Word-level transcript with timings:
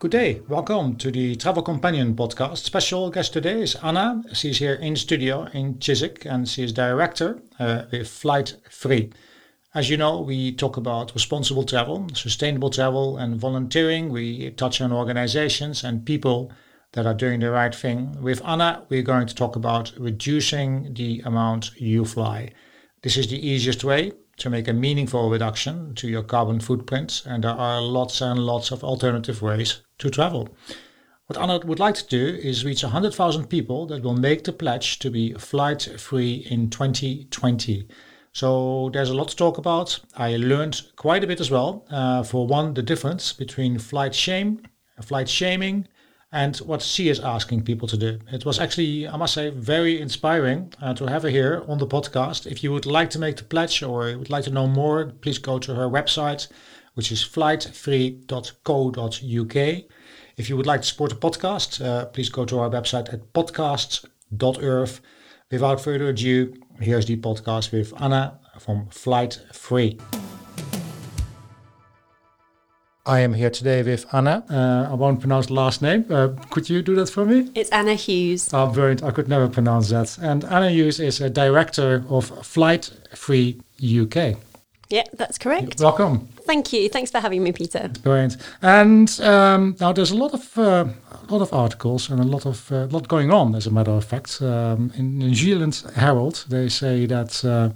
Good 0.00 0.12
day. 0.12 0.42
Welcome 0.46 0.94
to 0.98 1.10
the 1.10 1.34
Travel 1.34 1.64
Companion 1.64 2.14
podcast. 2.14 2.58
Special 2.58 3.10
guest 3.10 3.32
today 3.32 3.62
is 3.62 3.74
Anna. 3.82 4.22
She's 4.32 4.58
here 4.58 4.74
in 4.74 4.94
studio 4.94 5.48
in 5.52 5.80
Chiswick 5.80 6.24
and 6.24 6.48
she 6.48 6.62
is 6.62 6.72
director 6.72 7.42
uh, 7.58 7.82
with 7.90 8.06
Flight 8.06 8.54
Free. 8.70 9.10
As 9.74 9.90
you 9.90 9.96
know, 9.96 10.20
we 10.20 10.52
talk 10.52 10.76
about 10.76 11.14
responsible 11.14 11.64
travel, 11.64 12.06
sustainable 12.14 12.70
travel, 12.70 13.16
and 13.16 13.40
volunteering. 13.40 14.10
We 14.10 14.50
touch 14.50 14.80
on 14.80 14.92
organizations 14.92 15.82
and 15.82 16.06
people 16.06 16.52
that 16.92 17.04
are 17.04 17.12
doing 17.12 17.40
the 17.40 17.50
right 17.50 17.74
thing. 17.74 18.22
With 18.22 18.40
Anna, 18.46 18.86
we're 18.88 19.02
going 19.02 19.26
to 19.26 19.34
talk 19.34 19.56
about 19.56 19.92
reducing 19.98 20.94
the 20.94 21.22
amount 21.24 21.72
you 21.74 22.04
fly. 22.04 22.52
This 23.02 23.16
is 23.16 23.26
the 23.26 23.44
easiest 23.44 23.82
way 23.82 24.12
to 24.38 24.50
make 24.50 24.68
a 24.68 24.72
meaningful 24.72 25.30
reduction 25.30 25.94
to 25.96 26.08
your 26.08 26.22
carbon 26.22 26.60
footprint, 26.60 27.22
and 27.26 27.44
there 27.44 27.50
are 27.50 27.82
lots 27.82 28.20
and 28.20 28.38
lots 28.38 28.70
of 28.70 28.82
alternative 28.82 29.42
ways 29.42 29.82
to 29.98 30.10
travel. 30.10 30.48
What 31.26 31.38
Anna 31.38 31.60
would 31.64 31.78
like 31.78 31.94
to 31.96 32.06
do 32.06 32.38
is 32.40 32.64
reach 32.64 32.82
100,000 32.82 33.48
people 33.48 33.86
that 33.86 34.02
will 34.02 34.16
make 34.16 34.44
the 34.44 34.52
pledge 34.52 34.98
to 35.00 35.10
be 35.10 35.34
flight 35.34 35.82
free 35.98 36.46
in 36.48 36.70
2020. 36.70 37.86
So 38.32 38.88
there's 38.92 39.10
a 39.10 39.14
lot 39.14 39.28
to 39.28 39.36
talk 39.36 39.58
about. 39.58 40.00
I 40.16 40.36
learned 40.36 40.80
quite 40.96 41.24
a 41.24 41.26
bit 41.26 41.40
as 41.40 41.50
well. 41.50 41.84
Uh, 41.90 42.22
for 42.22 42.46
one, 42.46 42.72
the 42.72 42.82
difference 42.82 43.32
between 43.32 43.78
flight 43.78 44.14
shame, 44.14 44.62
flight 45.02 45.28
shaming, 45.28 45.86
and 46.30 46.56
what 46.58 46.82
she 46.82 47.08
is 47.08 47.20
asking 47.20 47.62
people 47.62 47.88
to 47.88 47.96
do. 47.96 48.18
It 48.30 48.44
was 48.44 48.58
actually, 48.58 49.08
I 49.08 49.16
must 49.16 49.34
say, 49.34 49.50
very 49.50 50.00
inspiring 50.00 50.72
uh, 50.80 50.94
to 50.94 51.06
have 51.06 51.22
her 51.22 51.30
here 51.30 51.64
on 51.66 51.78
the 51.78 51.86
podcast. 51.86 52.46
If 52.46 52.62
you 52.62 52.72
would 52.72 52.86
like 52.86 53.10
to 53.10 53.18
make 53.18 53.36
the 53.36 53.44
pledge 53.44 53.82
or 53.82 54.16
would 54.18 54.30
like 54.30 54.44
to 54.44 54.50
know 54.50 54.66
more, 54.66 55.06
please 55.06 55.38
go 55.38 55.58
to 55.58 55.74
her 55.74 55.88
website, 55.88 56.48
which 56.94 57.10
is 57.10 57.24
flightfree.co.uk. 57.24 59.84
If 60.36 60.48
you 60.48 60.56
would 60.56 60.66
like 60.66 60.82
to 60.82 60.86
support 60.86 61.10
the 61.10 61.16
podcast, 61.16 61.84
uh, 61.84 62.04
please 62.06 62.28
go 62.28 62.44
to 62.44 62.58
our 62.58 62.70
website 62.70 63.12
at 63.12 63.32
podcasts.earth. 63.32 65.00
Without 65.50 65.80
further 65.80 66.08
ado, 66.08 66.54
here's 66.78 67.06
the 67.06 67.16
podcast 67.16 67.72
with 67.72 67.94
Anna 68.00 68.38
from 68.58 68.86
Flight 68.90 69.40
Free. 69.52 69.98
I 73.08 73.20
am 73.20 73.32
here 73.32 73.48
today 73.48 73.82
with 73.82 74.04
Anna. 74.12 74.44
Uh, 74.50 74.92
I 74.92 74.94
won't 74.94 75.20
pronounce 75.20 75.46
the 75.46 75.54
last 75.54 75.80
name. 75.80 76.04
Uh, 76.10 76.28
could 76.50 76.68
you 76.68 76.82
do 76.82 76.94
that 76.96 77.08
for 77.08 77.24
me? 77.24 77.50
It's 77.54 77.70
Anna 77.70 77.94
Hughes. 77.94 78.50
Oh, 78.52 78.66
brilliant. 78.66 79.02
I 79.02 79.10
could 79.12 79.28
never 79.28 79.48
pronounce 79.48 79.88
that. 79.88 80.18
And 80.18 80.44
Anna 80.44 80.68
Hughes 80.68 81.00
is 81.00 81.18
a 81.22 81.30
director 81.30 82.04
of 82.10 82.26
Flight 82.46 82.90
Free 83.14 83.62
UK. 83.82 84.36
Yeah, 84.90 85.04
that's 85.14 85.38
correct. 85.38 85.80
Welcome. 85.80 86.28
Thank 86.42 86.70
you. 86.74 86.90
Thanks 86.90 87.10
for 87.10 87.20
having 87.20 87.42
me, 87.42 87.52
Peter. 87.52 87.90
Brilliant. 88.02 88.36
And 88.60 89.18
um, 89.22 89.76
now 89.80 89.92
there's 89.92 90.10
a 90.10 90.16
lot 90.16 90.34
of 90.34 90.58
uh, 90.58 90.84
a 91.10 91.32
lot 91.32 91.40
of 91.40 91.52
articles 91.54 92.10
and 92.10 92.20
a 92.20 92.24
lot 92.24 92.44
of 92.44 92.70
uh, 92.70 92.88
lot 92.90 93.08
going 93.08 93.30
on. 93.30 93.54
As 93.54 93.66
a 93.66 93.70
matter 93.70 93.92
of 93.92 94.04
fact, 94.04 94.42
um, 94.42 94.92
in 94.96 95.16
New 95.18 95.34
Zealand 95.34 95.82
Herald, 95.94 96.44
they 96.48 96.68
say 96.68 97.06
that 97.06 97.42
uh, 97.42 97.70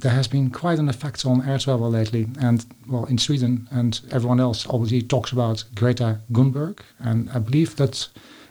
there 0.00 0.12
has 0.12 0.28
been 0.28 0.50
quite 0.50 0.78
an 0.78 0.88
effect 0.88 1.24
on 1.26 1.48
air 1.48 1.58
travel 1.58 1.90
lately. 1.90 2.26
And 2.40 2.64
well, 2.88 3.04
in 3.04 3.18
Sweden 3.18 3.68
and 3.70 4.00
everyone 4.10 4.40
else 4.40 4.66
obviously 4.68 5.02
talks 5.02 5.32
about 5.32 5.64
Greta 5.74 6.20
Thunberg. 6.30 6.80
And 6.98 7.30
I 7.30 7.38
believe 7.38 7.76
that 7.76 8.08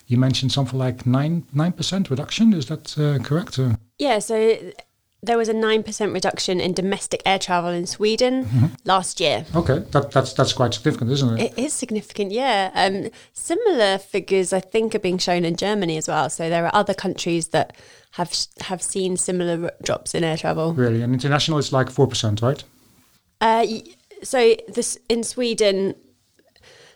you 0.08 0.18
mentioned 0.18 0.52
something 0.52 0.80
like 0.80 1.06
nine 1.06 1.46
nine 1.54 1.74
percent 1.74 2.10
reduction. 2.10 2.54
Is 2.54 2.68
that 2.68 2.98
uh, 2.98 3.20
correct? 3.24 3.60
Yeah. 4.00 4.20
So 4.20 4.58
there 5.28 5.38
was 5.38 5.50
a 5.50 5.54
nine 5.54 5.84
percent 5.84 6.14
reduction 6.14 6.60
in 6.60 6.74
domestic 6.74 7.22
air 7.26 7.38
travel 7.38 7.70
in 7.70 7.86
Sweden 7.86 8.46
mm-hmm. 8.46 8.66
last 8.86 9.20
year. 9.20 9.46
Okay, 9.54 9.80
that, 9.92 10.12
that's 10.12 10.34
that's 10.34 10.54
quite 10.54 10.74
significant, 10.74 11.12
isn't 11.12 11.40
it? 11.40 11.52
It 11.52 11.60
is 11.60 11.74
significant, 11.74 12.32
yeah. 12.32 12.72
Um, 12.74 13.10
similar 13.34 13.98
figures, 13.98 14.54
I 14.54 14.60
think, 14.60 14.96
are 14.96 15.00
being 15.00 15.18
shown 15.18 15.46
in 15.46 15.56
Germany 15.56 15.98
as 15.98 16.08
well. 16.08 16.30
So 16.30 16.50
there 16.50 16.66
are 16.66 16.72
other 16.74 16.94
countries 16.94 17.50
that 17.50 17.76
have 18.12 18.34
have 18.62 18.82
seen 18.82 19.18
similar 19.18 19.72
drops 19.84 20.16
in 20.16 20.24
air 20.24 20.38
travel. 20.38 20.74
Really, 20.74 21.02
and 21.02 21.14
international 21.14 21.58
is 21.60 21.72
like 21.72 21.90
four 21.90 22.08
percent, 22.08 22.42
right? 22.42 22.64
Uh, 23.40 23.66
so 24.24 24.56
this 24.68 24.98
in 25.10 25.24
Sweden. 25.24 25.96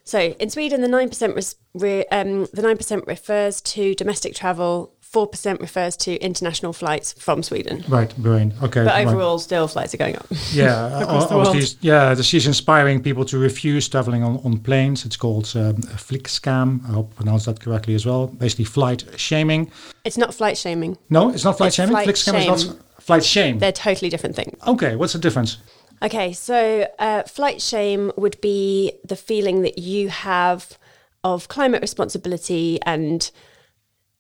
So 0.04 0.20
in 0.20 0.50
Sweden, 0.50 0.82
the 0.82 0.88
nine 0.88 1.10
percent 1.10 1.56
re, 1.76 2.06
um, 2.06 2.48
the 2.54 2.64
nine 2.64 2.78
percent 2.78 3.06
refers 3.06 3.62
to 3.62 3.94
domestic 3.94 4.34
travel 4.34 4.96
4% 5.12 5.60
refers 5.60 5.98
to 5.98 6.18
international 6.20 6.72
flights 6.72 7.12
from 7.14 7.44
Sweden. 7.44 7.84
Right, 7.90 8.16
brilliant. 8.18 8.54
Okay. 8.64 8.86
But 8.86 9.06
overall, 9.06 9.36
right. 9.36 9.42
still 9.42 9.68
flights 9.68 9.94
are 9.94 9.98
going 9.98 10.16
up. 10.16 10.26
Yeah, 10.54 11.06
obviously, 11.10 11.78
yeah, 11.82 12.16
she's 12.16 12.48
inspiring 12.48 13.04
people 13.04 13.26
to 13.26 13.38
refuse 13.38 13.90
traveling 13.90 14.24
on, 14.24 14.38
on 14.46 14.60
planes. 14.60 15.06
It's 15.06 15.18
called 15.18 15.52
um, 15.56 15.76
Flygskam. 15.76 16.86
I 16.86 16.94
hope 16.94 17.12
I 17.14 17.16
pronounced 17.18 17.46
that 17.48 17.60
correctly 17.60 17.94
as 17.94 18.06
well. 18.06 18.28
Basically, 18.28 18.66
flight 18.66 19.04
shaming. 19.18 19.70
It's 20.06 20.18
not 20.18 20.34
flight 20.34 20.58
shaming. 20.58 20.98
No, 21.10 21.30
it's 21.30 21.44
not 21.44 21.58
flight 21.58 21.68
it's 21.68 21.76
shaming. 21.76 21.92
Flight 21.92 22.06
flight 22.06 22.16
scam 22.16 22.42
shame. 22.42 22.54
is 22.54 22.68
not 22.68 22.78
flight 23.02 23.26
shame. 23.26 23.60
They're 23.60 23.72
totally 23.74 24.10
different 24.10 24.38
things. 24.38 24.58
Okay, 24.66 24.96
what's 24.96 25.14
the 25.14 25.20
difference? 25.20 25.58
Okay, 26.02 26.32
so 26.32 26.88
uh, 27.00 27.24
flight 27.24 27.62
shame 27.62 28.14
would 28.16 28.40
be 28.40 28.94
the 29.04 29.18
feeling 29.18 29.62
that 29.64 29.78
you 29.78 30.08
have 30.08 30.78
of 31.24 31.50
climate 31.50 31.82
responsibility 31.82 32.80
and 32.86 33.30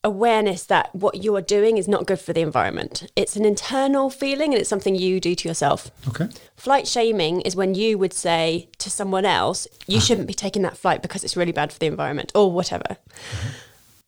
awareness 0.03 0.63
that 0.65 0.93
what 0.95 1.23
you're 1.23 1.41
doing 1.41 1.77
is 1.77 1.87
not 1.87 2.07
good 2.07 2.19
for 2.19 2.33
the 2.33 2.41
environment. 2.41 3.11
It's 3.15 3.35
an 3.35 3.45
internal 3.45 4.09
feeling 4.09 4.51
and 4.51 4.59
it's 4.59 4.69
something 4.69 4.95
you 4.95 5.19
do 5.19 5.35
to 5.35 5.47
yourself. 5.47 5.91
Okay. 6.07 6.27
Flight 6.55 6.87
shaming 6.87 7.41
is 7.41 7.55
when 7.55 7.75
you 7.75 7.97
would 7.97 8.13
say 8.13 8.67
to 8.79 8.89
someone 8.89 9.25
else, 9.25 9.67
you 9.87 9.99
shouldn't 9.99 10.27
be 10.27 10.33
taking 10.33 10.63
that 10.63 10.77
flight 10.77 11.01
because 11.01 11.23
it's 11.23 11.37
really 11.37 11.51
bad 11.51 11.71
for 11.71 11.79
the 11.79 11.85
environment 11.85 12.31
or 12.33 12.51
whatever. 12.51 12.97
Mm-hmm. 12.97 13.49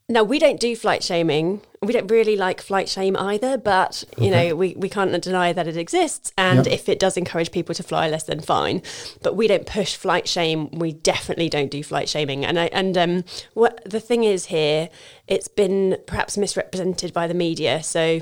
Now, 0.09 0.23
we 0.23 0.37
don't 0.37 0.59
do 0.59 0.75
flight 0.75 1.01
shaming. 1.01 1.61
We 1.81 1.93
don't 1.93 2.11
really 2.11 2.35
like 2.35 2.61
flight 2.61 2.89
shame 2.89 3.15
either, 3.15 3.57
but 3.57 4.03
you 4.17 4.27
okay. 4.27 4.49
know, 4.49 4.55
we, 4.55 4.75
we 4.77 4.89
can't 4.89 5.21
deny 5.23 5.53
that 5.53 5.67
it 5.67 5.77
exists. 5.77 6.31
And 6.37 6.65
yep. 6.65 6.67
if 6.67 6.89
it 6.89 6.99
does 6.99 7.15
encourage 7.15 7.51
people 7.51 7.73
to 7.75 7.83
fly 7.83 8.09
less, 8.09 8.23
then 8.23 8.41
fine. 8.41 8.81
But 9.21 9.35
we 9.35 9.47
don't 9.47 9.65
push 9.65 9.95
flight 9.95 10.27
shame. 10.27 10.69
We 10.71 10.91
definitely 10.91 11.47
don't 11.47 11.71
do 11.71 11.83
flight 11.83 12.09
shaming. 12.09 12.43
And 12.43 12.59
I, 12.59 12.65
and 12.65 12.97
um, 12.97 13.23
what 13.53 13.81
the 13.89 14.01
thing 14.01 14.25
is 14.25 14.47
here, 14.47 14.89
it's 15.27 15.47
been 15.47 15.97
perhaps 16.05 16.37
misrepresented 16.37 17.13
by 17.13 17.27
the 17.27 17.33
media. 17.33 17.81
So 17.81 18.19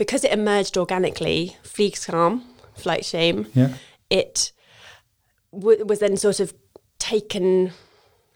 because 0.00 0.24
it 0.24 0.32
emerged 0.32 0.78
organically, 0.78 1.58
Flygskam, 1.62 2.42
flight 2.74 3.04
shame, 3.04 3.46
yeah. 3.52 3.74
it 4.08 4.50
w- 5.52 5.84
was 5.84 5.98
then 5.98 6.16
sort 6.16 6.40
of 6.40 6.54
taken 6.98 7.72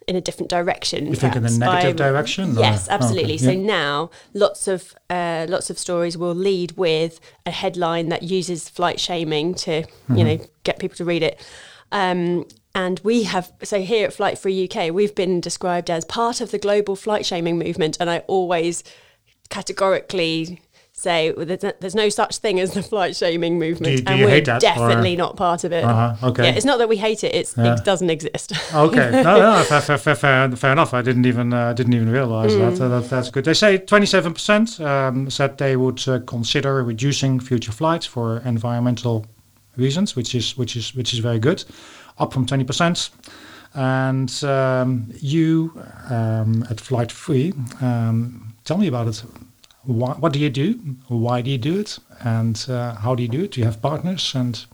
in 0.06 0.16
a 0.16 0.20
different 0.20 0.50
direction. 0.50 1.06
You 1.06 1.14
think 1.14 1.36
in 1.36 1.44
a 1.44 1.50
negative 1.50 1.96
by, 1.96 2.04
direction? 2.04 2.54
Yes, 2.54 2.88
absolutely. 2.88 3.32
Oh, 3.32 3.36
okay. 3.36 3.44
So 3.44 3.50
yeah. 3.50 3.66
now 3.66 4.10
lots 4.32 4.68
of 4.68 4.94
uh, 5.10 5.46
lots 5.48 5.70
of 5.70 5.78
stories 5.78 6.16
will 6.16 6.34
lead 6.34 6.72
with 6.72 7.20
a 7.46 7.50
headline 7.50 8.08
that 8.08 8.22
uses 8.22 8.68
flight 8.68 9.00
shaming 9.00 9.54
to 9.54 9.82
mm-hmm. 9.82 10.16
you 10.16 10.24
know 10.24 10.38
get 10.64 10.78
people 10.78 10.96
to 10.96 11.04
read 11.04 11.22
it. 11.22 11.44
Um, 11.92 12.46
and 12.74 13.00
we 13.04 13.22
have 13.24 13.52
so 13.62 13.80
here 13.80 14.06
at 14.06 14.12
Flight 14.12 14.36
Free 14.36 14.68
UK, 14.68 14.92
we've 14.92 15.14
been 15.14 15.40
described 15.40 15.90
as 15.90 16.04
part 16.04 16.40
of 16.40 16.50
the 16.50 16.58
global 16.58 16.96
flight 16.96 17.24
shaming 17.24 17.58
movement, 17.58 17.96
and 18.00 18.10
I 18.10 18.18
always 18.20 18.82
categorically 19.48 20.60
say 21.04 21.32
there's 21.80 21.94
no 21.94 22.08
such 22.08 22.38
thing 22.38 22.58
as 22.58 22.72
the 22.72 22.82
flight 22.82 23.14
shaming 23.14 23.58
movement, 23.58 23.98
do 23.98 24.02
do 24.02 24.12
and 24.12 24.24
we're 24.24 24.40
definitely 24.40 25.14
or? 25.14 25.18
not 25.18 25.36
part 25.36 25.62
of 25.62 25.72
it. 25.72 25.84
Uh-huh, 25.84 26.28
okay, 26.30 26.44
yeah, 26.44 26.54
it's 26.54 26.64
not 26.64 26.78
that 26.78 26.88
we 26.88 26.96
hate 26.96 27.22
it; 27.22 27.32
it's, 27.34 27.56
yeah. 27.56 27.74
it 27.74 27.84
doesn't 27.84 28.10
exist. 28.10 28.52
okay, 28.74 29.10
no, 29.10 29.38
no, 29.38 29.64
fair, 29.68 29.80
fair, 29.80 29.98
fair, 29.98 30.56
fair, 30.56 30.72
enough. 30.72 30.92
I 30.92 31.02
didn't 31.02 31.26
even 31.26 31.52
uh, 31.52 31.72
didn't 31.74 31.94
even 31.94 32.10
realize 32.10 32.52
mm. 32.52 32.76
that. 32.76 32.84
Uh, 32.84 32.88
that. 32.88 33.10
That's 33.10 33.30
good. 33.30 33.44
They 33.44 33.54
say 33.54 33.78
27 33.78 34.32
percent 34.32 34.80
um, 34.80 35.30
said 35.30 35.58
they 35.58 35.76
would 35.76 36.06
uh, 36.08 36.20
consider 36.26 36.82
reducing 36.82 37.38
future 37.38 37.72
flights 37.72 38.06
for 38.06 38.38
environmental 38.38 39.26
reasons, 39.76 40.16
which 40.16 40.34
is 40.34 40.56
which 40.56 40.74
is 40.74 40.94
which 40.94 41.12
is 41.12 41.20
very 41.20 41.38
good, 41.38 41.64
up 42.18 42.32
from 42.32 42.46
20 42.46 42.64
percent. 42.64 43.10
And 43.76 44.32
um, 44.44 45.12
you 45.20 45.72
um, 46.08 46.64
at 46.70 46.80
Flight 46.80 47.10
Free, 47.10 47.52
um, 47.80 48.54
tell 48.64 48.78
me 48.78 48.86
about 48.86 49.08
it 49.08 49.24
what, 49.86 50.20
what 50.20 50.32
do 50.32 50.38
you 50.38 50.50
do? 50.50 50.74
Why 51.08 51.42
do 51.42 51.50
you 51.50 51.58
do 51.58 51.80
it? 51.80 51.98
And 52.20 52.64
uh, 52.68 52.94
how 52.94 53.14
do 53.14 53.22
you 53.22 53.28
do 53.28 53.44
it? 53.44 53.52
Do 53.52 53.60
you 53.60 53.66
have 53.66 53.80
partners? 53.80 54.34
And 54.34 54.64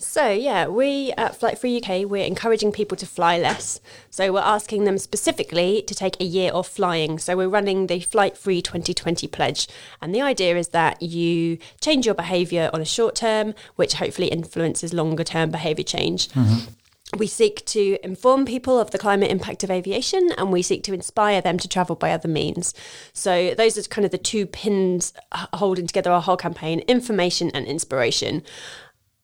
so 0.00 0.30
yeah, 0.30 0.68
we 0.68 1.12
at 1.16 1.34
Flight 1.34 1.58
Free 1.58 1.82
UK 1.82 2.08
we're 2.08 2.24
encouraging 2.24 2.70
people 2.70 2.96
to 2.98 3.06
fly 3.06 3.36
less. 3.38 3.80
So 4.10 4.32
we're 4.32 4.40
asking 4.40 4.84
them 4.84 4.96
specifically 4.96 5.82
to 5.82 5.94
take 5.94 6.20
a 6.20 6.24
year 6.24 6.52
off 6.54 6.68
flying. 6.68 7.18
So 7.18 7.36
we're 7.36 7.48
running 7.48 7.88
the 7.88 7.98
Flight 8.00 8.36
Free 8.36 8.62
2020 8.62 9.26
pledge, 9.26 9.66
and 10.00 10.14
the 10.14 10.22
idea 10.22 10.56
is 10.56 10.68
that 10.68 11.02
you 11.02 11.58
change 11.80 12.06
your 12.06 12.14
behaviour 12.14 12.70
on 12.72 12.80
a 12.80 12.84
short 12.84 13.16
term, 13.16 13.54
which 13.74 13.94
hopefully 13.94 14.28
influences 14.28 14.94
longer 14.94 15.24
term 15.24 15.50
behaviour 15.50 15.84
change. 15.84 16.28
Mm-hmm 16.28 16.74
we 17.16 17.26
seek 17.26 17.64
to 17.66 17.98
inform 18.02 18.44
people 18.44 18.78
of 18.78 18.90
the 18.90 18.98
climate 18.98 19.30
impact 19.30 19.64
of 19.64 19.70
aviation 19.70 20.30
and 20.36 20.52
we 20.52 20.60
seek 20.60 20.82
to 20.84 20.92
inspire 20.92 21.40
them 21.40 21.58
to 21.58 21.68
travel 21.68 21.96
by 21.96 22.12
other 22.12 22.28
means. 22.28 22.74
So, 23.14 23.54
those 23.54 23.78
are 23.78 23.82
kind 23.82 24.04
of 24.04 24.10
the 24.10 24.18
two 24.18 24.44
pins 24.46 25.14
holding 25.54 25.86
together 25.86 26.12
our 26.12 26.20
whole 26.20 26.36
campaign 26.36 26.80
information 26.80 27.50
and 27.54 27.66
inspiration. 27.66 28.42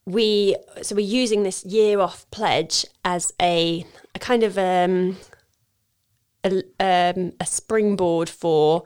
we 0.07 0.57
so 0.83 0.95
we're 0.95 1.07
using 1.07 1.43
this 1.43 1.65
year 1.65 2.01
off 2.01 2.31
pledge 2.31 2.85
as 3.05 3.33
a 3.41 3.87
a 4.15 4.19
kind 4.19 4.43
of 4.43 4.57
um, 4.59 5.17
a, 6.45 6.63
um, 6.81 7.33
a 7.41 7.47
springboard 7.47 8.29
for 8.29 8.85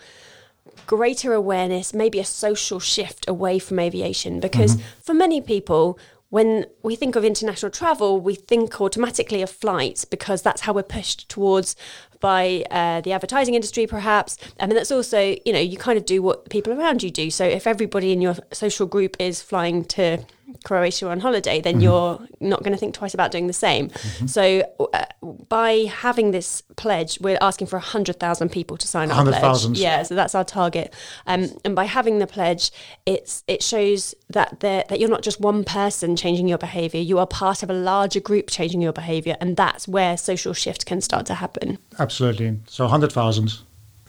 greater 0.87 1.35
awareness, 1.35 1.93
maybe 1.93 2.19
a 2.19 2.25
social 2.25 2.81
shift 2.81 3.29
away 3.29 3.59
from 3.59 3.79
aviation. 3.79 4.41
Because 4.41 4.81
for 5.03 5.12
many 5.12 5.41
people, 5.41 5.99
when 6.31 6.67
we 6.83 6.95
think 6.95 7.17
of 7.17 7.25
international 7.25 7.71
travel, 7.71 8.21
we 8.21 8.35
think 8.35 8.81
automatically 8.81 9.41
of 9.41 9.51
flights 9.51 10.05
because 10.05 10.43
that's 10.43 10.63
how 10.63 10.75
we're 10.75 10.83
pushed 10.83 11.29
towards 11.29 11.75
by 12.21 12.65
uh, 12.71 13.01
the 13.01 13.13
advertising 13.13 13.55
industry, 13.55 13.87
perhaps. 13.87 14.37
I 14.61 14.67
mean, 14.67 14.75
that's 14.75 14.91
also, 14.93 15.37
you 15.45 15.53
know, 15.53 15.61
you 15.61 15.79
kind 15.79 15.97
of 15.97 16.05
do 16.05 16.21
what 16.21 16.51
people 16.51 16.73
around 16.73 17.03
you 17.03 17.11
do. 17.11 17.31
So 17.31 17.45
if 17.45 17.67
everybody 17.67 18.13
in 18.13 18.21
your 18.21 18.37
social 18.53 18.87
group 18.87 19.17
is 19.19 19.41
flying 19.41 19.85
to 19.87 20.19
Croatia 20.65 21.09
on 21.09 21.21
holiday, 21.21 21.61
then 21.61 21.81
you're 21.81 22.19
not 22.41 22.62
going 22.62 22.73
to 22.73 22.79
think 22.79 22.95
twice 22.95 23.15
about 23.15 23.31
doing 23.31 23.47
the 23.47 23.53
same. 23.53 23.91
So 24.27 24.62
uh, 24.93 25.05
by 25.49 25.87
having 25.91 26.31
this 26.31 26.62
pledge, 26.77 27.21
we're 27.21 27.39
asking 27.41 27.67
for 27.67 27.77
100,000 27.77 28.49
people 28.50 28.77
to 28.77 28.89
sign 28.89 29.11
up. 29.11 29.17
100,000? 29.17 29.77
Yeah, 29.77 30.03
so 30.03 30.15
that's 30.15 30.35
our 30.35 30.45
target. 30.45 30.95
Um, 31.27 31.50
and 31.65 31.75
by 31.75 31.85
having 31.85 32.19
the 32.19 32.27
pledge, 32.27 32.71
it's 33.06 33.45
it 33.47 33.62
shows 33.62 34.15
that 34.31 34.61
that 34.61 34.99
you're 34.99 35.11
not 35.11 35.23
just 35.23 35.41
one 35.41 35.65
person 35.65 36.17
changing 36.17 36.49
your 36.49 36.59
behaviour. 36.59 37.00
You 37.00 37.19
are 37.19 37.27
part 37.27 37.62
of 37.62 37.71
a 37.71 37.75
larger 37.75 38.21
group 38.21 38.49
changing 38.49 38.81
your 38.81 38.93
behaviour, 38.93 39.37
and 39.41 39.56
that's 39.56 39.87
where 39.87 40.17
social 40.17 40.55
shift 40.55 40.87
can 40.87 41.00
start 41.00 41.27
to 41.27 41.35
happen. 41.35 41.79
Absolutely. 41.99 42.59
So 42.67 42.85
100,000. 42.85 43.59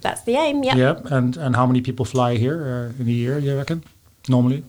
That's 0.01 0.21
the 0.21 0.35
aim. 0.35 0.63
Yeah. 0.63 0.75
Yeah. 0.75 0.99
And 1.05 1.35
and 1.37 1.55
how 1.55 1.65
many 1.65 1.81
people 1.81 2.05
fly 2.05 2.37
here 2.37 2.91
uh, 2.97 3.01
in 3.01 3.07
a 3.07 3.11
year, 3.11 3.39
you 3.39 3.57
reckon? 3.57 3.83
Normally? 4.27 4.63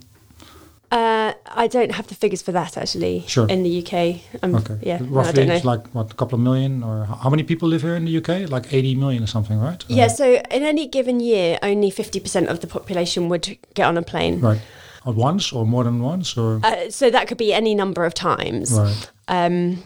Uh, 0.90 1.32
I 1.46 1.69
don't 1.69 1.92
have 1.92 2.08
the 2.08 2.14
figures 2.16 2.42
for 2.42 2.52
that 2.52 2.76
actually. 2.76 3.25
Sure. 3.28 3.46
In 3.48 3.62
the 3.62 3.78
UK. 3.82 4.20
Um, 4.42 4.54
Okay. 4.56 4.76
Yeah. 4.82 4.98
Roughly, 5.02 5.32
don't 5.44 5.50
it's 5.50 5.64
like, 5.64 5.87
what, 5.94 6.10
a 6.10 6.14
couple 6.14 6.37
of 6.37 6.42
million? 6.42 6.82
Or 6.82 7.04
how 7.04 7.31
many 7.31 7.42
people 7.44 7.69
live 7.69 7.82
here 7.82 7.94
in 7.94 8.04
the 8.06 8.16
UK? 8.16 8.50
Like 8.50 8.72
80 8.72 8.96
million 8.96 9.22
or 9.22 9.26
something, 9.28 9.58
right? 9.60 9.84
yeah. 9.88 10.06
Uh, 10.06 10.08
So 10.08 10.25
in 10.50 10.62
any 10.64 10.88
given 10.88 11.20
year, 11.20 11.58
only 11.62 11.90
fifty 11.90 12.19
percent 12.20 12.48
of 12.48 12.58
the 12.60 12.66
population 12.66 13.28
would 13.28 13.56
get 13.75 13.87
on 13.87 13.96
a 13.96 14.02
plane. 14.02 14.40
right. 14.40 14.60
At 15.06 15.14
once 15.14 15.52
or 15.52 15.64
more 15.64 15.84
than 15.84 16.02
once? 16.02 16.37
Or 16.37 16.60
Uh, 16.62 16.90
so 16.90 17.08
that 17.10 17.26
could 17.28 17.38
be 17.38 17.54
any 17.54 17.75
number 17.75 18.04
of 18.04 18.12
times. 18.12 18.72
Right. 18.72 19.10
Um, 19.28 19.82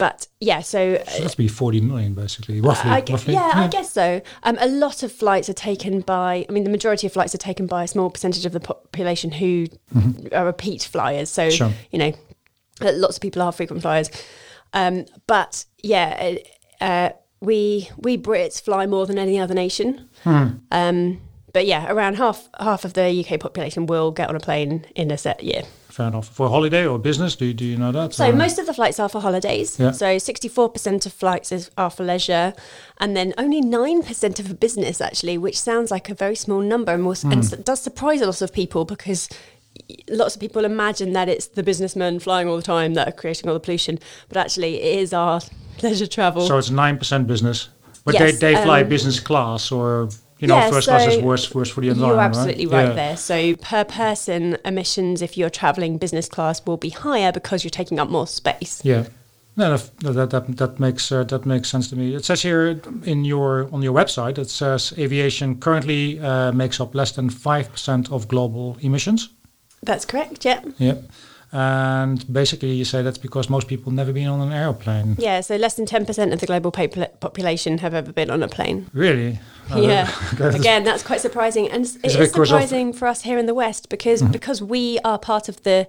but 0.00 0.26
yeah, 0.40 0.60
so 0.62 0.96
So 1.06 1.22
that's 1.22 1.34
be 1.34 1.46
40 1.46 1.82
million, 1.82 2.14
basically. 2.14 2.60
Roughly. 2.62 2.90
I 2.90 3.04
roughly. 3.08 3.34
yeah, 3.34 3.52
I 3.54 3.68
guess 3.68 3.92
so. 3.92 4.22
Um, 4.44 4.56
a 4.58 4.66
lot 4.66 5.02
of 5.02 5.12
flights 5.12 5.48
are 5.50 5.52
taken 5.70 6.00
by, 6.00 6.46
I 6.48 6.52
mean, 6.52 6.64
the 6.64 6.70
majority 6.70 7.06
of 7.06 7.12
flights 7.12 7.34
are 7.34 7.38
taken 7.38 7.66
by 7.66 7.84
a 7.84 7.86
small 7.86 8.08
percentage 8.08 8.46
of 8.46 8.52
the 8.52 8.60
population 8.60 9.30
who 9.30 9.66
are 10.32 10.46
repeat 10.46 10.82
flyers. 10.84 11.28
So, 11.30 11.42
Mm-hmm. 11.48 11.54
Sure. 11.56 11.72
you 11.92 11.98
know, 11.98 12.12
uh, 12.80 12.92
lots 12.94 13.16
of 13.18 13.20
people 13.22 13.42
are 13.42 13.52
frequent 13.52 13.82
flyers. 13.82 14.10
Um, 14.72 15.04
but 15.26 15.66
yeah, 15.82 16.34
uh, 16.80 16.84
uh, 16.84 17.10
we 17.40 17.90
we 17.98 18.16
Brits 18.16 18.62
fly 18.62 18.86
more 18.86 19.06
than 19.06 19.18
any 19.18 19.38
other 19.38 19.54
nation. 19.54 20.08
Hmm. 20.24 20.46
Um, 20.70 21.20
but 21.52 21.66
yeah, 21.66 21.92
around 21.92 22.16
half 22.16 22.48
half 22.58 22.84
of 22.86 22.92
the 22.94 23.08
UK 23.24 23.38
population 23.40 23.84
will 23.86 24.12
get 24.12 24.28
on 24.30 24.36
a 24.36 24.40
plane 24.40 24.86
in 24.94 25.10
a 25.10 25.18
set 25.18 25.42
year. 25.42 25.62
Fair 26.00 26.08
enough. 26.08 26.28
For 26.28 26.48
holiday 26.48 26.86
or 26.86 26.98
business, 26.98 27.36
do 27.36 27.44
you, 27.44 27.52
do 27.52 27.62
you 27.62 27.76
know 27.76 27.92
that? 27.92 28.14
So 28.14 28.30
Or- 28.30 28.32
most 28.32 28.58
of 28.58 28.64
the 28.64 28.72
flights 28.72 28.98
are 28.98 29.10
for 29.10 29.20
holidays. 29.20 29.78
Yeah. 29.78 29.90
So 29.90 30.06
64% 30.16 31.04
of 31.04 31.12
flights 31.12 31.52
is, 31.52 31.70
are 31.76 31.90
for 31.90 32.04
leisure, 32.04 32.54
and 32.96 33.14
then 33.14 33.34
only 33.36 33.60
9% 33.60 34.40
are 34.40 34.42
for 34.42 34.54
business, 34.54 35.02
actually, 35.02 35.36
which 35.36 35.60
sounds 35.60 35.90
like 35.90 36.08
a 36.08 36.14
very 36.14 36.36
small 36.36 36.60
number 36.60 36.92
and, 36.94 37.04
was, 37.04 37.22
and 37.22 37.64
does 37.66 37.82
surprise 37.82 38.22
a 38.22 38.26
lot 38.26 38.40
of 38.40 38.50
people 38.50 38.86
because 38.86 39.28
lots 40.08 40.34
of 40.34 40.40
people 40.40 40.64
imagine 40.64 41.12
that 41.12 41.28
it's 41.28 41.48
the 41.48 41.62
businessmen 41.62 42.18
flying 42.18 42.48
all 42.48 42.56
the 42.56 42.62
time 42.62 42.94
that 42.94 43.06
are 43.06 43.12
creating 43.12 43.48
all 43.48 43.54
the 43.54 43.60
pollution, 43.60 43.98
but 44.28 44.38
actually 44.38 44.80
it 44.80 45.00
is 45.00 45.12
our 45.12 45.42
leisure 45.82 46.06
travel. 46.06 46.46
So 46.46 46.56
it's 46.56 46.70
9% 46.70 47.26
business. 47.26 47.68
But 48.06 48.14
Yes, 48.14 48.38
they, 48.38 48.54
they 48.54 48.62
fly 48.62 48.80
um, 48.80 48.88
business 48.88 49.20
class 49.20 49.70
or, 49.70 50.08
you 50.40 50.48
know, 50.48 50.56
Yeah, 50.56 50.70
first 50.70 50.88
class 50.88 51.06
is 51.06 51.14
so 51.14 51.20
worse, 51.20 51.54
worse 51.54 51.70
for 51.70 51.82
the 51.82 51.88
environment. 51.90 52.16
You're 52.16 52.24
absolutely 52.24 52.66
right, 52.66 52.88
Yeah. 52.88 52.94
there. 52.94 53.16
So 53.16 53.56
per 53.56 53.84
person, 53.84 54.56
emissions, 54.64 55.22
if 55.22 55.36
you're 55.36 55.50
traveling 55.50 55.98
business 55.98 56.28
class, 56.28 56.64
will 56.66 56.78
be 56.78 56.90
higher 56.90 57.30
because 57.30 57.62
you're 57.62 57.70
taking 57.70 58.00
up 58.00 58.08
more 58.08 58.26
space. 58.26 58.80
Yeah. 58.82 59.04
No, 59.56 59.76
that, 59.76 60.14
that, 60.14 60.30
that, 60.30 60.56
that 60.56 60.80
makes 60.80 61.12
uh, 61.12 61.24
that 61.24 61.44
makes 61.44 61.68
sense 61.68 61.90
to 61.90 61.96
me. 61.96 62.14
It 62.14 62.24
says 62.24 62.40
here 62.42 62.80
in 63.04 63.24
your 63.24 63.68
on 63.72 63.82
your 63.82 63.92
website, 63.92 64.38
it 64.38 64.48
says 64.48 64.94
aviation 64.96 65.58
currently 65.60 66.18
uh, 66.20 66.52
makes 66.52 66.80
up 66.80 66.94
less 66.94 67.12
than 67.12 67.28
five 67.28 67.70
percent 67.70 68.10
of 68.10 68.28
global 68.28 68.78
emissions. 68.80 69.28
That's 69.82 70.04
correct, 70.06 70.44
yeah. 70.44 70.60
Yeah, 70.78 70.94
and 71.52 72.30
basically 72.32 72.72
you 72.72 72.84
say 72.84 73.02
that's 73.02 73.18
because 73.18 73.50
most 73.50 73.66
people 73.68 73.92
never 73.92 74.12
been 74.12 74.28
on 74.28 74.40
an 74.40 74.52
airplane. 74.52 75.16
Yeah, 75.18 75.40
so 75.40 75.56
less 75.56 75.74
than 75.74 75.86
10% 75.86 76.32
of 76.32 76.40
the 76.40 76.46
global 76.46 76.70
population 76.70 77.78
have 77.78 77.94
ever 77.94 78.12
been 78.12 78.30
on 78.30 78.42
a 78.42 78.48
plane. 78.48 78.88
Really? 78.92 79.38
Uh, 79.70 79.80
yeah. 79.82 80.10
that's- 80.32 80.56
Again, 80.58 80.82
that's 80.82 81.04
quite 81.04 81.20
surprising. 81.20 81.70
And 81.70 81.84
it's- 81.84 82.16
it 82.16 82.20
is 82.20 82.32
surprising 82.32 82.92
for 82.92 83.06
us 83.06 83.22
here 83.22 83.38
in 83.38 83.46
the 83.46 83.54
West 83.54 83.88
because 83.88 84.20
because 84.20 84.60
we 84.60 84.98
are 85.04 85.16
part 85.16 85.48
of 85.48 85.62
the 85.62 85.86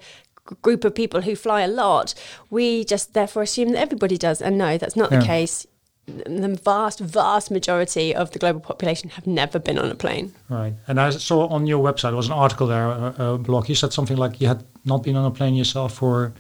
group 0.62 0.86
of 0.86 0.94
people 0.94 1.22
who 1.22 1.36
fly 1.36 1.62
a 1.62 1.68
lot, 1.68 2.14
we 2.52 2.84
just 2.86 3.14
therefore 3.16 3.42
assume 3.42 3.70
that 3.72 3.80
everybody 3.80 4.18
does. 4.20 4.40
And 4.40 4.56
no, 4.56 4.78
that's 4.78 4.96
not 4.96 5.10
the 5.10 5.22
case. 5.26 5.66
The 6.08 6.60
vast, 6.64 7.00
vast 7.00 7.52
majority 7.52 8.14
of 8.14 8.32
the 8.32 8.40
global 8.40 8.60
population 8.60 9.10
have 9.12 9.28
never 9.28 9.60
been 9.60 9.78
on 9.78 9.90
a 9.92 9.96
plane. 9.96 10.34
Right. 10.50 10.74
And 10.88 11.00
I 11.00 11.12
saw 11.12 11.48
on 11.48 11.68
your 11.68 11.82
website 11.84 12.10
there 12.10 12.16
was 12.16 12.28
an 12.28 12.34
article 12.34 12.68
there, 12.68 12.88
a, 12.88 13.16
a 13.20 13.38
blog. 13.38 13.70
You 13.70 13.76
said 13.76 13.94
something 13.94 14.18
like 14.18 14.42
you 14.42 14.48
had 14.48 14.64
not 14.84 15.04
been 15.04 15.16
on 15.16 15.26
a 15.26 15.32
plane 15.32 15.54
yourself 15.54 15.94
for 15.94 16.34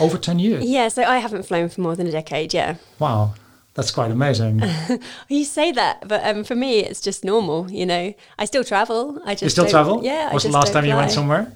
over 0.00 0.18
ten 0.18 0.38
years. 0.38 0.64
Yeah, 0.64 0.88
so 0.88 1.02
I 1.02 1.18
haven't 1.18 1.44
flown 1.44 1.68
for 1.68 1.80
more 1.80 1.96
than 1.96 2.06
a 2.06 2.10
decade, 2.10 2.54
yeah. 2.54 2.76
Wow, 2.98 3.34
that's 3.74 3.90
quite 3.90 4.10
amazing. 4.10 4.62
You 5.28 5.44
say 5.44 5.72
that, 5.72 6.06
but 6.08 6.24
um, 6.24 6.44
for 6.44 6.54
me, 6.54 6.80
it's 6.80 7.00
just 7.00 7.24
normal, 7.24 7.70
you 7.70 7.84
know. 7.84 8.14
I 8.38 8.44
still 8.46 8.64
travel. 8.64 9.20
I 9.24 9.34
just 9.34 9.42
you 9.42 9.50
still 9.50 9.66
travel? 9.66 10.02
Yeah. 10.04 10.32
Was 10.32 10.44
the 10.44 10.50
last 10.50 10.72
time 10.72 10.84
you 10.86 10.94
went 10.94 11.10
somewhere? 11.10 11.52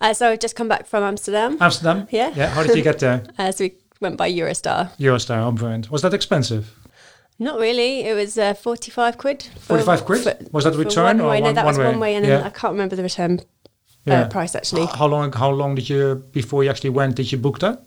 Uh, 0.00 0.12
so 0.12 0.30
I've 0.30 0.40
just 0.40 0.54
come 0.56 0.68
back 0.68 0.86
from 0.86 1.02
Amsterdam. 1.02 1.56
Amsterdam. 1.60 2.06
Yeah. 2.10 2.32
Yeah. 2.36 2.48
How 2.48 2.62
did 2.62 2.76
you 2.76 2.82
get 2.82 2.98
there? 2.98 3.22
Uh, 3.38 3.50
so 3.50 3.64
we 3.64 3.74
went 4.00 4.16
by 4.16 4.30
Eurostar. 4.30 4.90
Eurostar, 4.98 5.38
oh, 5.46 5.52
brilliant. 5.52 5.90
Was 5.90 6.02
that 6.02 6.14
expensive? 6.14 6.64
Not 7.38 7.58
really. 7.58 8.04
It 8.04 8.14
was 8.14 8.38
uh, 8.38 8.54
45 8.54 9.18
quid. 9.18 9.42
for- 9.58 9.78
45 9.78 10.04
quid? 10.04 10.22
for- 10.22 10.36
Was 10.52 10.64
that 10.64 10.74
return 10.76 11.18
one 11.18 11.20
or 11.20 11.30
way. 11.30 11.40
No, 11.40 11.46
one- 11.46 11.54
that 11.54 11.64
was 11.66 11.76
one 11.78 11.86
way? 11.86 11.90
one 11.92 12.00
way, 12.00 12.14
and 12.14 12.24
then 12.24 12.40
Yeah. 12.40 12.46
I 12.46 12.50
can't 12.50 12.72
remember 12.72 12.96
the 12.96 13.02
return 13.02 13.40
Yeah. 14.04 14.22
uh, 14.22 14.28
price 14.28 14.54
actually. 14.54 14.86
How 14.86 15.06
long? 15.06 15.32
How 15.32 15.50
long 15.50 15.74
did 15.74 15.88
you 15.88 16.22
before 16.32 16.62
you 16.64 16.70
actually 16.70 16.90
went? 16.90 17.16
Did 17.16 17.32
you 17.32 17.38
book 17.38 17.58
that? 17.60 17.86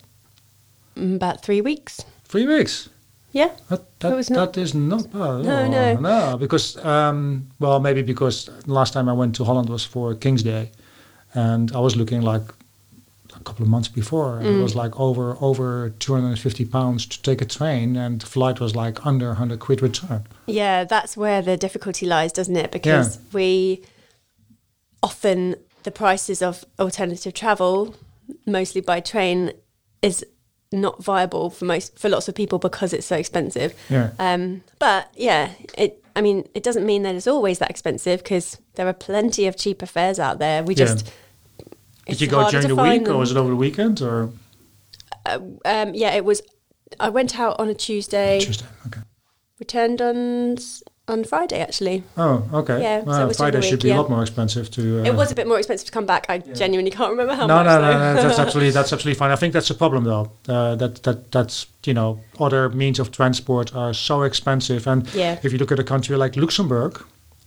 Mm, 0.97 1.15
About 1.15 1.41
three 1.43 1.61
weeks. 1.61 2.01
Three 2.25 2.45
weeks. 2.45 2.89
Yeah. 3.31 3.51
That, 3.69 3.81
that, 3.99 4.15
was 4.15 4.29
not- 4.29 4.53
that 4.53 4.61
is 4.61 4.73
not 4.73 5.03
bad. 5.11 5.43
No, 5.45 5.57
Oh, 5.59 5.67
no. 5.67 5.93
no. 5.99 6.37
Because 6.37 6.75
um, 6.83 7.47
well, 7.59 7.79
maybe 7.79 8.01
because 8.01 8.49
last 8.65 8.93
time 8.93 9.07
I 9.07 9.13
went 9.13 9.35
to 9.35 9.43
Holland 9.45 9.69
was 9.69 9.85
for 9.85 10.15
King's 10.15 10.43
Day, 10.43 10.71
and 11.35 11.71
I 11.71 11.79
was 11.79 11.95
looking 11.95 12.21
like 12.21 12.41
couple 13.47 13.63
of 13.63 13.69
months 13.69 13.87
before. 14.01 14.37
and 14.37 14.45
It 14.47 14.51
Mm. 14.53 14.63
was 14.63 14.75
like 14.75 14.93
over 14.99 15.37
over 15.49 15.89
two 16.03 16.13
hundred 16.15 16.29
and 16.35 16.39
fifty 16.39 16.65
pounds 16.65 17.05
to 17.07 17.17
take 17.21 17.41
a 17.41 17.45
train, 17.57 17.95
and 17.97 18.21
the 18.21 18.25
flight 18.35 18.59
was 18.59 18.75
like 18.75 19.05
under 19.05 19.33
hundred 19.35 19.59
quid 19.59 19.81
return. 19.81 20.21
Yeah, 20.45 20.83
that's 20.93 21.15
where 21.17 21.41
the 21.41 21.55
difficulty 21.57 22.05
lies, 22.05 22.31
doesn't 22.33 22.55
it? 22.63 22.71
Because 22.71 23.19
we 23.33 23.81
often 25.03 25.55
the 25.83 25.91
prices 25.91 26.41
of 26.41 26.65
alternative 26.79 27.33
travel, 27.33 27.95
mostly 28.45 28.81
by 28.81 28.99
train, 28.99 29.51
is 30.01 30.25
not 30.71 31.01
viable 31.01 31.49
for 31.49 31.65
most 31.65 31.97
for 31.97 32.09
lots 32.09 32.27
of 32.27 32.35
people 32.35 32.59
because 32.59 32.91
it's 32.93 33.07
so 33.07 33.15
expensive. 33.15 33.73
Yeah. 33.89 34.09
Um, 34.19 34.63
but 34.79 35.09
yeah, 35.15 35.51
it. 35.77 36.03
I 36.15 36.21
mean, 36.21 36.47
it 36.55 36.63
doesn't 36.63 36.85
mean 36.85 37.03
that 37.03 37.13
it's 37.15 37.27
always 37.27 37.59
that 37.59 37.69
expensive 37.69 38.23
because 38.23 38.57
there 38.73 38.87
are 38.87 38.93
plenty 38.93 39.45
of 39.45 39.55
cheaper 39.55 39.85
fares 39.85 40.19
out 40.19 40.39
there. 40.39 40.63
We 40.63 40.73
Yeah. 40.75 40.85
Did 42.07 42.21
you 42.21 42.27
go 42.27 42.49
during 42.49 42.67
the 42.67 42.75
week, 42.75 43.07
or 43.09 43.17
was 43.17 43.31
it 43.31 43.37
over 43.37 43.49
the 43.49 43.55
weekend, 43.55 44.01
or 44.01 44.29
Um, 45.25 45.93
yeah, 45.93 46.11
it 46.15 46.23
was. 46.25 46.41
I 46.99 47.09
went 47.09 47.37
out 47.37 47.59
on 47.59 47.67
a 47.67 47.73
Tuesday, 47.73 48.39
Tuesday? 48.39 48.65
Okay. 48.87 49.01
returned 49.59 50.01
on 50.01 50.57
on 51.09 51.23
Friday 51.23 51.59
actually. 51.59 52.03
Oh, 52.17 52.43
okay. 52.53 52.81
Yeah, 52.81 52.99
so 53.01 53.05
Well, 53.07 53.21
it 53.23 53.27
was 53.27 53.37
Friday 53.37 53.57
the 53.59 53.63
should 53.63 53.83
week, 53.83 53.91
be 53.93 53.97
a 53.97 53.97
lot 54.01 54.09
more 54.09 54.21
expensive 54.21 54.69
to. 54.71 54.81
Uh, 55.01 55.03
It 55.05 55.15
was 55.15 55.31
a 55.31 55.35
bit 55.35 55.47
more 55.47 55.57
expensive 55.57 55.85
to 55.85 55.91
come 55.91 56.05
back. 56.05 56.25
I 56.29 56.37
genuinely 56.39 56.91
can't 56.91 57.09
remember 57.11 57.33
how 57.33 57.45
no, 57.45 57.55
much. 57.55 57.65
no, 57.65 57.81
no, 57.81 57.91
no, 57.91 58.21
that's 58.23 58.39
absolutely 58.39 58.71
that's 58.71 58.91
absolutely 58.95 59.17
fine. 59.19 59.31
I 59.31 59.35
think 59.37 59.53
that's 59.53 59.69
a 59.69 59.75
problem 59.75 60.03
though. 60.05 60.31
Uh, 60.47 60.75
that 60.75 61.03
that 61.03 61.31
that's 61.31 61.67
you 61.85 61.93
know 61.93 62.19
other 62.39 62.69
means 62.69 62.99
of 62.99 63.11
transport 63.11 63.73
are 63.75 63.93
so 63.93 64.23
expensive, 64.23 64.87
and 64.87 65.07
Yeah. 65.13 65.39
if 65.43 65.51
you 65.53 65.57
look 65.59 65.71
at 65.71 65.79
a 65.79 65.83
country 65.83 66.15
like 66.17 66.35
Luxembourg, 66.39 67.03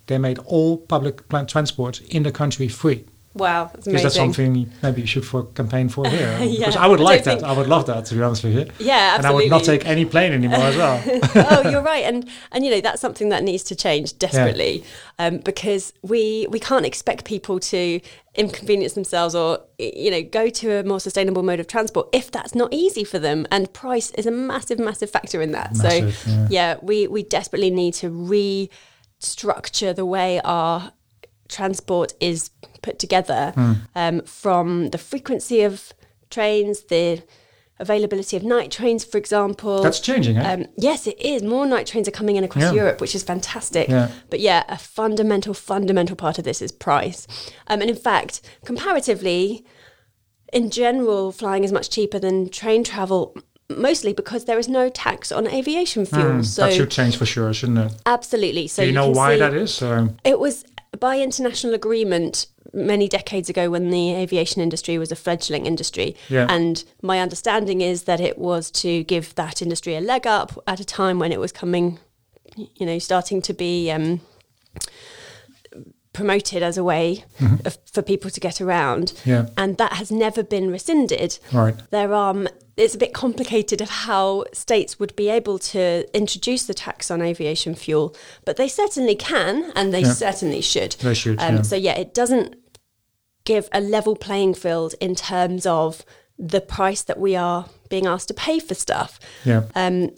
they 0.06 0.18
made 0.18 0.38
all 0.46 0.76
public 0.78 1.22
transport 1.46 2.00
in 2.08 2.22
the 2.24 2.32
country 2.32 2.68
free. 2.68 3.04
Wow, 3.32 3.70
that's 3.72 3.86
Is 3.86 4.02
that 4.02 4.12
something 4.12 4.72
maybe 4.82 5.02
you 5.02 5.06
should 5.06 5.24
for 5.24 5.44
campaign 5.44 5.88
for 5.88 6.08
here? 6.08 6.36
Yeah, 6.40 6.66
because 6.66 6.76
I 6.76 6.88
would 6.88 6.98
like 6.98 7.22
don't 7.22 7.40
that. 7.40 7.46
I 7.46 7.56
would 7.56 7.68
love 7.68 7.86
that 7.86 8.04
to 8.06 8.14
be 8.16 8.22
honest 8.22 8.42
with 8.42 8.54
you. 8.54 8.66
Yeah, 8.80 9.14
absolutely. 9.14 9.16
And 9.16 9.26
I 9.26 9.30
would 9.32 9.50
not 9.50 9.64
take 9.64 9.86
any 9.86 10.04
plane 10.04 10.32
anymore 10.32 10.58
as 10.58 10.76
well. 10.76 11.00
oh, 11.34 11.70
you're 11.70 11.82
right, 11.82 12.04
and 12.04 12.28
and 12.50 12.64
you 12.64 12.72
know 12.72 12.80
that's 12.80 13.00
something 13.00 13.28
that 13.28 13.44
needs 13.44 13.62
to 13.64 13.76
change 13.76 14.18
desperately, 14.18 14.82
um, 15.20 15.38
because 15.38 15.92
we 16.02 16.48
we 16.50 16.58
can't 16.58 16.84
expect 16.84 17.24
people 17.24 17.60
to 17.60 18.00
inconvenience 18.34 18.94
themselves 18.94 19.34
or 19.34 19.60
you 19.78 20.10
know 20.10 20.22
go 20.22 20.48
to 20.48 20.72
a 20.72 20.84
more 20.84 21.00
sustainable 21.00 21.42
mode 21.42 21.58
of 21.58 21.66
transport 21.66 22.08
if 22.12 22.30
that's 22.30 22.54
not 22.54 22.72
easy 22.72 23.02
for 23.02 23.18
them 23.18 23.44
and 23.50 23.72
price 23.72 24.12
is 24.12 24.24
a 24.24 24.30
massive 24.30 24.78
massive 24.78 25.10
factor 25.10 25.42
in 25.42 25.50
that 25.50 25.74
Massive, 25.74 26.16
so 26.16 26.30
yeah. 26.30 26.46
yeah 26.48 26.76
we 26.80 27.08
we 27.08 27.24
desperately 27.24 27.70
need 27.70 27.92
to 27.94 28.08
restructure 28.08 29.94
the 29.94 30.06
way 30.06 30.40
our 30.44 30.92
transport 31.48 32.14
is 32.20 32.50
put 32.82 32.98
together 32.98 33.52
Hmm. 33.54 33.72
um, 33.94 34.20
from 34.22 34.90
the 34.90 34.98
frequency 34.98 35.62
of 35.62 35.92
trains 36.30 36.82
the 36.84 37.22
availability 37.78 38.36
of 38.36 38.42
night 38.42 38.70
trains 38.70 39.04
for 39.04 39.16
example 39.16 39.82
That's 39.82 40.00
changing, 40.00 40.36
eh? 40.36 40.52
um, 40.52 40.66
yes, 40.76 41.06
it 41.06 41.18
is. 41.18 41.42
More 41.42 41.64
night 41.66 41.86
trains 41.86 42.06
are 42.06 42.10
coming 42.10 42.36
in 42.36 42.44
across 42.44 42.64
Yeah. 42.64 42.72
Europe, 42.72 43.00
which 43.00 43.14
is 43.14 43.22
fantastic. 43.22 43.88
Yeah. 43.88 44.08
But 44.28 44.40
yeah, 44.40 44.64
a 44.68 44.76
fundamental, 44.76 45.54
fundamental 45.54 46.14
part 46.14 46.38
of 46.38 46.44
this 46.44 46.60
is 46.60 46.72
price. 46.72 47.26
Um, 47.68 47.80
and 47.80 47.88
in 47.88 47.96
fact, 47.96 48.42
comparatively, 48.66 49.64
in 50.52 50.68
general, 50.70 51.32
flying 51.32 51.64
is 51.64 51.72
much 51.72 51.88
cheaper 51.90 52.18
than 52.18 52.50
train 52.50 52.84
travel, 52.84 53.34
mostly 53.70 54.12
because 54.12 54.44
there 54.44 54.58
is 54.58 54.68
no 54.68 54.88
tax 54.90 55.32
on 55.32 55.46
aviation 55.46 56.04
fuel. 56.04 56.32
Hmm, 56.32 56.42
so 56.42 56.62
that 56.66 56.74
should 56.74 56.90
change 56.90 57.16
for 57.16 57.24
sure, 57.24 57.52
shouldn't 57.54 57.78
it? 57.78 57.92
absolutely. 58.04 58.66
So 58.68 58.82
Do 58.82 58.88
you 58.88 58.92
know 58.94 59.08
why 59.08 59.34
see- 59.34 59.38
that 59.38 59.54
is? 59.54 59.80
Or? 59.80 60.10
it 60.24 60.38
was 60.38 60.64
by 60.98 61.20
international 61.20 61.74
agreement 61.74 62.46
many 62.72 63.08
decades 63.08 63.48
ago 63.48 63.70
when 63.70 63.90
the 63.90 64.14
aviation 64.14 64.62
industry 64.62 64.98
was 64.98 65.10
a 65.10 65.16
fledgling 65.16 65.66
industry. 65.66 66.16
Yeah. 66.28 66.46
And 66.48 66.82
my 67.02 67.20
understanding 67.20 67.80
is 67.80 68.04
that 68.04 68.20
it 68.20 68.38
was 68.38 68.70
to 68.72 69.04
give 69.04 69.34
that 69.34 69.62
industry 69.62 69.96
a 69.96 70.00
leg 70.00 70.26
up 70.26 70.58
at 70.66 70.80
a 70.80 70.84
time 70.84 71.18
when 71.18 71.32
it 71.32 71.40
was 71.40 71.52
coming, 71.52 71.98
you 72.56 72.86
know, 72.86 72.98
starting 72.98 73.42
to 73.42 73.54
be 73.54 73.90
um, 73.90 74.20
promoted 76.12 76.62
as 76.62 76.76
a 76.76 76.84
way 76.84 77.24
of, 77.64 77.78
for 77.90 78.02
people 78.02 78.30
to 78.30 78.40
get 78.40 78.60
around. 78.60 79.08
Mm-hmm. 79.08 79.30
Yeah. 79.30 79.46
And 79.56 79.76
that 79.78 79.94
has 79.94 80.10
never 80.10 80.42
been 80.42 80.70
rescinded. 80.70 81.38
Right. 81.52 81.74
There 81.90 82.12
are. 82.12 82.30
Um, 82.30 82.48
it's 82.80 82.94
a 82.94 82.98
bit 82.98 83.12
complicated 83.12 83.80
of 83.80 83.90
how 83.90 84.44
states 84.52 84.98
would 84.98 85.14
be 85.14 85.28
able 85.28 85.58
to 85.58 86.06
introduce 86.16 86.64
the 86.64 86.74
tax 86.74 87.10
on 87.10 87.20
aviation 87.22 87.74
fuel, 87.74 88.16
but 88.44 88.56
they 88.56 88.68
certainly 88.68 89.14
can, 89.14 89.70
and 89.76 89.92
they 89.92 90.00
Yeah. 90.02 90.12
certainly 90.14 90.60
should. 90.60 90.92
They 91.00 91.14
should, 91.14 91.38
Um, 91.40 91.56
yeah. 91.56 91.62
So 91.62 91.76
yeah, 91.76 91.96
it 91.98 92.14
doesn't 92.14 92.54
give 93.44 93.68
a 93.72 93.80
level 93.80 94.16
playing 94.16 94.54
field 94.54 94.94
in 95.00 95.14
terms 95.14 95.66
of 95.66 96.04
the 96.38 96.60
price 96.60 97.02
that 97.02 97.18
we 97.20 97.36
are 97.36 97.66
being 97.88 98.06
asked 98.06 98.28
to 98.28 98.34
pay 98.34 98.58
for 98.58 98.74
stuff. 98.74 99.20
Yeah. 99.44 99.62
Um, 99.74 100.10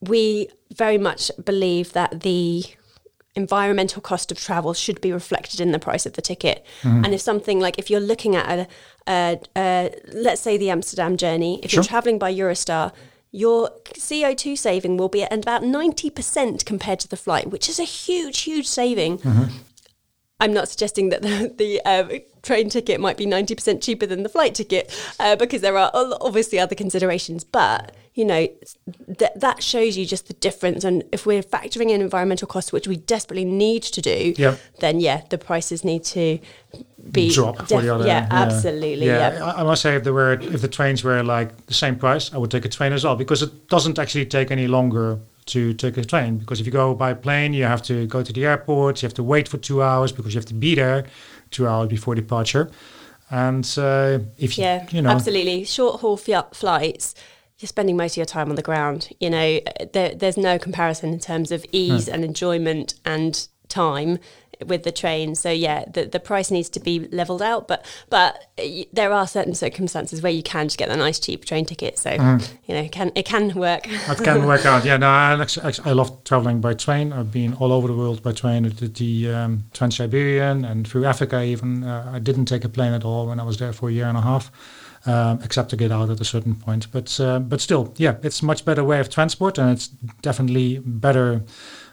we 0.00 0.48
very 0.74 0.96
much 0.98 1.30
believe 1.44 1.92
that 1.92 2.20
the 2.22 2.64
environmental 3.36 4.02
cost 4.02 4.32
of 4.32 4.38
travel 4.38 4.74
should 4.74 5.00
be 5.00 5.12
reflected 5.12 5.60
in 5.60 5.72
the 5.72 5.78
price 5.78 6.04
of 6.06 6.14
the 6.14 6.22
ticket. 6.22 6.64
Mm-hmm. 6.82 7.04
And 7.04 7.14
if 7.14 7.20
something 7.20 7.60
like 7.60 7.78
if 7.78 7.88
you're 7.90 8.00
looking 8.00 8.34
at 8.36 8.58
a, 8.58 8.68
a, 9.08 9.40
a 9.56 9.94
let's 10.12 10.40
say 10.40 10.56
the 10.56 10.70
Amsterdam 10.70 11.16
journey, 11.16 11.60
if 11.62 11.70
Sure. 11.70 11.78
you're 11.78 11.84
traveling 11.88 12.18
by 12.18 12.32
Eurostar, 12.34 12.92
your 13.32 13.70
CO2 13.94 14.58
saving 14.58 14.96
will 14.96 15.08
be 15.08 15.22
at 15.22 15.32
about 15.32 15.62
90% 15.62 16.64
compared 16.64 16.98
to 17.00 17.08
the 17.08 17.16
flight, 17.16 17.48
which 17.50 17.68
is 17.68 17.78
a 17.78 17.84
huge, 17.84 18.40
huge 18.40 18.66
saving. 18.66 19.18
Mm-hmm. 19.18 19.56
I'm 20.40 20.52
not 20.52 20.68
suggesting 20.68 21.10
that 21.10 21.22
the, 21.22 21.52
the 21.56 21.80
uh, 21.84 22.18
train 22.42 22.70
ticket 22.70 23.00
might 23.00 23.16
be 23.16 23.26
90% 23.26 23.82
cheaper 23.82 24.06
than 24.06 24.22
the 24.22 24.28
flight 24.28 24.54
ticket 24.54 24.90
uh, 25.20 25.36
because 25.36 25.60
there 25.60 25.76
are 25.76 25.90
obviously 25.94 26.58
other 26.58 26.74
considerations. 26.74 27.44
But, 27.44 27.94
you 28.14 28.24
know, 28.24 28.48
th- 29.18 29.30
that 29.36 29.62
shows 29.62 29.96
you 29.98 30.06
just 30.06 30.28
the 30.28 30.34
difference. 30.34 30.82
And 30.84 31.04
if 31.12 31.26
we're 31.26 31.42
factoring 31.42 31.90
in 31.90 32.00
environmental 32.00 32.48
costs, 32.48 32.72
which 32.72 32.88
we 32.88 32.96
desperately 32.96 33.44
need 33.44 33.82
to 33.84 34.00
do, 34.00 34.34
Yep. 34.36 34.58
then 34.80 35.00
yeah, 35.00 35.22
the 35.28 35.38
prices 35.38 35.84
need 35.84 36.04
to 36.04 36.38
be. 37.12 37.30
drop 37.32 37.58
for 37.68 37.82
the 37.82 37.94
other. 37.94 38.06
yeah, 38.06 38.26
absolutely. 38.30 39.06
Yeah. 39.06 39.44
I, 39.44 39.60
I 39.60 39.62
must 39.62 39.82
say, 39.82 39.96
if 39.96 40.04
there 40.04 40.14
were, 40.14 40.32
if 40.34 40.62
the 40.62 40.68
trains 40.68 41.04
were 41.04 41.22
like 41.22 41.66
the 41.66 41.74
same 41.74 41.96
price, 41.96 42.32
I 42.32 42.38
would 42.38 42.50
take 42.50 42.64
a 42.64 42.68
train 42.68 42.92
as 42.92 43.04
well 43.04 43.16
because 43.16 43.42
it 43.42 43.68
doesn't 43.68 43.98
actually 43.98 44.26
take 44.26 44.50
any 44.50 44.66
longer 44.66 45.18
to 45.50 45.74
take 45.74 45.96
a 45.96 46.04
train. 46.04 46.38
Because 46.38 46.60
if 46.60 46.66
you 46.66 46.72
go 46.72 46.94
by 46.94 47.14
plane, 47.14 47.52
you 47.52 47.64
have 47.64 47.82
to 47.82 48.06
go 48.06 48.22
to 48.22 48.32
the 48.32 48.44
airport, 48.46 49.02
you 49.02 49.06
have 49.06 49.14
to 49.14 49.22
wait 49.22 49.48
for 49.48 49.58
two 49.58 49.82
hours 49.82 50.12
because 50.12 50.34
you 50.34 50.38
have 50.38 50.46
to 50.46 50.54
be 50.54 50.74
there 50.74 51.04
two 51.50 51.66
hours 51.66 51.88
before 51.88 52.14
departure. 52.14 52.70
And 53.30 53.64
uh, 53.78 54.18
if 54.38 54.58
you, 54.58 54.64
Yeah, 54.64 54.86
you 54.90 55.02
know, 55.02 55.10
absolutely. 55.10 55.64
Short 55.64 56.00
haul 56.00 56.16
fli- 56.16 56.54
flights, 56.54 57.14
you're 57.58 57.68
spending 57.68 57.96
most 57.96 58.12
of 58.14 58.16
your 58.16 58.26
time 58.26 58.48
on 58.48 58.56
the 58.56 58.62
ground. 58.62 59.10
You 59.20 59.30
know, 59.30 59.60
there, 59.92 60.14
there's 60.14 60.36
no 60.36 60.58
comparison 60.58 61.12
in 61.12 61.20
terms 61.20 61.52
of 61.52 61.64
ease 61.72 62.08
and 62.08 62.24
enjoyment 62.24 62.94
and 63.04 63.46
time 63.68 64.18
with 64.66 64.82
the 64.82 64.92
train. 64.92 65.34
So 65.34 65.50
yeah, 65.50 65.84
the, 65.92 66.04
the 66.06 66.20
price 66.20 66.50
needs 66.50 66.68
to 66.70 66.80
be 66.80 67.00
leveled 67.08 67.42
out. 67.42 67.68
But 67.68 67.84
but 68.08 68.46
there 68.92 69.12
are 69.12 69.26
certain 69.26 69.54
circumstances 69.54 70.22
where 70.22 70.32
you 70.32 70.42
can 70.42 70.66
just 70.66 70.78
get 70.78 70.88
a 70.88 70.96
nice 70.96 71.18
cheap 71.18 71.44
train 71.44 71.64
ticket. 71.64 71.98
So 71.98 72.10
you 72.10 72.74
know, 72.74 72.82
it 72.82 72.92
can 72.92 73.12
it 73.14 73.26
can 73.26 73.54
work. 73.54 73.86
it 73.86 74.18
can 74.18 74.46
work 74.52 74.66
out. 74.66 74.84
Yeah, 74.84 74.96
no, 74.96 75.08
I, 75.08 75.46
I 75.84 75.92
love 75.92 76.24
traveling 76.24 76.60
by 76.60 76.74
train. 76.74 77.12
I've 77.12 77.32
been 77.32 77.54
all 77.54 77.72
over 77.72 77.88
the 77.88 77.96
world 77.96 78.22
by 78.22 78.32
train. 78.32 78.62
Did 78.62 78.94
the 78.94 79.30
um, 79.30 79.64
Trans-Siberian 79.72 80.64
and 80.64 80.86
through 80.86 81.04
Africa 81.04 81.42
even. 81.42 81.84
Uh, 81.84 82.10
I 82.14 82.18
didn't 82.18 82.46
take 82.46 82.64
a 82.64 82.68
plane 82.68 82.92
at 82.92 83.04
all 83.04 83.26
when 83.26 83.40
I 83.40 83.44
was 83.44 83.58
there 83.58 83.72
for 83.72 83.88
a 83.88 83.92
year 83.92 84.06
and 84.06 84.16
a 84.16 84.20
half, 84.20 84.50
um, 85.06 85.40
except 85.42 85.70
to 85.70 85.76
get 85.76 85.92
out 85.92 86.10
at 86.10 86.20
a 86.20 86.24
certain 86.24 86.54
point. 86.54 86.90
But 86.92 87.18
uh, 87.20 87.38
but 87.40 87.60
still, 87.60 87.94
yeah, 87.96 88.16
it's 88.22 88.42
a 88.42 88.44
much 88.44 88.64
better 88.64 88.84
way 88.84 89.00
of 89.00 89.10
transport, 89.10 89.58
and 89.58 89.70
it's 89.70 89.88
definitely 90.22 90.78
better 90.78 91.42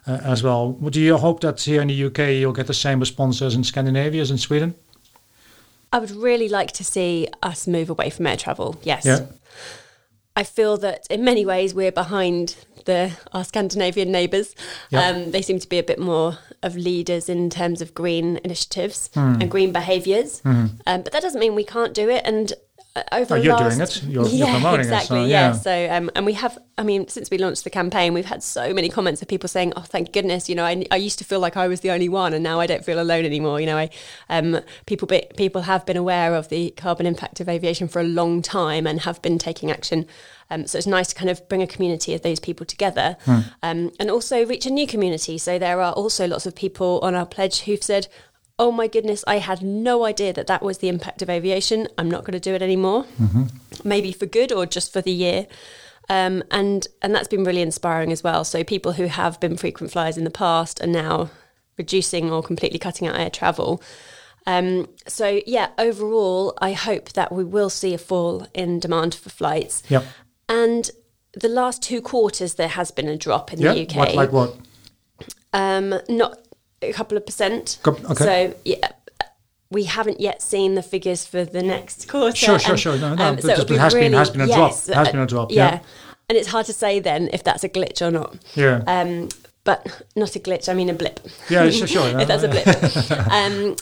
as 0.08 0.42
well. 0.44 0.72
Do 0.74 1.00
you 1.02 1.18
hope 1.18 1.42
that 1.42 1.62
here 1.62 1.82
in 1.82 1.88
the 1.90 2.04
UK 2.06 2.20
you'll 2.40 2.54
get 2.54 2.68
the 2.68 2.74
same 2.74 3.00
response 3.00 3.42
as 3.42 3.56
in 3.56 3.64
Scandinavia, 3.64 4.22
as 4.22 4.32
in 4.32 4.38
Sweden? 4.38 4.76
I 5.92 6.00
would 6.00 6.12
really 6.12 6.50
like 6.50 6.72
to 6.74 6.84
see 6.84 7.28
us 7.44 7.68
move 7.68 7.90
away 7.90 8.10
from 8.10 8.28
air 8.28 8.38
travel. 8.38 8.78
Yes. 8.84 9.06
Yeah. 9.06 9.26
I 10.36 10.44
feel 10.44 10.78
that 10.78 11.08
in 11.10 11.24
many 11.24 11.46
ways 11.46 11.74
we're 11.74 11.92
behind 11.92 12.56
the 12.86 13.12
our 13.34 13.44
Scandinavian 13.44 14.12
neighbours. 14.12 14.54
Yeah. 14.92 15.08
Um, 15.08 15.32
they 15.32 15.42
seem 15.42 15.60
to 15.60 15.68
be 15.68 15.80
a 15.80 15.84
bit 15.84 15.98
more 16.00 16.38
of 16.64 16.76
leaders 16.76 17.28
in 17.30 17.50
terms 17.50 17.82
of 17.82 17.94
green 17.94 18.38
initiatives 18.44 19.10
Hmm. 19.14 19.38
and 19.42 19.50
green 19.52 19.72
behaviours. 19.72 20.42
Um, 20.46 20.78
but 20.86 21.12
that 21.12 21.22
doesn't 21.22 21.40
mean 21.40 21.56
we 21.56 21.64
can't 21.64 21.94
do 21.94 22.10
it. 22.10 22.22
And 22.26 22.52
uh, 22.52 22.56
over 23.12 23.36
Oh, 23.36 23.38
the 23.38 23.44
you're 23.46 23.54
last, 23.56 23.78
doing 23.78 23.82
it. 23.82 24.04
You're- 24.14 24.30
you're 24.30 24.48
yeah, 24.48 24.54
promoting 24.54 24.80
it, 24.82 24.90
so, 24.90 24.94
exactly. 24.96 25.20
yeah. 25.22 25.48
yeah. 25.48 25.52
So 25.54 25.90
um, 25.92 26.12
and 26.16 26.26
we 26.26 26.34
have. 26.34 26.58
I 26.80 26.84
mean, 26.84 27.08
since 27.08 27.32
we 27.32 27.40
launched 27.40 27.64
the 27.64 27.72
campaign, 27.72 28.14
we've 28.14 28.26
had 28.26 28.44
so 28.44 28.72
many 28.72 28.88
comments 28.90 29.22
of 29.24 29.28
people 29.28 29.50
saying, 29.50 29.74
"Oh, 29.76 29.82
thank 29.82 30.14
goodness." 30.14 30.48
You 30.48 30.56
know, 30.56 30.64
I, 30.66 30.86
I 30.92 30.98
used 30.98 31.18
to 31.20 31.26
feel 31.26 31.40
like 31.40 31.58
I 31.58 31.68
was 31.68 31.80
the 31.82 31.90
only 31.92 32.08
one, 32.10 32.34
and 32.34 32.44
now 32.44 32.60
I 32.60 32.68
don't 32.68 32.86
feel 32.86 33.00
alone 33.02 33.26
anymore. 33.26 33.60
You 33.60 33.66
know, 33.66 33.78
I 33.78 33.90
um, 34.30 34.60
people 34.86 35.08
be, 35.08 35.24
people 35.38 35.62
have 35.64 35.86
been 35.86 35.98
aware 35.98 36.36
of 36.36 36.50
the 36.50 36.72
carbon 36.78 37.06
impact 37.06 37.40
of 37.40 37.50
aviation 37.50 37.88
for 37.88 38.00
a 38.00 38.04
long 38.04 38.42
time 38.44 38.86
and 38.86 39.02
have 39.02 39.22
been 39.24 39.38
taking 39.40 39.72
action. 39.72 40.06
Um, 40.50 40.66
so 40.66 40.78
it's 40.78 40.88
nice 40.88 41.10
to 41.10 41.16
kind 41.16 41.30
of 41.30 41.46
bring 41.50 41.62
a 41.62 41.68
community 41.68 42.14
of 42.14 42.22
those 42.22 42.40
people 42.40 42.66
together 42.66 43.18
um, 43.62 43.92
and 44.00 44.10
also 44.10 44.46
reach 44.46 44.66
a 44.66 44.70
new 44.70 44.88
community. 44.88 45.38
So 45.38 45.60
there 45.60 45.82
are 45.82 45.92
also 45.92 46.26
lots 46.26 46.46
of 46.46 46.56
people 46.56 47.02
on 47.04 47.16
our 47.16 47.26
pledge 47.26 47.62
who've 47.62 47.84
said, 47.84 48.08
Oh 48.60 48.72
my 48.72 48.88
goodness, 48.88 49.24
I 49.28 49.38
had 49.38 49.62
no 49.62 50.04
idea 50.04 50.34
that 50.34 50.48
that 50.48 50.64
was 50.64 50.80
the 50.80 50.90
impact 50.90 51.22
of 51.22 51.30
aviation. 51.30 51.88
I'm 51.98 52.10
not 52.10 52.24
going 52.24 52.34
to 52.34 52.40
do 52.40 52.56
it 52.56 52.62
anymore. 52.64 53.06
Maybe 53.84 54.12
for 54.12 54.26
good 54.26 54.52
or 54.52 54.66
just 54.66 54.92
for 54.92 55.02
the 55.02 55.12
year. 55.12 55.46
Um, 56.10 56.42
and 56.52 56.88
and 57.02 57.14
that's 57.14 57.28
been 57.28 57.44
really 57.44 57.62
inspiring 57.62 58.12
as 58.12 58.24
well. 58.24 58.44
So 58.44 58.64
people 58.64 58.94
who 58.94 59.06
have 59.08 59.40
been 59.40 59.58
frequent 59.58 59.92
flyers 59.92 60.18
in 60.18 60.24
the 60.24 60.32
past 60.32 60.82
are 60.82 60.88
now 60.88 61.30
reducing 61.78 62.32
or 62.32 62.42
completely 62.42 62.80
cutting 62.80 63.08
out 63.08 63.20
air 63.20 63.30
travel. 63.30 63.82
Um, 64.48 64.88
so 65.08 65.42
yeah, 65.46 65.70
overall, 65.78 66.58
I 66.62 66.72
hope 66.74 67.10
that 67.14 67.32
we 67.32 67.44
will 67.44 67.70
see 67.70 67.94
a 67.94 67.98
fall 67.98 68.48
in 68.54 68.80
demand 68.80 69.14
for 69.14 69.30
flights. 69.30 69.84
Yep. 69.90 70.06
And 70.50 70.90
the 71.34 71.50
last 71.50 71.84
two 71.84 72.02
quarters, 72.02 72.56
there 72.56 72.70
has 72.70 72.90
been 72.90 73.10
a 73.10 73.18
drop 73.18 73.54
in 73.54 73.60
Yeah. 73.60 73.74
the 73.74 73.82
UK. 73.82 73.96
What 73.98 74.16
like 74.16 74.32
what? 74.32 74.56
Um, 75.54 75.94
not 76.10 76.40
a 76.82 76.94
couple 76.94 77.18
of 77.18 77.26
percent. 77.26 77.80
Okay. 77.88 78.14
So 78.14 78.56
yeah, 78.66 78.90
we 79.70 79.84
haven't 79.86 80.20
yet 80.22 80.42
seen 80.42 80.76
the 80.76 80.82
figures 80.84 81.26
for 81.26 81.44
the 81.44 81.62
next 81.64 82.08
quarter. 82.08 82.36
Sure, 82.36 82.60
sure, 82.60 82.72
and, 82.72 82.80
sure. 82.80 82.98
No, 82.98 83.16
no, 83.16 83.16
but 83.36 83.40
it 83.40 83.48
just 83.48 83.58
would 83.60 83.68
be 83.68 83.78
has 83.78 83.94
been- 83.94 84.14
has 84.14 84.30
been 84.30 84.42
a 84.42 84.48
drop. 84.48 84.72
yes, 84.72 84.88
Has 84.88 85.08
uh, 85.08 85.12
been 85.12 85.22
a 85.22 85.26
drop, 85.28 85.52
Yeah. 85.52 85.66
yeah. 85.76 85.80
and 86.30 86.38
it's 86.38 86.48
hard 86.50 86.66
to 86.68 86.74
say 86.74 87.00
then 87.00 87.30
if 87.34 87.44
that's 87.44 87.64
a 87.64 87.70
glitch 87.70 88.02
or 88.02 88.12
not. 88.12 88.38
Yeah. 88.56 88.82
Um, 88.88 89.30
but 89.64 89.86
not 90.16 90.34
a 90.36 90.40
glitch. 90.40 90.70
I 90.70 90.74
mean 90.74 90.90
a 90.90 90.94
blip. 90.94 91.20
Yeah, 91.50 91.70
sure, 91.70 91.88
sure. 91.88 92.08
if 92.22 92.28
that's 92.28 92.44
a 92.44 92.48
blip. 92.48 93.28
um, 93.32 93.76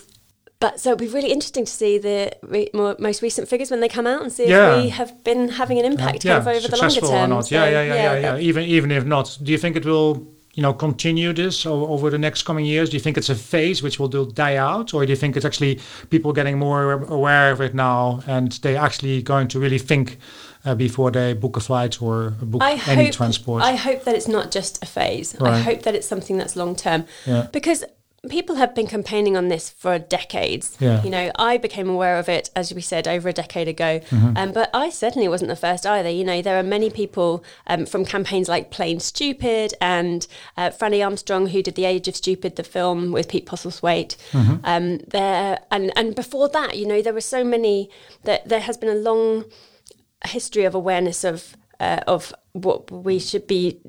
but 0.60 0.80
so 0.80 0.92
it'd 0.92 1.00
be 1.00 1.08
really 1.14 1.32
interesting 1.32 1.66
to 1.66 1.72
see 1.72 2.00
the 2.00 2.32
re- 2.42 2.72
more, 2.74 2.96
most 2.98 3.22
recent 3.22 3.48
figures 3.48 3.70
when 3.70 3.82
they 3.82 3.90
come 3.90 4.08
out 4.08 4.24
and 4.24 4.32
see 4.34 4.48
Yeah. 4.50 4.78
if 4.78 4.84
we 4.84 4.90
have 4.90 5.24
been 5.24 5.50
having 5.50 5.78
an 5.78 5.86
impact 5.86 6.26
yeah, 6.26 6.40
kind 6.40 6.48
of 6.48 6.56
over 6.56 6.68
the 6.68 6.78
longer 6.78 7.02
term. 7.02 7.12
or 7.12 7.28
not. 7.28 7.46
So, 7.48 7.56
yeah, 7.56 7.70
yeah, 7.70 7.84
yeah, 7.84 7.96
yeah, 7.96 8.20
yeah. 8.20 8.38
Even 8.40 8.64
even 8.64 8.90
if 8.90 9.06
not, 9.06 9.38
do 9.44 9.52
you 9.52 9.60
think 9.60 9.76
it 9.76 9.86
will, 9.86 10.26
you 10.56 10.64
know, 10.64 10.74
continue 10.74 11.34
this 11.34 11.66
over 11.66 12.10
the 12.10 12.18
next 12.18 12.44
coming 12.44 12.66
years? 12.66 12.90
Do 12.90 12.96
you 12.96 13.02
think 13.02 13.18
it's 13.18 13.30
a 13.30 13.36
phase 13.36 13.84
which 13.84 14.00
will 14.00 14.08
do 14.08 14.32
die 14.32 14.56
out, 14.56 14.94
or 14.94 15.06
do 15.06 15.12
you 15.12 15.16
think 15.16 15.36
it's 15.36 15.46
actually 15.46 15.80
people 16.10 16.32
getting 16.34 16.58
more 16.58 16.94
aware 16.94 17.52
of 17.52 17.62
it 17.62 17.76
now 17.76 18.22
and 18.26 18.54
they're 18.64 18.78
actually 18.78 19.22
going 19.22 19.50
to 19.50 19.60
really 19.60 19.78
think 19.78 20.18
uh, 20.64 20.74
before 20.74 21.12
they 21.12 21.34
book 21.34 21.58
a 21.58 21.60
flight 21.60 22.02
or 22.02 22.32
book 22.42 22.64
I 22.64 22.82
any 22.88 23.06
hope, 23.06 23.14
transport? 23.14 23.64
I 23.64 23.76
hope 23.76 24.06
that 24.06 24.16
it's 24.16 24.30
not 24.30 24.50
just 24.50 24.82
a 24.82 24.86
phase. 24.86 25.40
I 25.42 25.60
hope 25.60 25.84
that 25.84 25.94
it's 25.94 26.08
something 26.08 26.38
that's 26.38 26.56
long 26.56 26.76
term. 26.76 27.06
Yeah. 27.26 27.48
Because 27.52 27.84
people 28.30 28.56
have 28.56 28.76
been 28.76 28.88
campaigning 28.88 29.38
on 29.38 29.48
this 29.48 29.70
for 29.70 30.00
decades. 30.00 30.78
Yeah. 30.80 31.04
You 31.04 31.10
know, 31.10 31.32
I 31.36 31.58
became 31.58 31.90
aware 31.90 32.18
of 32.18 32.30
it, 32.30 32.50
as 32.56 32.74
we 32.74 32.82
said, 32.82 33.08
over 33.08 33.30
a 33.30 33.34
decade 33.34 33.68
ago. 33.68 34.00
Mm-hmm. 34.10 34.38
Um, 34.38 34.52
but 34.52 34.70
I 34.74 34.90
certainly 34.90 35.28
wasn't 35.28 35.50
the 35.50 35.56
first 35.56 35.86
either. 35.86 36.10
You 36.10 36.24
know, 36.24 36.42
there 36.42 36.60
are 36.60 36.64
many 36.64 36.90
people 36.90 37.44
um, 37.68 37.86
from 37.86 38.06
campaigns 38.06 38.50
like 38.50 38.72
Plane 38.72 39.00
Stupid 39.00 39.74
and 39.82 40.28
uh, 40.58 40.70
Franny 40.70 41.04
Armstrong, 41.04 41.48
who 41.48 41.62
did 41.62 41.76
The 41.76 41.86
Age 41.86 42.08
of 42.08 42.16
Stupid, 42.16 42.56
the 42.56 42.64
film 42.64 43.12
with 43.12 43.28
Pete 43.28 43.46
Postlethwaite. 43.46 44.16
Mm-hmm. 44.32 44.56
Um, 44.64 44.98
there 45.08 45.60
and 45.72 45.92
and 45.96 46.16
before 46.16 46.50
that, 46.50 46.78
you 46.78 46.88
know, 46.88 47.02
there 47.02 47.14
were 47.14 47.22
so 47.22 47.44
many. 47.44 47.90
That 48.24 48.48
there 48.50 48.62
has 48.62 48.78
been 48.78 48.90
a 48.90 48.96
long 48.96 49.46
history 50.26 50.64
of 50.64 50.74
awareness 50.74 51.24
of 51.24 51.56
uh, 51.80 52.02
of 52.08 52.34
what 52.54 52.90
we 52.90 53.20
should 53.20 53.48
be 53.48 53.80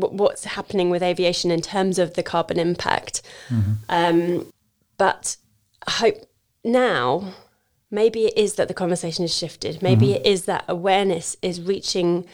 wh- 0.00 0.12
what's 0.12 0.44
happening 0.44 0.90
with 0.90 1.02
aviation 1.02 1.50
in 1.50 1.60
terms 1.60 1.98
of 1.98 2.14
the 2.14 2.22
carbon 2.22 2.58
impact. 2.58 3.22
Um, 3.88 4.46
but 4.98 5.36
I 5.86 5.90
hope 5.92 6.16
now, 6.64 7.34
maybe 7.90 8.26
it 8.26 8.36
is 8.36 8.54
that 8.54 8.68
the 8.68 8.74
conversation 8.74 9.22
has 9.24 9.34
shifted. 9.34 9.82
Maybe 9.82 10.12
it 10.12 10.24
is 10.26 10.44
that 10.46 10.64
awareness 10.68 11.36
is 11.42 11.60
reaching 11.60 12.24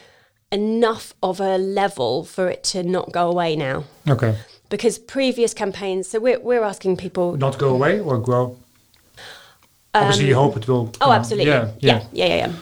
enough 0.51 1.13
of 1.21 1.39
a 1.39 1.57
level 1.57 2.23
for 2.23 2.49
it 2.49 2.63
to 2.63 2.81
not 2.83 3.11
go 3.11 3.29
away 3.29 3.55
now. 3.55 3.83
Okay. 4.07 4.35
Because 4.69 4.97
previous 4.99 5.53
campaigns, 5.53 6.07
so 6.07 6.19
we're, 6.19 6.39
we're 6.39 6.63
asking 6.63 6.97
people 6.97 7.35
Not 7.37 7.57
go 7.57 7.69
away 7.69 7.99
or 7.99 8.17
grow? 8.19 8.57
Obviously, 9.93 10.27
you 10.27 10.35
hope 10.35 10.55
it 10.57 10.67
will. 10.67 10.81
Um, 10.87 10.91
Oh, 11.01 11.07
know, 11.07 11.13
absolutely. 11.13 11.49
Yeah, 11.49 11.71
yeah, 11.79 11.97
yeah. 11.97 12.07
yeah, 12.11 12.25
yeah. 12.27 12.35
yeah. 12.47 12.53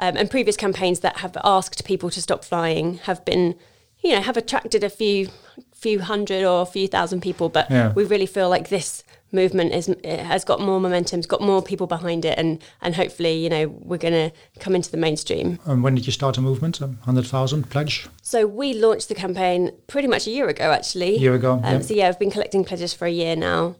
Um, 0.00 0.16
and 0.16 0.30
previous 0.30 0.56
campaigns 0.56 1.00
that 1.00 1.18
have 1.18 1.36
asked 1.44 1.84
people 1.84 2.08
to 2.10 2.22
stop 2.22 2.44
flying 2.44 2.98
have 2.98 3.24
been, 3.24 3.56
you 4.02 4.12
know, 4.12 4.20
have 4.20 4.36
attracted 4.36 4.84
a 4.84 4.90
few, 4.90 5.28
few 5.74 6.00
hundred 6.00 6.44
or 6.44 6.62
a 6.62 6.66
few 6.66 6.88
thousand 6.88 7.20
people. 7.20 7.48
But 7.48 7.70
Yeah. 7.70 7.92
we 7.92 8.04
really 8.04 8.26
feel 8.26 8.48
like 8.48 8.68
this 8.68 9.02
movement 9.30 9.72
is 9.74 9.88
it 9.88 10.20
has 10.20 10.42
got 10.44 10.58
more 10.60 10.80
momentum, 10.80 11.18
it's 11.18 11.26
got 11.26 11.42
more 11.42 11.60
people 11.62 11.86
behind 11.86 12.24
it, 12.24 12.38
and 12.38 12.62
and 12.80 12.94
hopefully, 12.94 13.34
you 13.44 13.50
know, 13.50 13.66
we're 13.80 13.98
going 13.98 14.14
to 14.14 14.32
come 14.60 14.74
into 14.74 14.90
the 14.90 14.96
mainstream. 14.96 15.58
And 15.66 15.82
when 15.82 15.94
did 15.94 16.06
you 16.06 16.12
start 16.12 16.38
a 16.38 16.40
movement? 16.40 16.80
Um, 16.80 16.96
100,000 17.04 17.68
pledge? 17.68 18.06
So 18.22 18.46
we 18.46 18.72
launched 18.72 19.08
the 19.08 19.14
campaign 19.14 19.70
pretty 19.86 20.08
much 20.08 20.26
a 20.26 20.30
year 20.30 20.48
ago, 20.48 20.72
actually. 20.72 21.16
A 21.16 21.18
year 21.18 21.34
ago, 21.34 21.52
Um, 21.52 21.64
yeah. 21.64 21.80
So 21.80 21.94
yeah, 21.94 22.08
I've 22.08 22.18
been 22.18 22.30
collecting 22.30 22.64
pledges 22.64 22.94
for 22.94 23.04
a 23.06 23.10
year 23.12 23.36
now, 23.36 23.76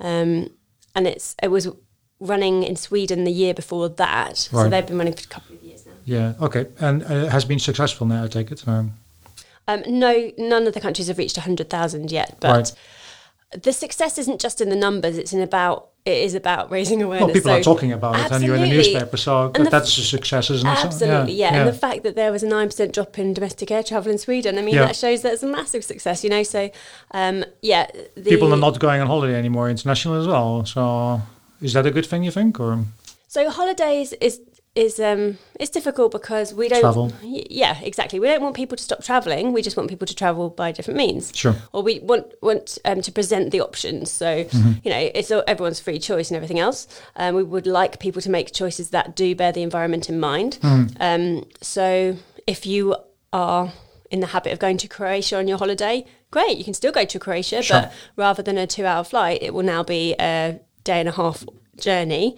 um, 0.00 0.50
and 0.94 1.06
it's 1.06 1.34
it 1.42 1.48
was 1.50 1.68
running 2.20 2.62
in 2.62 2.76
Sweden 2.76 3.24
the 3.24 3.30
year 3.32 3.54
before 3.54 3.88
that. 3.88 4.28
right. 4.52 4.62
So 4.64 4.68
they've 4.68 4.86
been 4.86 4.98
running 4.98 5.14
for 5.14 5.24
a 5.24 5.28
couple 5.28 5.54
of 5.56 5.62
years 5.62 5.84
now. 5.86 5.92
Yeah, 6.04 6.34
okay. 6.40 6.66
And 6.80 7.02
uh, 7.02 7.26
it 7.26 7.32
has 7.32 7.44
been 7.44 7.58
successful 7.58 8.06
now, 8.06 8.24
I 8.24 8.28
take 8.28 8.50
it. 8.50 8.66
Um, 8.66 8.92
Um, 9.68 9.82
no, 9.86 10.30
none 10.38 10.66
of 10.66 10.74
the 10.74 10.80
countries 10.80 11.08
have 11.08 11.18
reached 11.18 11.36
hundred 11.36 11.68
thousand 11.70 12.12
yet, 12.12 12.36
but 12.40 12.48
Right. 13.52 13.62
the 13.62 13.72
success 13.72 14.16
isn't 14.18 14.40
just 14.40 14.60
in 14.60 14.68
the 14.70 14.76
numbers; 14.76 15.18
it's 15.18 15.32
in 15.32 15.40
about 15.40 15.88
it 16.04 16.18
is 16.18 16.34
about 16.36 16.70
raising 16.70 17.02
awareness. 17.02 17.26
well, 17.26 17.34
people 17.34 17.50
So- 17.50 17.56
are 17.58 17.62
talking 17.74 17.90
about 17.92 18.14
it 18.20 18.30
and 18.30 18.44
you're 18.44 18.54
in 18.54 18.62
the 18.62 18.68
newspaper, 18.68 19.16
so 19.16 19.48
the 19.48 19.64
that's 19.64 19.98
a 19.98 20.02
success, 20.02 20.50
isn't 20.50 20.68
it? 20.68 20.84
Absolutely, 20.84 21.32
yeah. 21.32 21.52
And 21.52 21.68
the 21.68 21.72
fact 21.72 22.04
that 22.04 22.14
there 22.14 22.30
was 22.30 22.44
a 22.44 22.46
9% 22.46 22.92
drop 22.92 23.18
in 23.18 23.34
domestic 23.34 23.72
air 23.72 23.82
travel 23.82 24.12
in 24.12 24.18
Sweden, 24.18 24.56
I 24.56 24.62
mean, 24.62 24.76
Yeah. 24.76 24.86
that 24.86 24.94
shows 24.94 25.22
that 25.22 25.32
it's 25.32 25.42
a 25.42 25.48
massive 25.48 25.82
success, 25.82 26.22
you 26.22 26.30
know? 26.30 26.44
So, 26.44 26.70
um, 27.10 27.44
yeah. 27.60 27.86
The, 28.14 28.30
People 28.30 28.54
are 28.54 28.56
not 28.56 28.78
going 28.78 29.00
on 29.00 29.08
holiday 29.08 29.34
anymore 29.34 29.68
international 29.68 30.14
as 30.20 30.28
well. 30.28 30.64
So 30.64 31.22
is 31.60 31.72
that 31.72 31.86
a 31.86 31.90
good 31.90 32.06
thing, 32.06 32.22
you 32.22 32.30
think? 32.30 32.60
Or 32.60 32.84
So, 33.26 33.50
holidays 33.50 34.12
is. 34.20 34.38
Is 34.76 35.00
um 35.00 35.38
it's 35.58 35.70
difficult 35.70 36.12
because 36.12 36.52
we 36.52 36.68
don't 36.68 36.82
Travel. 36.82 37.10
yeah 37.22 37.80
exactly 37.80 38.20
we 38.20 38.26
don't 38.26 38.42
want 38.42 38.54
people 38.54 38.76
to 38.76 38.82
stop 38.82 39.02
traveling 39.02 39.54
we 39.54 39.62
just 39.62 39.74
want 39.74 39.88
people 39.88 40.06
to 40.06 40.14
travel 40.14 40.50
by 40.50 40.70
different 40.70 40.98
means 40.98 41.32
Sure. 41.34 41.54
or 41.72 41.82
we 41.82 42.00
want 42.00 42.26
want 42.42 42.76
um, 42.84 43.00
to 43.00 43.10
present 43.10 43.52
the 43.52 43.60
options 43.62 44.10
so 44.10 44.44
Mm-hmm. 44.44 44.72
you 44.84 44.90
know 44.92 45.10
it's 45.14 45.30
all, 45.30 45.42
everyone's 45.46 45.80
free 45.80 45.98
choice 45.98 46.28
and 46.30 46.36
everything 46.36 46.58
else 46.58 46.86
um, 47.16 47.34
we 47.34 47.42
would 47.42 47.66
like 47.66 47.98
people 48.00 48.20
to 48.20 48.28
make 48.28 48.52
choices 48.52 48.90
that 48.90 49.16
do 49.16 49.34
bear 49.34 49.50
the 49.50 49.62
environment 49.62 50.10
in 50.10 50.20
mind 50.20 50.58
Mm-hmm. 50.60 50.96
um, 51.00 51.46
so 51.62 52.16
if 52.46 52.66
you 52.66 52.94
are 53.32 53.72
in 54.10 54.20
the 54.20 54.26
habit 54.34 54.52
of 54.52 54.58
going 54.58 54.76
to 54.76 54.88
Croatia 54.88 55.38
on 55.38 55.48
your 55.48 55.56
holiday 55.56 56.04
great 56.30 56.58
you 56.58 56.64
can 56.64 56.74
still 56.74 56.92
go 56.92 57.06
to 57.06 57.18
Croatia 57.18 57.62
Sure. 57.62 57.80
but 57.80 57.92
rather 58.16 58.42
than 58.42 58.58
a 58.58 58.66
two 58.66 58.84
hour 58.84 59.04
flight 59.04 59.38
it 59.42 59.54
will 59.54 59.64
now 59.74 59.82
be 59.82 60.14
a 60.20 60.60
day 60.84 61.00
and 61.00 61.08
a 61.08 61.12
half 61.12 61.44
journey 61.78 62.36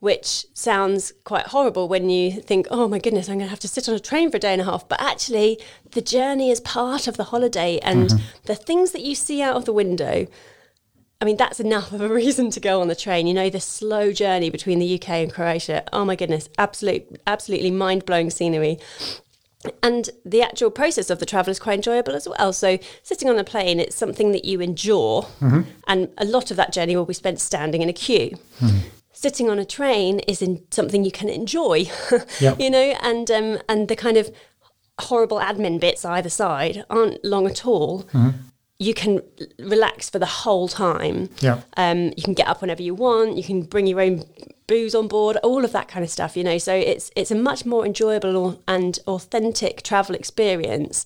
which 0.00 0.46
sounds 0.54 1.12
quite 1.24 1.48
horrible 1.48 1.86
when 1.86 2.08
you 2.08 2.32
think, 2.32 2.66
oh 2.70 2.88
my 2.88 2.98
goodness, 2.98 3.28
I'm 3.28 3.36
going 3.36 3.46
to 3.46 3.50
have 3.50 3.60
to 3.60 3.68
sit 3.68 3.88
on 3.88 3.94
a 3.94 4.00
train 4.00 4.30
for 4.30 4.38
a 4.38 4.40
day 4.40 4.52
and 4.52 4.62
a 4.62 4.64
half. 4.64 4.88
But 4.88 5.00
actually, 5.00 5.60
the 5.92 6.00
journey 6.00 6.50
is 6.50 6.60
part 6.60 7.06
of 7.06 7.18
the 7.18 7.24
holiday, 7.24 7.78
and 7.82 8.08
mm-hmm. 8.08 8.24
the 8.44 8.54
things 8.54 8.92
that 8.92 9.02
you 9.02 9.14
see 9.14 9.42
out 9.42 9.56
of 9.56 9.66
the 9.66 9.72
window. 9.72 10.26
I 11.20 11.26
mean, 11.26 11.36
that's 11.36 11.60
enough 11.60 11.92
of 11.92 12.00
a 12.00 12.08
reason 12.22 12.50
to 12.50 12.60
go 12.60 12.80
on 12.80 12.88
the 12.88 12.96
train. 12.96 13.26
You 13.26 13.34
know, 13.34 13.50
the 13.50 13.60
slow 13.60 14.10
journey 14.10 14.48
between 14.48 14.78
the 14.78 14.94
UK 14.94 15.10
and 15.10 15.32
Croatia. 15.32 15.84
Oh 15.92 16.06
my 16.06 16.16
goodness, 16.16 16.48
absolute, 16.56 17.20
absolutely 17.26 17.70
mind 17.70 18.06
blowing 18.06 18.30
scenery. 18.30 18.78
And 19.82 20.08
the 20.24 20.40
actual 20.40 20.70
process 20.70 21.10
of 21.10 21.18
the 21.18 21.26
travel 21.26 21.50
is 21.50 21.58
quite 21.58 21.74
enjoyable 21.74 22.14
as 22.14 22.26
well. 22.26 22.54
So, 22.54 22.78
sitting 23.02 23.28
on 23.28 23.38
a 23.38 23.44
plane, 23.44 23.78
it's 23.78 23.94
something 23.94 24.32
that 24.32 24.46
you 24.46 24.62
endure, 24.62 25.24
mm-hmm. 25.42 25.60
and 25.86 26.08
a 26.16 26.24
lot 26.24 26.50
of 26.50 26.56
that 26.56 26.72
journey 26.72 26.96
will 26.96 27.04
be 27.04 27.12
spent 27.12 27.38
standing 27.38 27.82
in 27.82 27.90
a 27.90 27.92
queue. 27.92 28.38
Mm-hmm. 28.60 28.88
Sitting 29.22 29.50
on 29.50 29.58
a 29.58 29.64
train 29.66 30.20
is 30.20 30.40
in 30.40 30.64
something 30.70 31.04
you 31.04 31.10
can 31.12 31.28
enjoy, 31.28 31.84
Yeah. 32.40 32.54
you 32.58 32.70
know, 32.70 32.88
and 33.02 33.30
um, 33.30 33.58
and 33.68 33.86
the 33.88 33.96
kind 33.96 34.16
of 34.16 34.30
horrible 34.98 35.38
admin 35.40 35.78
bits 35.78 36.04
either 36.04 36.30
side 36.30 36.84
aren't 36.88 37.22
long 37.24 37.46
at 37.46 37.66
all. 37.66 38.06
You 38.78 38.94
can 38.94 39.20
relax 39.58 40.08
for 40.08 40.18
the 40.18 40.32
whole 40.42 40.66
time. 40.68 41.28
Yeah. 41.40 41.60
Um, 41.76 42.14
you 42.16 42.22
can 42.24 42.32
get 42.32 42.48
up 42.48 42.62
whenever 42.62 42.82
you 42.82 42.94
want. 42.94 43.36
You 43.36 43.42
can 43.44 43.60
bring 43.62 43.86
your 43.86 44.00
own 44.00 44.24
booze 44.66 44.94
on 44.94 45.06
board. 45.06 45.36
All 45.42 45.66
of 45.66 45.72
that 45.72 45.86
kind 45.86 46.02
of 46.02 46.10
stuff, 46.10 46.34
you 46.34 46.42
know. 46.44 46.56
So 46.56 46.74
it's 46.74 47.10
it's 47.14 47.30
a 47.30 47.34
much 47.34 47.66
more 47.66 47.84
enjoyable 47.84 48.62
and 48.66 48.98
authentic 49.06 49.82
travel 49.82 50.14
experience, 50.14 51.04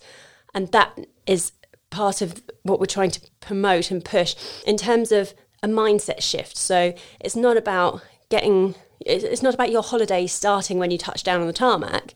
and 0.55 0.71
that 0.71 0.97
is 1.27 1.51
part 1.91 2.23
of 2.23 2.43
what 2.63 2.79
we're 2.79 2.87
trying 2.99 3.11
to 3.11 3.21
promote 3.41 3.91
and 3.91 4.05
push 4.05 4.37
in 4.67 4.77
terms 4.77 5.11
of 5.11 5.35
a 5.65 5.67
mindset 5.67 6.23
shift. 6.23 6.57
So 6.57 6.95
it's 7.19 7.35
not 7.35 7.57
about 7.57 8.03
getting. 8.29 8.77
It's 9.01 9.43
not 9.43 9.55
about 9.55 9.71
your 9.71 9.83
holiday 9.83 10.27
starting 10.27 10.79
when 10.79 10.91
you 10.91 10.99
touch 10.99 11.25
down 11.25 11.41
on 11.41 11.47
the 11.47 11.53
tarmac. 11.53 12.15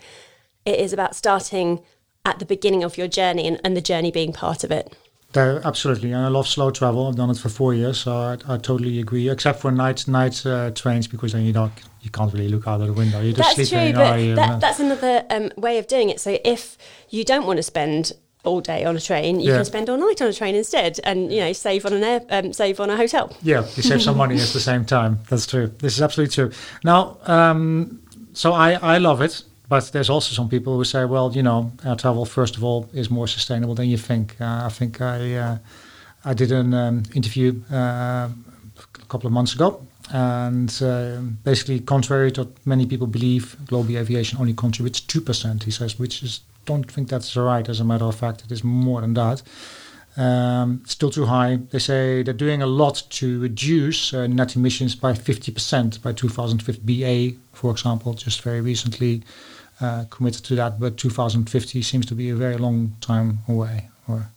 It 0.64 0.78
is 0.78 0.92
about 0.92 1.16
starting 1.16 1.80
at 2.24 2.38
the 2.38 2.44
beginning 2.44 2.84
of 2.84 2.96
your 2.96 3.08
journey 3.08 3.46
and, 3.46 3.61
and 3.64 3.76
the 3.76 3.80
journey 3.80 4.11
being 4.11 4.32
part 4.32 4.64
of 4.64 4.70
it. 4.70 4.94
There, 5.32 5.61
absolutely, 5.66 6.12
and 6.12 6.24
I 6.24 6.28
love 6.28 6.48
slow 6.48 6.70
travel. 6.70 7.06
I've 7.06 7.16
done 7.16 7.28
it 7.28 7.37
for 7.37 7.50
four 7.50 7.74
years, 7.74 7.98
so 8.00 8.12
I, 8.12 8.38
I 8.48 8.56
totally 8.56 8.98
agree. 8.98 9.28
Except 9.28 9.61
for 9.61 9.70
night 9.70 10.08
night 10.08 10.44
uh, 10.46 10.70
trains, 10.70 11.06
because 11.06 11.32
then 11.32 11.42
you 11.42 11.52
don't 11.52 11.72
you 12.00 12.11
can't 12.11 12.32
really 12.32 12.48
look 12.48 12.66
out 12.66 12.80
of 12.80 12.87
the 12.87 12.92
window. 12.92 13.20
You 13.20 13.32
just 13.32 13.56
That's 13.56 13.68
sleep 13.68 13.94
true, 13.94 14.00
but 14.00 14.34
that, 14.37 14.50
uh, 14.50 14.58
that's 14.58 14.80
another 14.80 15.24
um, 15.30 15.50
way 15.56 15.78
of 15.78 15.87
doing 15.87 16.08
it. 16.08 16.20
So 16.20 16.38
if 16.44 16.78
you 17.11 17.24
don't 17.24 17.46
want 17.46 17.58
to 17.58 17.62
spend 17.62 18.12
all 18.44 18.61
day 18.61 18.85
on 18.85 18.96
a 18.96 19.01
train, 19.01 19.40
you 19.40 19.48
Yeah. 19.51 19.57
can 19.57 19.64
spend 19.64 19.88
all 19.90 19.98
night 19.98 20.22
on 20.22 20.29
a 20.29 20.33
train 20.33 20.55
instead, 20.55 21.01
and 21.05 21.33
you 21.33 21.40
know 21.40 21.53
save 21.53 21.85
on 21.87 21.92
an 21.92 22.03
air, 22.05 22.20
um, 22.31 22.53
save 22.53 22.81
on 22.81 22.90
a 22.90 22.96
hotel. 22.96 23.31
yeah, 23.42 23.62
you 23.77 23.83
save 23.83 24.01
some 24.03 24.16
money 24.16 24.35
at 24.40 24.48
the 24.53 24.61
same 24.61 24.85
time. 24.85 25.18
That's 25.29 25.46
true. 25.46 25.70
This 25.79 25.94
is 25.96 26.03
absolutely 26.03 26.35
true. 26.35 26.51
Now, 26.85 27.16
um, 27.27 27.98
so 28.33 28.53
I 28.53 28.72
I 28.94 28.98
love 28.98 29.20
it. 29.24 29.44
But 29.70 29.92
there's 29.92 30.09
also 30.09 30.35
some 30.35 30.48
people 30.48 30.72
who 30.77 30.85
say, 30.85 31.05
well, 31.05 31.31
you 31.37 31.42
know, 31.42 31.70
air 31.85 31.94
travel 31.94 32.24
first 32.24 32.57
of 32.57 32.64
all 32.64 32.88
is 32.94 33.11
more 33.11 33.29
sustainable 33.29 33.74
than 33.74 33.87
you 33.87 33.98
think. 33.98 34.35
Uh, 34.40 34.62
I 34.66 34.70
think 34.70 34.98
I 35.03 35.35
uh, 35.37 35.57
I 36.24 36.33
did 36.35 36.53
an 36.53 36.72
um, 36.72 37.03
interview 37.14 37.53
uh, 37.70 38.29
a 39.05 39.07
couple 39.09 39.27
of 39.27 39.33
months 39.33 39.55
ago, 39.55 39.81
and 40.11 40.70
uh, 40.83 41.20
basically, 41.44 41.81
contrary 41.81 42.33
to 42.33 42.40
what 42.44 42.51
many 42.64 42.87
people 42.87 43.07
believe, 43.07 43.57
global 43.66 43.94
aviation 43.98 44.38
only 44.40 44.55
contributes 44.55 45.01
two 45.07 45.20
percent. 45.20 45.64
He 45.64 45.70
says, 45.70 45.98
which 45.98 46.22
is 46.22 46.40
don't 46.68 46.90
think 46.90 47.09
that's 47.09 47.37
right. 47.37 47.68
As 47.68 47.81
a 47.81 47.85
matter 47.85 48.04
of 48.04 48.14
fact, 48.14 48.44
it 48.44 48.52
is 48.52 48.62
more 48.62 49.00
than 49.00 49.14
that. 49.14 49.42
Um, 50.16 50.83
still 50.85 51.11
too 51.11 51.26
high. 51.26 51.59
They 51.70 51.78
say 51.78 52.22
they're 52.22 52.35
doing 52.46 52.61
a 52.62 52.66
lot 52.66 53.02
to 53.20 53.40
reduce 53.40 54.12
uh, 54.12 54.26
net 54.26 54.57
emissions 54.57 54.96
by 54.96 55.12
50% 55.12 56.02
by 56.02 56.12
2050. 56.12 56.83
BA, 56.88 57.37
for 57.52 57.70
example, 57.70 58.14
just 58.14 58.42
very 58.42 58.61
recently 58.61 59.22
uh, 59.81 60.04
committed 60.11 60.44
to 60.44 60.54
that, 60.57 60.81
but 60.81 60.96
2050 60.96 61.83
seems 61.83 62.07
to 62.07 62.14
be 62.14 62.31
a 62.31 62.35
very 62.35 62.57
long 62.57 62.96
time 63.00 63.38
away. 63.48 63.88
Or 64.09 64.31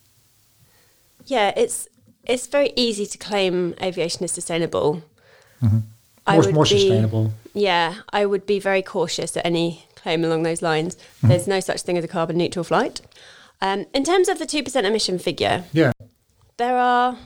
Yeah, 1.25 1.51
it's 1.57 1.87
it's 2.25 2.47
very 2.47 2.71
easy 2.75 3.05
to 3.07 3.17
claim 3.17 3.73
aviation 3.81 4.23
is 4.23 4.31
sustainable. 4.31 5.01
I 6.27 6.35
more, 6.35 6.45
would 6.45 6.53
more 6.53 6.63
be- 6.63 6.69
sustainable. 6.69 7.33
Yeah, 7.53 7.95
I 8.13 8.25
would 8.25 8.45
be 8.45 8.59
very 8.59 8.83
cautious 8.83 9.35
at 9.37 9.45
any 9.45 9.85
claim 10.01 10.23
along 10.25 10.43
those 10.43 10.61
lines. 10.61 10.95
Mm-hmm. 10.95 11.27
There's 11.29 11.47
no 11.47 11.59
such 11.59 11.81
thing 11.81 11.97
as 11.97 12.03
a 12.03 12.07
carbon 12.07 12.37
neutral 12.37 12.63
flight. 12.63 13.01
Um, 13.61 13.85
in 13.93 14.03
terms 14.03 14.27
of 14.29 14.39
the 14.39 14.45
two 14.45 14.63
percent 14.63 14.87
emission 14.87 15.19
figure, 15.19 15.65
Yeah, 15.71 15.91
there 16.57 16.77
are 16.77 17.17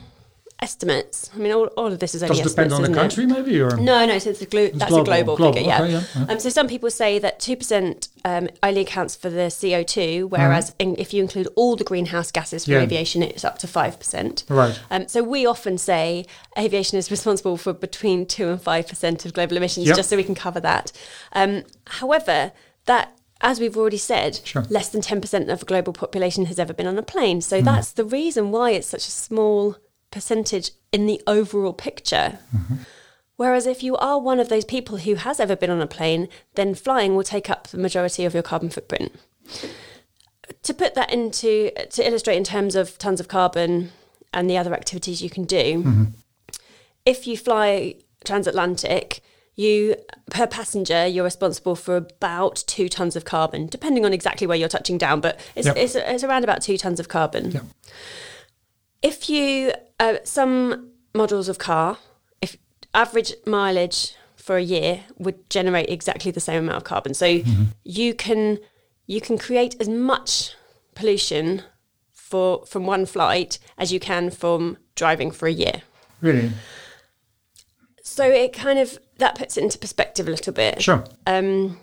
estimates. 0.60 1.30
I 1.34 1.38
mean, 1.38 1.52
all, 1.52 1.66
all 1.76 1.92
of 1.92 1.98
this 1.98 2.14
is 2.14 2.22
only 2.22 2.36
Does 2.36 2.46
it 2.46 2.48
depend 2.56 2.72
estimates, 2.72 2.74
on 2.74 2.82
the 2.82 2.98
isn't 2.98 3.26
it? 3.26 3.32
country, 3.34 3.42
maybe? 3.52 3.60
Or 3.60 3.76
No, 3.76 4.06
no. 4.06 4.18
So 4.18 4.30
it's 4.30 4.40
a 4.40 4.46
glo- 4.46 4.70
that's 4.72 4.90
global, 4.90 5.00
a 5.00 5.04
global, 5.04 5.36
global, 5.36 5.52
figure. 5.54 5.68
Yeah. 5.68 5.82
okay, 5.82 5.92
yeah, 5.92 6.02
yeah. 6.16 6.26
Um, 6.32 6.40
so 6.40 6.48
some 6.48 6.66
people 6.66 6.90
say 6.90 7.18
that 7.18 7.40
two 7.40 7.56
percent 7.56 8.08
um, 8.24 8.48
only 8.62 8.80
accounts 8.80 9.14
for 9.16 9.28
the 9.28 9.54
CO 9.60 9.82
two, 9.82 10.26
whereas 10.28 10.74
in, 10.78 10.96
if 10.98 11.12
you 11.12 11.22
include 11.22 11.48
all 11.56 11.76
the 11.76 11.84
greenhouse 11.84 12.30
gases 12.30 12.64
from. 12.64 12.74
Yeah. 12.74 12.80
aviation, 12.80 13.22
it's 13.22 13.44
up 13.44 13.58
to 13.58 13.66
five 13.66 13.98
percent. 13.98 14.44
Right. 14.48 14.78
Um, 14.90 15.08
so 15.08 15.22
we 15.22 15.44
often 15.46 15.76
say 15.78 16.24
aviation 16.58 16.96
is 16.98 17.10
responsible 17.16 17.56
for 17.58 17.72
between 17.72 18.24
two 18.26 18.48
and 18.48 18.60
five 18.60 18.88
percent 18.88 19.24
of 19.26 19.32
global 19.34 19.56
emissions, 19.58 19.86
Yep. 19.86 19.96
just 19.96 20.08
so 20.10 20.16
we 20.16 20.24
can 20.24 20.34
cover 20.34 20.60
that. 20.60 20.90
Um, 21.32 21.64
however, 21.86 22.52
that. 22.86 23.12
As 23.42 23.60
we've 23.60 23.76
already 23.76 23.98
said, 23.98 24.40
Sure. 24.44 24.64
less 24.70 24.88
than 24.88 25.02
10% 25.02 25.50
of 25.50 25.58
the 25.60 25.66
global 25.66 25.92
population 25.92 26.46
has 26.46 26.58
ever 26.58 26.72
been 26.72 26.86
on 26.86 26.96
a 26.98 27.02
plane. 27.02 27.42
So 27.42 27.60
Mm. 27.60 27.64
that's 27.66 27.92
the 27.92 28.04
reason 28.04 28.50
why 28.50 28.70
it's 28.70 28.88
such 28.88 29.06
a 29.06 29.10
small 29.10 29.76
percentage 30.10 30.70
in 30.90 31.04
the 31.06 31.20
overall 31.26 31.74
picture. 31.74 32.38
Whereas 33.36 33.66
if 33.66 33.82
you 33.82 33.94
are 33.98 34.18
one 34.18 34.40
of 34.40 34.48
those 34.48 34.64
people 34.64 34.96
who 34.98 35.16
has 35.16 35.38
ever 35.38 35.54
been 35.54 35.68
on 35.68 35.82
a 35.82 35.86
plane, 35.86 36.28
then 36.54 36.74
flying 36.74 37.14
will 37.14 37.22
take 37.24 37.50
up 37.50 37.68
the 37.68 37.76
majority 37.76 38.24
of 38.24 38.32
your 38.32 38.42
carbon 38.42 38.70
footprint. 38.70 39.12
To 40.62 40.72
put 40.72 40.94
that 40.94 41.12
into 41.12 41.70
to 41.90 42.06
illustrate 42.08 42.36
in 42.36 42.44
terms 42.44 42.74
of 42.74 42.96
tons 42.96 43.20
of 43.20 43.28
carbon 43.28 43.92
and 44.32 44.48
the 44.48 44.56
other 44.56 44.72
activities 44.72 45.20
you 45.20 45.28
can 45.28 45.44
do, 45.44 46.06
if 47.04 47.26
you 47.26 47.36
fly 47.36 47.96
transatlantic, 48.24 49.20
you 49.56 49.96
per 50.30 50.46
passenger 50.46 51.06
you're 51.06 51.24
responsible 51.24 51.74
for 51.74 51.96
about 51.96 52.62
two 52.66 52.88
tons 52.88 53.16
of 53.16 53.24
carbon, 53.24 53.66
depending 53.66 54.04
on 54.04 54.12
exactly 54.12 54.46
where 54.46 54.56
you're 54.56 54.68
touching 54.68 54.98
down, 54.98 55.20
but 55.20 55.40
it's 55.54 55.66
Yep. 55.66 55.76
it's, 55.76 55.94
it's 55.94 56.24
around 56.24 56.44
about 56.44 56.60
two 56.62 56.76
tons 56.76 57.00
of 57.00 57.08
carbon 57.08 57.50
Yeah. 57.52 57.60
if 59.02 59.28
you 59.30 59.72
uh, 60.00 60.16
some 60.24 60.90
models 61.14 61.48
of 61.48 61.58
car 61.58 61.98
if 62.42 62.56
average 62.94 63.32
mileage 63.46 64.14
for 64.36 64.56
a 64.56 64.62
year 64.62 65.00
would 65.18 65.48
generate 65.50 65.88
exactly 65.88 66.30
the 66.30 66.40
same 66.40 66.58
amount 66.64 66.76
of 66.76 66.84
carbon 66.84 67.14
so 67.14 67.40
you 67.84 68.14
can 68.14 68.58
you 69.06 69.20
can 69.20 69.38
create 69.38 69.74
as 69.80 69.88
much 69.88 70.54
pollution 70.94 71.62
for 72.12 72.64
from 72.66 72.84
one 72.86 73.06
flight 73.06 73.58
as 73.78 73.92
you 73.92 73.98
can 74.00 74.30
from 74.30 74.76
driving 74.94 75.30
for 75.30 75.46
a 75.48 75.52
year 75.52 75.82
Really? 76.20 76.50
So 78.16 78.24
it 78.24 78.52
kind 78.52 78.78
of 78.78 78.98
that 79.18 79.34
puts 79.34 79.56
it 79.56 79.62
into 79.64 79.78
perspective 79.78 80.26
a 80.26 80.30
little 80.30 80.52
bit 80.52 80.82
Sure. 80.82 81.04
um, 81.26 81.78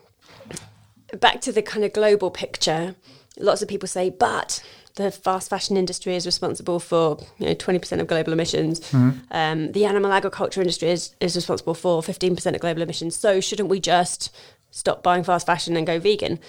back 1.19 1.41
to 1.41 1.51
the 1.51 1.61
kind 1.61 1.83
of 1.85 1.93
global 1.93 2.31
picture, 2.31 2.95
lots 3.37 3.61
of 3.61 3.67
people 3.67 3.87
say, 3.87 4.09
but 4.09 4.63
the 4.95 5.09
fast 5.11 5.49
fashion 5.49 5.75
industry 5.77 6.15
is 6.15 6.25
responsible 6.25 6.79
for 6.79 7.17
you 7.39 7.45
know 7.47 7.53
twenty 7.53 7.79
percent 7.79 8.01
of 8.01 8.07
global 8.07 8.33
emissions. 8.33 8.79
Mm-hmm. 8.79 9.19
Um, 9.31 9.71
the 9.71 9.85
animal 9.85 10.11
agriculture 10.11 10.61
industry 10.61 10.89
is, 10.89 11.15
is 11.19 11.35
responsible 11.35 11.73
for 11.73 12.01
fifteen 12.03 12.35
percent 12.35 12.55
of 12.55 12.61
global 12.61 12.81
emissions. 12.81 13.15
So 13.15 13.39
shouldn't 13.39 13.69
we 13.69 13.79
just 13.79 14.35
stop 14.71 15.03
buying 15.03 15.23
fast 15.23 15.45
fashion 15.45 15.77
and 15.77 15.85
go 15.87 15.99
vegan? 15.99 16.39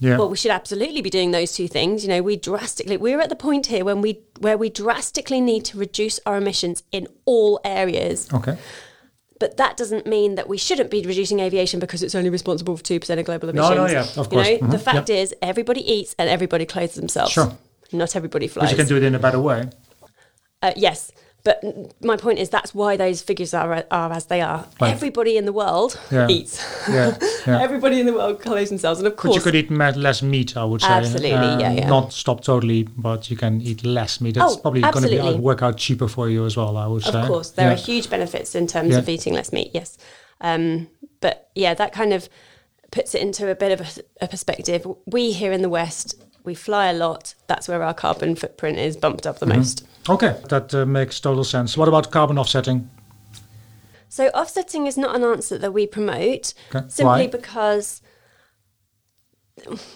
Yeah. 0.00 0.16
Well, 0.16 0.28
we 0.28 0.36
should 0.36 0.52
absolutely 0.52 1.02
be 1.02 1.10
doing 1.10 1.32
those 1.32 1.52
two 1.52 1.66
things. 1.66 2.04
You 2.04 2.08
know, 2.10 2.22
we 2.22 2.36
drastically 2.36 2.96
we're 2.96 3.20
at 3.20 3.30
the 3.30 3.36
point 3.36 3.66
here 3.66 3.84
when 3.84 4.00
we 4.00 4.20
where 4.38 4.56
we 4.56 4.70
drastically 4.70 5.40
need 5.40 5.64
to 5.66 5.78
reduce 5.78 6.20
our 6.24 6.36
emissions 6.36 6.84
in 6.92 7.08
all 7.24 7.60
areas. 7.64 8.28
okay. 8.32 8.56
But 9.40 9.56
that 9.56 9.76
doesn't 9.76 10.06
mean 10.06 10.34
that 10.34 10.48
we 10.48 10.58
shouldn't 10.58 10.90
be 10.90 11.02
reducing 11.06 11.38
aviation 11.40 11.78
because 11.80 12.02
it's 12.02 12.14
only 12.14 12.30
responsible 12.30 12.76
for 12.76 12.82
two 12.82 12.98
percent 13.00 13.20
of 13.20 13.26
global 13.26 13.48
emissions. 13.50 13.70
no, 13.76 13.86
no, 13.86 13.92
yeah, 13.92 14.00
of 14.00 14.16
You 14.16 14.22
know, 14.22 14.28
course. 14.28 14.48
Mhm, 14.48 14.70
the 14.72 14.78
fact 14.78 15.10
is 15.10 15.34
everybody 15.40 15.80
eats 15.92 16.14
and 16.18 16.28
everybody 16.28 16.66
clothes 16.66 16.94
themselves. 16.94 17.32
Sure. 17.32 17.52
Not 17.92 18.16
everybody 18.16 18.46
But 18.48 18.52
flies. 18.54 18.70
you 18.72 18.76
can 18.76 18.86
do 18.86 18.96
it 18.96 19.02
in 19.04 19.14
a 19.14 19.18
better 19.18 19.40
way. 19.40 19.68
uh, 20.62 20.72
yes, 20.76 21.12
but 21.44 21.62
my 22.04 22.16
point 22.16 22.38
is 22.38 22.48
that's 22.50 22.74
why 22.74 22.96
those 22.96 23.22
figures 23.22 23.54
are 23.54 23.84
are 23.90 24.12
as 24.12 24.26
they 24.26 24.40
are. 24.40 24.66
Right. 24.80 24.92
Everybody 24.92 25.36
in 25.36 25.44
the 25.46 25.52
world 25.52 25.98
Yeah. 26.10 26.28
eats. 26.28 26.62
Yeah. 26.88 27.16
yeah. 27.46 27.60
everybody 27.62 28.00
in 28.00 28.06
the 28.06 28.12
world 28.12 28.40
clothes 28.42 28.68
themselves, 28.68 28.98
and 29.00 29.06
of 29.06 29.14
But 29.16 29.22
course, 29.22 29.36
you 29.36 29.40
could 29.42 29.54
eat 29.54 29.70
less 29.70 30.22
meat, 30.22 30.56
I 30.56 30.64
would 30.64 30.80
say. 30.82 30.88
Absolutely, 30.88 31.30
yeah, 31.30 31.72
yeah. 31.72 31.88
Not 31.88 32.12
stop 32.12 32.42
totally, 32.42 32.82
but 32.82 33.30
you 33.30 33.36
can 33.36 33.60
eat 33.62 33.84
less 33.84 34.20
meat. 34.20 34.36
It's 34.36 34.44
Oh, 34.44 34.58
probably 34.58 34.80
going 34.82 34.94
to 34.94 35.08
be 35.08 35.16
absolutely. 35.18 35.40
work 35.40 35.62
out 35.62 35.76
cheaper 35.78 36.08
for 36.08 36.28
you 36.28 36.44
as 36.44 36.56
well, 36.56 36.76
I 36.76 36.86
would 36.86 37.06
Of 37.06 37.12
say. 37.12 37.20
Of 37.20 37.26
course, 37.28 37.50
there 37.50 37.68
Yeah. 37.68 37.72
are 37.74 37.76
huge 37.76 38.10
benefits 38.10 38.54
in 38.54 38.66
terms 38.66 38.96
of 38.96 39.08
eating 39.08 39.32
less 39.34 39.52
meat. 39.52 39.70
Yes, 39.72 39.96
um, 40.40 40.88
but 41.20 41.48
yeah, 41.54 41.72
that 41.74 41.92
kind 41.92 42.12
of 42.12 42.28
puts 42.90 43.14
it 43.14 43.22
into 43.22 43.50
a 43.50 43.54
bit 43.54 43.70
of 43.72 43.80
a, 43.80 44.24
a 44.24 44.28
perspective. 44.28 44.86
We 45.06 45.32
here 45.32 45.52
in 45.52 45.62
the 45.62 45.68
West, 45.68 46.14
we 46.44 46.54
fly 46.54 46.86
a 46.86 46.94
lot. 46.94 47.34
That's 47.46 47.68
where 47.68 47.82
our 47.82 47.94
carbon 47.94 48.34
footprint 48.34 48.78
is 48.78 48.96
bumped 48.96 49.26
up 49.26 49.38
the 49.38 49.46
Mm-hmm. 49.46 49.58
most. 49.58 49.86
Okay, 50.08 50.40
that 50.48 50.74
uh, 50.74 50.86
makes 50.86 51.20
total 51.20 51.44
sense. 51.44 51.76
What 51.76 51.88
about 51.88 52.10
carbon 52.10 52.38
offsetting? 52.38 52.88
So 54.08 54.28
offsetting 54.28 54.86
is 54.86 54.96
not 54.96 55.14
an 55.14 55.22
answer 55.22 55.58
that 55.58 55.72
we 55.72 55.86
promote, 55.86 56.54
Okay, 56.74 56.86
simply 56.88 57.04
why? 57.04 57.26
because. 57.26 58.02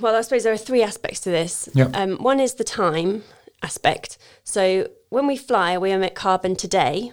Well, 0.00 0.16
I 0.16 0.20
suppose 0.22 0.42
there 0.42 0.52
are 0.52 0.58
three 0.58 0.82
aspects 0.82 1.20
to 1.20 1.30
this. 1.30 1.68
Yeah. 1.72 1.88
Um, 1.94 2.16
one 2.18 2.40
is 2.40 2.54
the 2.54 2.64
time 2.64 3.22
aspect. 3.62 4.18
So 4.42 4.88
when 5.08 5.26
we 5.26 5.36
fly, 5.36 5.78
we 5.78 5.92
emit 5.92 6.14
carbon 6.14 6.56
today, 6.56 7.12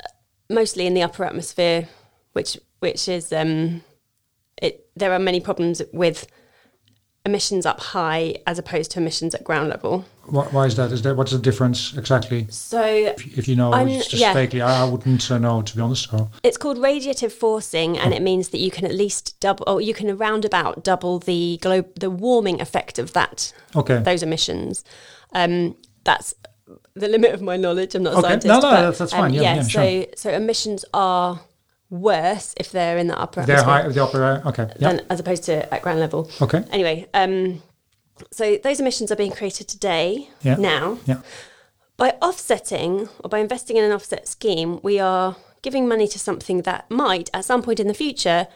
uh, 0.00 0.08
mostly 0.50 0.86
in 0.86 0.94
the 0.94 1.02
upper 1.02 1.24
atmosphere, 1.24 1.88
which 2.32 2.58
which 2.80 3.08
is 3.08 3.32
um, 3.32 3.82
it. 4.60 4.88
There 4.96 5.12
are 5.12 5.18
many 5.18 5.40
problems 5.40 5.80
with 5.92 6.26
emissions 7.24 7.64
up 7.64 7.80
high 7.80 8.36
as 8.46 8.58
opposed 8.58 8.90
to 8.92 9.00
emissions 9.00 9.34
at 9.34 9.44
ground 9.44 9.68
level. 9.68 10.04
Why, 10.26 10.44
why 10.46 10.66
is 10.66 10.76
that? 10.76 10.90
Is 10.92 11.02
that 11.02 11.16
what's 11.16 11.32
the 11.32 11.38
difference 11.38 11.96
exactly? 11.96 12.46
So 12.50 12.82
If, 12.82 13.38
if 13.38 13.48
you 13.48 13.56
know, 13.56 13.72
I'm- 13.72 13.88
yeah. 14.10 14.32
vaguely, 14.32 14.62
I, 14.62 14.82
I 14.82 14.88
wouldn't 14.88 15.30
uh, 15.30 15.38
know 15.38 15.62
to 15.62 15.76
be 15.76 15.82
honest. 15.82 16.10
So 16.10 16.30
It's 16.42 16.56
called 16.56 16.78
radiative 16.78 17.32
forcing, 17.32 17.98
and 17.98 18.14
it 18.14 18.22
means 18.22 18.48
that 18.50 18.58
you 18.58 18.70
can 18.70 18.84
at 18.86 18.94
least 18.94 19.38
double, 19.40 19.64
or 19.66 19.80
you 19.80 19.92
can 19.94 20.10
around 20.10 20.44
about 20.44 20.82
double 20.84 21.18
the 21.18 21.58
globe, 21.60 21.98
the 22.00 22.10
warming 22.10 22.60
effect 22.60 22.98
of 22.98 23.12
that 23.12 23.52
okay, 23.76 23.98
those 24.02 24.22
emissions. 24.22 24.84
Um, 25.32 25.76
that's 26.04 26.34
the 26.94 27.08
limit 27.08 27.32
of 27.34 27.42
my 27.42 27.56
knowledge. 27.56 27.94
I'm 27.94 28.02
not 28.04 28.14
a 28.14 28.18
Okay. 28.18 28.28
scientist. 28.28 28.46
No, 28.46 28.54
no, 28.56 28.60
but, 28.62 28.70
that's- 28.76 28.98
that's 28.98 29.12
fine. 29.12 29.30
um, 29.30 29.34
Yeah, 29.34 29.54
yeah, 29.56 29.62
so 29.62 29.68
sure. 29.68 30.04
so 30.16 30.30
emissions 30.30 30.84
are 30.94 31.40
worse 31.90 32.54
if 32.56 32.72
they're 32.72 32.96
in 32.98 33.06
the 33.08 33.18
upper 33.18 33.44
they're 33.44 33.62
high. 33.62 33.86
The 33.88 34.02
upper. 34.02 34.24
uh, 34.24 34.48
Okay, 34.48 34.68
yeah. 34.78 34.88
than 34.94 35.06
as 35.10 35.20
opposed 35.20 35.44
to 35.44 35.72
at 35.72 35.82
ground 35.82 36.00
level. 36.00 36.30
Okay. 36.40 36.64
Anyway, 36.70 37.06
um, 37.14 37.62
so 38.30 38.56
those 38.62 38.80
emissions 38.80 39.10
are 39.10 39.16
being 39.16 39.32
created 39.32 39.68
today 39.68 40.28
Yeah. 40.42 40.56
now. 40.56 40.98
Yeah. 41.06 41.20
By 41.96 42.10
offsetting 42.22 43.08
or 43.22 43.28
by 43.30 43.38
investing 43.38 43.76
in 43.76 43.84
an 43.84 43.92
offset 43.92 44.26
scheme, 44.28 44.80
we 44.82 44.98
are 44.98 45.36
giving 45.62 45.86
money 45.88 46.06
to 46.08 46.18
something 46.18 46.62
that 46.62 46.90
might, 46.90 47.30
at 47.32 47.44
some 47.44 47.62
point 47.62 47.80
in 47.80 47.88
the 47.88 47.94
future, 47.94 48.46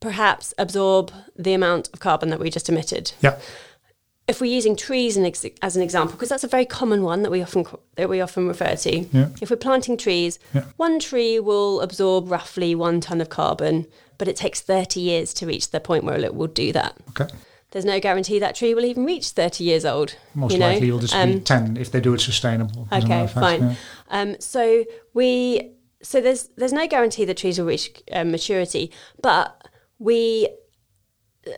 perhaps 0.00 0.52
absorb 0.58 1.10
the 1.36 1.54
amount 1.54 1.88
of 1.92 2.00
carbon 2.00 2.28
that 2.30 2.38
we 2.40 2.50
just 2.50 2.68
emitted. 2.68 3.12
Yeah. 3.20 3.38
If 4.28 4.40
we're 4.40 4.54
using 4.54 4.76
trees 4.76 5.16
as 5.62 5.76
an 5.76 5.82
example, 5.82 6.12
because 6.12 6.28
that's 6.28 6.44
a 6.44 6.48
very 6.48 6.64
common 6.64 7.02
one 7.02 7.22
that 7.22 7.30
we 7.30 7.42
often 7.42 7.66
that 7.96 8.08
we 8.08 8.20
often 8.20 8.46
refer 8.46 8.76
to. 8.76 9.00
Yeah. 9.00 9.28
If 9.40 9.50
we're 9.50 9.56
planting 9.56 9.96
trees, 9.96 10.38
Yeah. 10.54 10.64
one 10.76 11.00
tree 11.00 11.40
will 11.40 11.80
absorb 11.80 12.30
roughly 12.30 12.74
one 12.74 13.00
ton 13.00 13.20
of 13.20 13.28
carbon, 13.28 13.86
but 14.18 14.28
it 14.28 14.36
takes 14.36 14.60
30 14.60 15.00
years 15.00 15.34
to 15.34 15.46
reach 15.46 15.70
the 15.70 15.80
point 15.80 16.04
where 16.04 16.18
it 16.20 16.34
will 16.34 16.46
do 16.46 16.72
that. 16.72 16.94
Okay. 17.10 17.28
There's 17.72 17.84
no 17.84 17.98
guarantee 18.00 18.38
that 18.38 18.54
tree 18.54 18.74
will 18.74 18.84
even 18.84 19.04
reach 19.04 19.28
30 19.30 19.64
years 19.64 19.84
old. 19.84 20.14
Most 20.34 20.52
you 20.52 20.58
know? 20.58 20.68
likely, 20.68 20.86
you'll 20.86 20.98
just 21.00 21.12
be 21.14 21.18
Um, 21.18 21.40
ten 21.40 21.76
if 21.76 21.90
they 21.90 22.00
do 22.00 22.14
it 22.14 22.20
sustainable. 22.20 22.86
as 22.90 23.02
a 23.04 23.08
matter 23.08 23.24
Okay, 23.24 23.32
fine. 23.40 23.60
yeah. 23.62 23.74
Um, 24.10 24.36
so 24.40 24.84
we 25.14 25.70
so 26.02 26.20
there's 26.20 26.48
there's 26.56 26.72
no 26.72 26.86
guarantee 26.86 27.24
that 27.24 27.36
trees 27.36 27.58
will 27.58 27.66
reach 27.66 27.90
um, 28.12 28.30
maturity, 28.30 28.90
but 29.22 29.66
we 29.98 30.48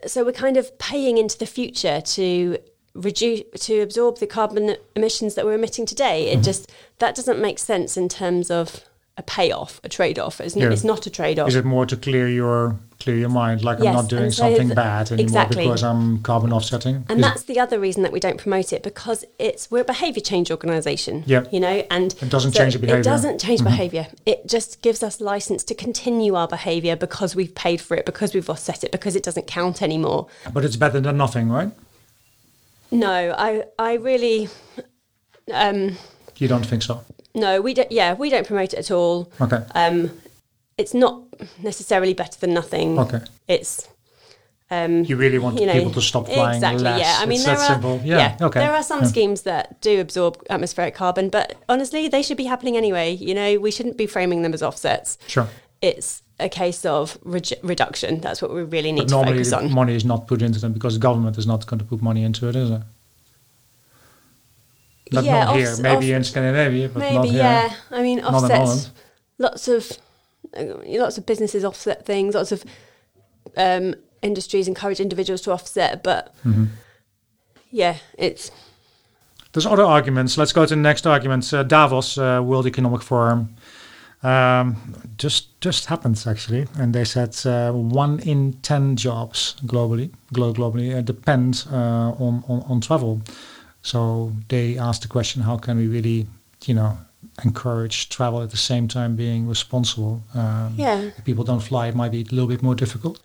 so 0.07 0.23
we're 0.23 0.31
kind 0.31 0.57
of 0.57 0.77
paying 0.79 1.17
into 1.17 1.37
the 1.37 1.45
future 1.45 2.01
to 2.01 2.57
reduce 2.93 3.41
to 3.65 3.81
absorb 3.81 4.19
the 4.19 4.27
carbon 4.27 4.77
emissions 4.95 5.35
that 5.35 5.45
we're 5.45 5.53
emitting 5.53 5.85
today. 5.85 6.27
Mm-hmm. 6.29 6.39
It 6.39 6.43
just 6.43 6.71
that 6.99 7.15
doesn't 7.15 7.39
make 7.41 7.59
sense 7.59 7.97
in 7.97 8.07
terms 8.09 8.49
of 8.49 8.81
a 9.17 9.23
payoff, 9.23 9.79
a 9.83 9.89
trade 9.89 10.19
off. 10.19 10.41
It's, 10.41 10.55
Yeah. 10.55 10.71
it's 10.71 10.83
not 10.83 11.05
a 11.05 11.09
trade 11.09 11.39
off. 11.39 11.47
Is 11.49 11.55
it 11.55 11.65
more 11.65 11.85
to 11.85 11.95
clear 11.97 12.27
your 12.27 12.79
clear 12.99 13.17
your 13.17 13.29
mind, 13.29 13.63
like 13.63 13.79
Yes, 13.79 13.87
I'm 13.87 13.93
not 13.93 14.09
doing 14.09 14.31
so 14.31 14.43
something 14.43 14.67
th- 14.67 14.75
bad 14.75 15.11
anymore 15.11 15.23
exactly. 15.23 15.63
because 15.65 15.83
I'm 15.83 16.21
carbon 16.21 16.53
offsetting? 16.53 17.05
And 17.09 17.19
Is- 17.19 17.25
that's 17.25 17.43
the 17.43 17.59
other 17.59 17.79
reason 17.79 18.03
that 18.03 18.11
we 18.11 18.19
don't 18.19 18.37
promote 18.37 18.71
it 18.73 18.83
because 18.83 19.25
it's 19.37 19.69
we're 19.69 19.81
a 19.81 19.83
behaviour 19.85 20.21
change 20.21 20.49
organisation. 20.49 21.23
Yeah. 21.25 21.43
You 21.51 21.59
know, 21.59 21.83
and 21.91 22.13
It 22.21 22.29
doesn't 22.29 22.53
change 22.53 22.73
the 22.73 22.79
behavior 22.79 23.01
It 23.01 23.03
doesn't 23.03 23.39
change 23.41 23.59
Mhm. 23.61 23.65
behaviour. 23.65 24.07
It 24.25 24.47
just 24.47 24.81
gives 24.81 25.03
us 25.03 25.19
license 25.19 25.63
to 25.65 25.75
continue 25.75 26.35
our 26.35 26.47
behaviour 26.47 26.95
because 26.95 27.35
we've 27.35 27.53
paid 27.53 27.81
for 27.81 27.95
it, 27.97 28.05
because 28.05 28.33
we've 28.33 28.49
offset 28.49 28.83
it, 28.83 28.91
because 28.91 29.15
it 29.15 29.23
doesn't 29.23 29.47
count 29.47 29.81
anymore. 29.81 30.27
but 30.53 30.63
it's 30.63 30.77
better 30.77 30.99
than 31.01 31.17
nothing, 31.17 31.49
right? 31.49 31.71
No, 32.91 33.35
I 33.37 33.63
I 33.77 33.93
really 33.95 34.47
um 35.53 35.97
You 36.37 36.47
don't 36.47 36.65
think 36.65 36.81
so? 36.83 37.01
no, 37.33 37.59
we 37.61 37.73
don't 37.73 37.91
yeah, 37.91 38.13
we 38.13 38.29
don't 38.29 38.47
promote 38.47 38.73
it 38.73 38.79
at 38.79 38.91
all. 38.91 39.31
Okay. 39.41 39.61
Um 39.73 40.11
it's 40.77 40.93
not 40.93 41.21
necessarily 41.61 42.13
better 42.13 42.39
than 42.39 42.53
nothing. 42.53 42.99
Okay. 42.99 43.19
It's 43.47 43.87
um, 44.71 45.03
You 45.05 45.15
really 45.15 45.37
want 45.39 45.59
you 45.59 45.67
know, 45.67 45.73
people 45.73 45.91
to 45.93 46.01
stop 46.01 46.25
flying 46.27 46.55
exactly, 46.55 46.83
less. 46.83 46.99
Yeah, 46.99 47.17
I 47.19 47.25
mean 47.25 47.35
it's 47.37 47.45
there 47.45 47.55
that 47.55 47.69
are 47.69 47.73
simple. 47.73 48.01
Yeah. 48.03 48.37
okay. 48.41 48.59
there 48.59 48.73
are 48.73 48.83
some 48.83 49.01
Yeah. 49.01 49.07
schemes 49.07 49.41
that 49.43 49.79
do 49.81 50.01
absorb 50.01 50.43
atmospheric 50.49 50.95
carbon, 50.95 51.29
but 51.29 51.55
honestly, 51.69 52.07
they 52.07 52.21
should 52.21 52.37
be 52.37 52.45
happening 52.45 52.75
anyway. 52.75 53.11
You 53.13 53.33
know, 53.35 53.59
we 53.59 53.71
shouldn't 53.71 53.97
be 53.97 54.07
framing 54.07 54.41
them 54.41 54.53
as 54.53 54.61
offsets. 54.63 55.17
Sure. 55.27 55.47
It's 55.81 56.23
a 56.39 56.49
case 56.49 56.83
of 56.85 57.17
reju- 57.23 57.55
reduction. 57.63 58.19
That's 58.19 58.41
what 58.41 58.53
we 58.53 58.63
really 58.63 58.91
need 58.91 59.07
But 59.09 59.21
to 59.23 59.25
focus 59.31 59.53
on. 59.53 59.71
money 59.71 59.95
is 59.95 60.03
not 60.03 60.27
put 60.27 60.41
into 60.41 60.59
them 60.59 60.73
because 60.73 60.95
the 60.95 60.99
government 60.99 61.37
is 61.37 61.45
not 61.47 61.65
going 61.67 61.79
to 61.79 61.85
put 61.85 62.01
money 62.01 62.23
into 62.23 62.49
it, 62.49 62.55
is 62.55 62.71
it? 62.71 62.81
Not, 65.11 65.23
Yeah, 65.23 65.45
not 65.45 65.55
here. 65.55 65.69
offs- 65.69 65.79
Maybe 65.79 66.11
off- 66.13 66.17
in 66.17 66.23
Scandinavia, 66.23 66.89
but 66.89 66.99
not 67.01 67.21
Maybe, 67.21 67.29
here. 67.29 67.43
yeah. 67.43 67.73
I 67.91 68.01
mean, 68.01 68.17
Not 68.19 68.33
offsets. 68.33 68.89
Lots 69.37 69.67
of 69.67 69.91
lots 70.99 71.17
of 71.17 71.25
businesses 71.25 71.63
offset 71.63 72.05
things. 72.05 72.35
Lots 72.35 72.51
of 72.51 72.63
um, 73.57 73.95
industries 74.21 74.67
encourage 74.67 74.99
individuals 74.99 75.41
to 75.41 75.51
offset, 75.51 76.03
but 76.03 76.33
Mm-hmm. 76.45 76.65
yeah, 77.71 77.97
it's 78.17 78.51
There's 79.53 79.65
other 79.65 79.83
arguments. 79.85 80.37
Let's 80.37 80.53
go 80.53 80.65
to 80.65 80.75
the 80.75 80.81
next 80.81 81.05
argument. 81.07 81.53
Uh, 81.53 81.63
Davos, 81.63 82.17
uh, 82.17 82.41
World 82.43 82.65
Economic 82.67 83.01
Forum, 83.01 83.55
um, 84.23 84.75
just 85.17 85.47
just 85.61 85.85
happened 85.85 86.23
actually, 86.27 86.67
and 86.79 86.93
they 86.93 87.05
said 87.05 87.35
uh, 87.45 87.71
one 87.71 88.19
in 88.19 88.53
ten 88.61 88.95
jobs 88.95 89.55
globally, 89.65 90.09
glo- 90.33 90.53
globally, 90.53 90.95
uh, 90.97 91.01
depend 91.01 91.65
uh, 91.71 92.11
on, 92.25 92.43
on 92.47 92.61
on 92.69 92.81
travel. 92.81 93.21
So 93.81 94.31
they 94.47 94.77
asked 94.79 95.01
the 95.03 95.07
question: 95.07 95.43
How 95.43 95.57
can 95.57 95.77
we 95.77 95.87
really, 95.87 96.25
you 96.65 96.73
know, 96.75 96.97
encourage 97.43 98.09
travel 98.09 98.41
at 98.41 98.51
the 98.51 98.57
same 98.57 98.87
time 98.87 99.15
being 99.15 99.47
responsible? 99.47 100.23
Um, 100.33 100.73
yeah. 100.77 101.01
If 101.17 101.25
people 101.25 101.43
don't 101.43 101.59
fly, 101.61 101.87
it 101.87 101.95
might 101.95 102.11
be 102.11 102.21
a 102.21 102.33
little 102.33 102.47
bit 102.47 102.61
more 102.63 102.75
difficult. 102.75 103.19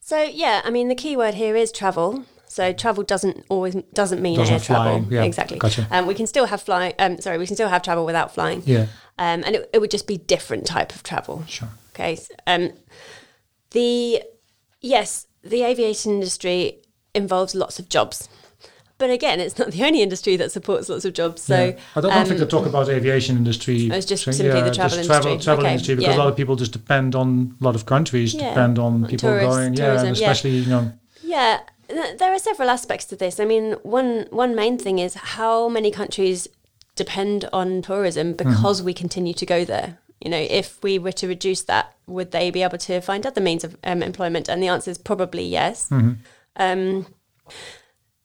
So 0.00 0.22
yeah, 0.22 0.60
I 0.64 0.70
mean 0.70 0.88
the 0.88 0.94
key 0.94 1.16
word 1.16 1.34
here 1.34 1.56
is 1.56 1.72
travel. 1.72 2.24
So 2.46 2.72
travel 2.72 3.02
doesn't 3.02 3.44
always 3.48 3.74
doesn't 3.94 4.20
mean 4.22 4.38
Doesn't 4.38 4.54
air 4.54 4.60
travel. 4.60 5.06
yeah, 5.10 5.24
exactly. 5.24 5.58
gotcha. 5.58 5.86
Um, 5.90 6.06
we 6.06 6.14
can 6.14 6.26
still 6.26 6.46
have 6.46 6.62
flying. 6.62 6.92
Um, 6.98 7.20
sorry, 7.20 7.38
we 7.38 7.46
can 7.46 7.56
still 7.56 7.68
have 7.68 7.82
travel 7.82 8.04
without 8.06 8.32
flying. 8.34 8.62
Yeah, 8.66 8.86
Um, 9.18 9.42
and 9.44 9.56
it, 9.56 9.70
it 9.72 9.80
would 9.80 9.90
just 9.90 10.06
be 10.06 10.18
different 10.18 10.66
type 10.66 10.94
of 10.94 11.02
travel. 11.02 11.44
sure. 11.48 11.68
Okay. 11.94 12.18
Um, 12.46 12.72
the 13.70 14.22
yes, 14.80 15.26
the 15.42 15.62
aviation 15.64 16.12
industry 16.12 16.78
involves 17.14 17.54
lots 17.54 17.78
of 17.78 17.88
jobs, 17.88 18.28
but 18.98 19.10
again, 19.10 19.40
it's 19.40 19.58
not 19.58 19.72
the 19.72 19.84
only 19.84 20.02
industry 20.02 20.36
that 20.36 20.52
supports 20.52 20.88
lots 20.88 21.04
of 21.04 21.12
jobs. 21.12 21.42
So 21.42 21.54
Yeah. 21.56 21.78
I 21.96 22.00
don't 22.00 22.12
um, 22.12 22.26
think 22.26 22.38
they 22.40 22.46
talk 22.46 22.66
about 22.66 22.88
aviation 22.88 23.36
industry. 23.36 23.90
Oh, 23.92 23.96
it's 23.96 24.06
just 24.06 24.24
simply 24.24 24.48
the 24.48 24.66
yeah, 24.66 24.72
travel 24.72 25.04
travel, 25.04 25.32
industry. 25.32 25.44
travel 25.44 25.64
Okay, 25.64 25.72
industry 25.72 25.94
because 25.96 26.14
yeah. 26.14 26.20
a 26.20 26.22
lot 26.22 26.28
of 26.28 26.36
people 26.36 26.56
just 26.56 26.72
depend 26.72 27.14
on 27.14 27.56
a 27.60 27.64
lot 27.64 27.74
of 27.74 27.86
countries 27.86 28.32
depend 28.32 28.78
on 28.78 28.84
on 28.94 29.06
people 29.06 29.30
tourists, 29.30 29.56
going. 29.56 29.74
Yeah, 29.74 29.86
tourism, 29.86 30.08
and 30.08 30.16
yeah. 30.18 30.30
especially 30.30 30.56
you 30.58 30.66
know. 30.70 30.92
Yeah, 31.22 31.60
there 31.88 32.32
are 32.32 32.38
several 32.38 32.70
aspects 32.70 33.04
to 33.06 33.16
this. 33.16 33.40
I 33.40 33.44
mean, 33.44 33.72
one 33.82 34.26
one 34.30 34.54
main 34.54 34.78
thing 34.78 34.98
is 34.98 35.14
how 35.14 35.68
many 35.68 35.90
countries 35.90 36.48
depend 36.96 37.48
on 37.52 37.82
tourism 37.82 38.34
because 38.34 38.82
we 38.82 38.94
continue 38.94 39.34
to 39.34 39.46
go 39.46 39.64
there. 39.64 39.98
You 40.20 40.30
know, 40.30 40.38
if 40.38 40.82
we 40.82 40.98
were 40.98 41.12
to 41.12 41.26
reduce 41.26 41.62
that, 41.62 41.92
would 42.06 42.30
they 42.30 42.50
be 42.50 42.62
able 42.62 42.78
to 42.78 43.00
find 43.00 43.26
other 43.26 43.40
means 43.40 43.64
of 43.64 43.76
um, 43.84 44.02
employment? 44.02 44.48
And 44.48 44.62
the 44.62 44.68
answer 44.68 44.90
is 44.90 44.98
probably 44.98 45.44
yes. 45.44 45.90
Um, 46.56 47.06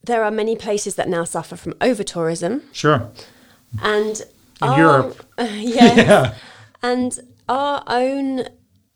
there 0.02 0.24
are 0.24 0.30
many 0.30 0.56
places 0.56 0.94
that 0.94 1.08
now 1.08 1.24
suffer 1.24 1.56
from 1.56 1.74
over 1.80 2.02
tourism, 2.02 2.62
Sure. 2.72 3.10
and 3.82 4.20
In 4.62 4.68
our- 4.68 4.78
Europe. 4.78 5.26
yeah, 5.38 5.94
Yeah. 5.96 6.34
and 6.82 7.18
our 7.48 7.82
own 7.86 8.44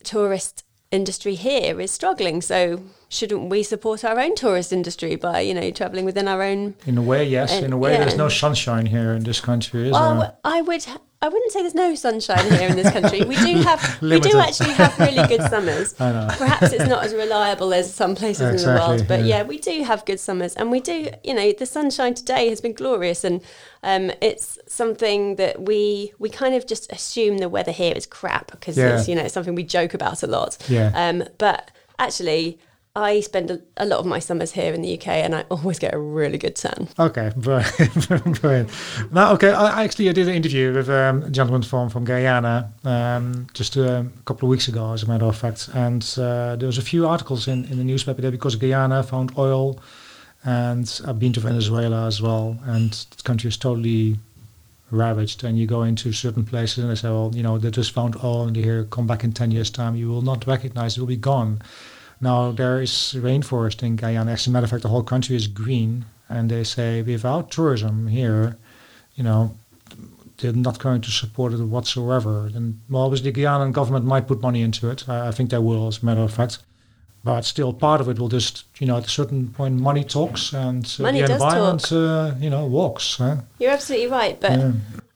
tourist 0.03 0.65
industry 0.91 1.35
here 1.35 1.81
is 1.81 1.91
struggling. 1.91 2.41
So 2.41 2.81
shouldn't 3.09 3.51
we 3.51 3.63
support 3.63 4.05
our 4.05 4.19
own 4.21 4.35
tourist 4.37 4.73
industry 4.73 5.17
by, 5.17 5.41
you 5.41 5.53
know, 5.55 5.71
travelling 5.71 6.05
within 6.05 6.29
our 6.29 6.43
own 6.43 6.75
In 6.87 6.99
a 6.99 7.03
way, 7.03 7.25
yes. 7.29 7.53
Uh, 7.53 7.65
In 7.65 7.73
a 7.73 7.77
way, 7.77 7.93
yeah. 7.93 8.01
there's 8.01 8.17
no 8.17 8.29
sunshine 8.29 8.87
here 8.87 9.13
in 9.13 9.25
this 9.25 9.41
country, 9.41 9.87
is 9.89 9.93
well, 9.93 10.21
there? 10.21 10.35
I 10.45 10.61
would 10.63 10.87
I 11.25 11.29
wouldn't 11.29 11.53
say 11.53 11.63
there's 11.63 11.75
no 11.75 11.95
sunshine 11.95 12.51
here 12.51 12.69
in 12.69 12.77
this 12.77 12.91
country. 12.91 13.23
We 13.23 13.37
do 13.37 13.63
have 13.63 13.99
we 14.03 14.21
do 14.21 14.39
actually 14.39 14.73
have 14.75 14.99
really 14.99 15.27
good 15.27 15.41
summers. 15.51 15.95
Perhaps 15.95 16.73
it's 16.75 16.87
not 16.87 17.03
as 17.03 17.15
reliable 17.15 17.73
as 17.73 17.95
some 17.95 18.15
places 18.15 18.63
in 18.63 18.69
the 18.69 18.79
world, 18.79 19.07
but 19.09 19.21
yeah. 19.21 19.39
yeah. 19.39 19.43
we 19.45 19.57
do 19.59 19.83
have 19.85 20.05
good 20.05 20.21
summers, 20.21 20.55
and 20.55 20.71
we 20.71 20.81
do. 20.81 21.09
You 21.23 21.33
know, 21.33 21.53
the 21.53 21.65
sunshine 21.65 22.13
today 22.13 22.51
has 22.51 22.61
been 22.61 22.75
glorious, 22.75 23.25
and 23.25 23.41
um, 23.83 24.11
it's 24.21 24.59
something 24.67 25.37
that 25.37 25.63
we 25.63 26.13
we 26.19 26.29
kind 26.29 26.55
of 26.55 26.67
just 26.67 26.93
assume 26.93 27.39
the 27.39 27.49
weather 27.49 27.73
here 27.73 27.95
is 27.97 28.05
crap 28.05 28.51
because 28.51 28.77
Yeah. 28.77 28.99
it's 28.99 29.09
you 29.09 29.15
know 29.15 29.23
it's 29.23 29.33
something 29.33 29.55
we 29.55 29.65
joke 29.65 29.95
about 29.95 30.23
a 30.23 30.27
lot. 30.27 30.59
Yeah. 30.69 30.91
Um, 30.95 31.25
but 31.39 31.71
actually, 31.99 32.59
I 32.97 33.19
spend 33.21 33.51
a, 33.51 33.61
a 33.77 33.87
lot 33.87 33.99
of 33.99 34.07
my 34.07 34.21
summers 34.21 34.53
here 34.53 34.73
in 34.73 34.81
the 34.81 34.95
UK, 34.97 35.09
and 35.09 35.35
I 35.35 35.41
always 35.51 35.81
get 35.81 35.93
a 35.93 35.99
really 35.99 36.39
good 36.39 36.55
tan. 36.55 36.87
Okay, 36.97 37.33
brilliant. 37.37 38.41
brilliant. 38.41 38.71
Now, 39.11 39.33
okay, 39.33 39.51
I 39.51 39.83
actually 39.83 40.09
I 40.09 40.13
did 40.13 40.29
an 40.29 40.35
interview 40.35 40.73
with 40.73 40.89
um, 40.89 41.25
a 41.25 41.31
gentleman 41.31 41.63
from 41.63 41.91
from 41.91 42.05
Guyana 42.05 42.73
um, 42.85 43.49
just 43.53 43.77
uh, 43.77 44.05
a 44.07 44.23
couple 44.27 44.47
of 44.47 44.51
weeks 44.51 44.69
ago, 44.69 44.93
as 44.93 45.03
a 45.03 45.09
matter 45.09 45.25
of 45.25 45.37
fact, 45.37 45.71
and 45.75 46.05
uh, 46.19 46.55
there 46.55 46.69
was 46.69 46.79
a 46.79 46.83
few 46.83 47.05
articles 47.09 47.49
in, 47.49 47.65
in 47.65 47.79
the 47.79 47.85
newspaper 47.85 48.23
there 48.23 48.31
because 48.31 48.55
Guyana 48.55 49.03
found 49.03 49.37
oil, 49.37 49.81
and 50.45 51.01
I've 51.05 51.19
been 51.19 51.33
to 51.33 51.41
Venezuela 51.41 52.07
as 52.07 52.23
well, 52.23 52.61
and 52.65 52.93
the 52.93 53.23
country 53.25 53.49
is 53.49 53.57
totally 53.57 54.19
ravaged. 54.93 55.43
And 55.43 55.59
you 55.59 55.67
go 55.67 55.83
into 55.83 56.13
certain 56.13 56.45
places 56.45 56.79
and 56.79 56.93
they 56.93 56.95
say, 56.95 57.09
well, 57.09 57.33
you 57.35 57.43
know, 57.43 57.59
they 57.59 57.73
just 57.73 57.91
found 57.91 58.15
oil, 58.23 58.47
and 58.47 58.57
you 58.57 58.63
hear, 58.63 58.85
come 58.85 59.09
back 59.09 59.25
in 59.25 59.33
ten 59.33 59.51
years' 59.51 59.71
time, 59.71 59.97
you 59.97 60.09
will 60.09 60.23
not 60.23 60.47
recognize 60.47 60.97
it 60.97 61.01
will 61.01 61.09
be 61.09 61.17
gone. 61.17 61.61
Now 62.25 62.53
there 62.53 62.81
is 62.81 63.15
rainforest 63.15 63.83
in 63.83 63.97
Guyana. 63.97 64.33
As 64.33 64.47
a 64.47 64.51
matter 64.51 64.65
of 64.65 64.71
fact, 64.71 64.83
the 64.83 64.89
whole 64.89 65.03
country 65.03 65.37
is 65.37 65.47
green, 65.47 66.07
and 66.27 66.51
they 66.51 66.65
say 66.65 67.03
without 67.03 67.51
tourism 67.51 68.07
here, 68.09 68.57
you 69.15 69.23
know, 69.23 69.55
they're 70.39 70.55
not 70.55 70.79
going 70.79 71.03
to 71.03 71.11
support 71.11 71.53
it 71.53 71.61
whatsoever. 71.61 72.51
And 72.55 72.81
well, 72.89 73.03
obviously, 73.03 73.31
the 73.31 73.43
Guyanan 73.43 73.73
government 73.73 74.07
might 74.07 74.27
put 74.27 74.41
money 74.41 74.63
into 74.63 74.89
it. 74.89 75.07
I, 75.07 75.29
I 75.29 75.33
think 75.33 75.51
they 75.51 75.59
will, 75.59 75.87
as 75.87 76.03
a 76.03 76.07
matter 76.07 76.23
of 76.23 76.33
fact. 76.33 76.61
But 77.23 77.43
still, 77.45 77.75
part 77.75 78.01
of 78.01 78.09
it 78.09 78.19
will 78.19 78.31
just, 78.31 78.65
you 78.79 78.87
know, 78.87 78.97
at 78.97 79.07
a 79.07 79.11
certain 79.11 79.49
point, 79.49 79.75
money 79.81 80.05
talks, 80.05 80.55
and 80.55 80.85
uh, 80.99 81.03
Money 81.03 81.21
the 81.21 81.33
environment, 81.33 81.93
uh, 81.93 82.33
you 82.41 82.49
know, 82.49 82.65
walks. 82.65 83.17
Huh? 83.17 83.37
You're 83.59 83.73
absolutely 83.73 84.09
right, 84.09 84.41
but. 84.41 84.53
Yeah. 84.53 84.73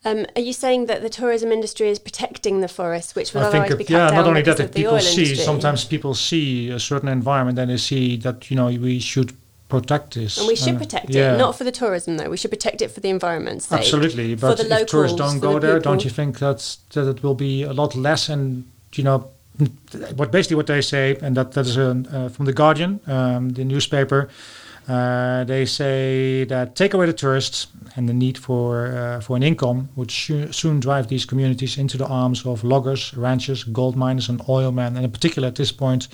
Um, 0.08 0.26
are 0.36 0.42
you 0.42 0.52
saying 0.52 0.86
that 0.86 1.02
the 1.02 1.08
tourism 1.08 1.52
industry 1.52 1.88
is 1.90 1.98
protecting 1.98 2.60
the 2.60 2.68
forest, 2.68 3.14
which 3.14 3.34
will 3.34 3.42
I 3.42 3.50
think, 3.50 3.64
otherwise 3.64 3.78
be 3.78 3.84
it, 3.84 3.86
cut 3.88 3.94
yeah, 3.94 4.06
down 4.08 4.14
not 4.14 4.26
only 4.26 4.42
that, 4.42 4.60
if 4.60 4.74
people 4.74 5.00
see, 5.00 5.22
industry? 5.22 5.44
sometimes 5.44 5.84
people 5.84 6.14
see 6.14 6.70
a 6.70 6.78
certain 6.78 7.08
environment 7.08 7.58
and 7.58 7.70
they 7.70 7.76
see 7.76 8.16
that, 8.18 8.50
you 8.50 8.56
know, 8.56 8.66
we 8.66 9.00
should 9.00 9.32
protect 9.68 10.14
this. 10.14 10.38
and 10.38 10.46
we 10.48 10.56
should 10.56 10.76
Uh, 10.76 10.78
protect 10.78 11.10
yeah. 11.10 11.34
it, 11.34 11.38
not 11.38 11.56
for 11.58 11.64
the 11.64 11.72
tourism 11.72 12.16
though. 12.16 12.30
We 12.30 12.38
should 12.38 12.50
protect 12.50 12.80
it 12.80 12.90
for 12.90 13.00
the 13.00 13.10
environment's 13.10 13.66
sake. 13.66 13.80
Absolutely, 13.80 14.34
For 14.34 14.40
but 14.48 14.58
the 14.58 14.80
if 14.80 14.88
tourists 14.88 15.18
don't 15.18 15.40
go 15.40 15.54
the 15.54 15.66
there, 15.66 15.78
don't 15.80 16.04
you 16.04 16.10
think 16.10 16.38
that's, 16.38 16.78
that 16.94 17.06
it 17.06 17.22
will 17.22 17.34
be 17.34 17.62
a 17.62 17.72
lot 17.72 17.94
less? 17.94 18.28
And 18.30 18.64
you 18.94 19.04
know, 19.04 19.28
what 20.16 20.30
basically 20.30 20.56
what 20.56 20.66
they 20.68 20.80
say, 20.80 21.18
and 21.20 21.36
that 21.36 21.52
that 21.52 21.66
is 21.66 21.76
uh, 21.76 21.94
uh, 22.12 22.28
from 22.30 22.46
the 22.46 22.52
Guardian, 22.52 23.00
um, 23.06 23.50
the 23.50 23.64
newspaper. 23.64 24.28
Uh, 24.88 25.44
they 25.44 25.66
say 25.66 26.44
that 26.44 26.74
take 26.74 26.94
away 26.94 27.04
the 27.06 27.12
tourists 27.12 27.66
and 27.96 28.08
the 28.08 28.14
need 28.14 28.38
for 28.38 28.86
uh, 28.86 29.20
for 29.20 29.36
an 29.36 29.42
income 29.42 29.88
would 29.96 30.10
soon 30.10 30.80
drive 30.80 31.08
these 31.08 31.26
communities 31.26 31.76
into 31.76 31.98
the 31.98 32.06
arms 32.06 32.46
of 32.46 32.64
loggers, 32.64 33.12
ranchers, 33.14 33.64
gold 33.64 33.96
miners, 33.96 34.28
and 34.30 34.40
oil 34.48 34.72
men, 34.72 34.96
and 34.96 35.04
in 35.04 35.10
particular 35.10 35.48
at 35.48 35.54
this 35.56 35.72
point, 35.72 36.08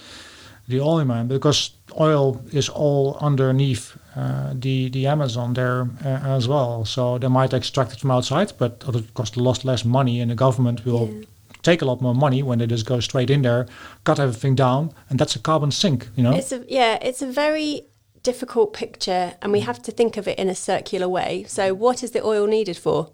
the 0.67 0.81
oil 0.81 1.05
mine, 1.05 1.29
because 1.29 1.71
oil 2.01 2.41
is 2.53 2.69
all 2.69 3.17
underneath 3.21 3.97
uh, 4.17 4.53
the 4.55 4.89
the 4.91 5.07
Amazon 5.07 5.55
there 5.55 5.83
uh, 6.05 6.37
as 6.37 6.49
well. 6.49 6.85
So 6.85 7.19
they 7.19 7.29
might 7.29 7.53
extract 7.55 7.93
it 7.93 8.01
from 8.01 8.11
outside, 8.11 8.53
but 8.59 8.83
it 8.89 8.95
would 8.95 9.15
cost 9.15 9.37
a 9.37 9.43
lot 9.43 9.65
less 9.65 9.85
money, 9.85 10.21
and 10.21 10.31
the 10.31 10.35
government 10.37 10.85
will 10.85 11.09
Yeah. 11.09 11.25
take 11.63 11.83
a 11.83 11.87
lot 11.87 12.01
more 12.01 12.15
money 12.15 12.43
when 12.43 12.59
they 12.59 12.67
just 12.67 12.87
go 12.87 13.01
straight 13.01 13.31
in 13.31 13.43
there, 13.43 13.67
cut 14.03 14.19
everything 14.19 14.57
down, 14.57 14.91
and 15.09 15.19
that's 15.21 15.37
a 15.37 15.41
carbon 15.41 15.71
sink. 15.71 16.09
You 16.17 16.23
know, 16.25 16.35
It's 16.37 16.53
a, 16.53 16.65
yeah, 16.69 16.99
it's 17.09 17.23
a 17.23 17.27
very 17.33 17.83
difficult 18.25 18.73
picture, 18.73 19.35
and 19.41 19.53
we 19.53 19.61
have 19.61 19.81
to 19.83 19.93
think 19.93 20.17
of 20.17 20.27
it 20.27 20.39
in 20.39 20.49
a 20.49 20.55
circular 20.55 21.09
way. 21.09 21.45
So, 21.47 21.73
what 21.75 22.03
is 22.03 22.11
the 22.11 22.25
oil 22.25 22.47
needed 22.49 22.77
for? 22.77 23.13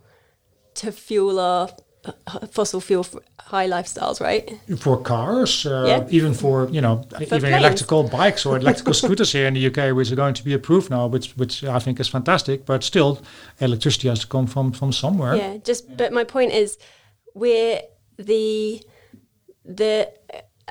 To 0.74 0.92
fuel 0.92 1.38
our 1.38 1.68
uh, 2.04 2.46
fossil 2.46 2.80
fuel 2.80 3.04
high 3.40 3.68
lifestyles, 3.68 4.20
right? 4.20 4.58
for 4.78 4.96
cars, 5.02 5.66
uh, 5.66 5.84
Yeah. 5.88 6.06
even 6.18 6.32
for 6.34 6.68
you 6.70 6.80
know, 6.80 7.04
even 7.20 7.40
planes. 7.40 7.56
electrical 7.56 8.02
bikes 8.04 8.46
or 8.46 8.56
electrical 8.64 8.94
scooters 8.94 9.32
here 9.32 9.46
in 9.46 9.54
the 9.54 9.66
UK, 9.66 9.94
which 9.96 10.10
are 10.12 10.16
going 10.16 10.34
to 10.34 10.44
be 10.44 10.54
approved 10.54 10.90
now, 10.90 11.06
which 11.08 11.34
which 11.36 11.62
I 11.64 11.78
think 11.80 12.00
is 12.00 12.08
fantastic. 12.08 12.64
But 12.64 12.84
still, 12.84 13.18
electricity 13.58 14.08
has 14.08 14.20
to 14.20 14.26
come 14.26 14.46
from 14.46 14.72
from 14.72 14.92
somewhere. 14.92 15.36
Yeah, 15.36 15.56
just 15.68 15.96
but 15.96 16.12
my 16.12 16.24
point 16.24 16.52
is, 16.52 16.78
we're 17.34 17.80
the 18.16 18.80
the 19.64 20.08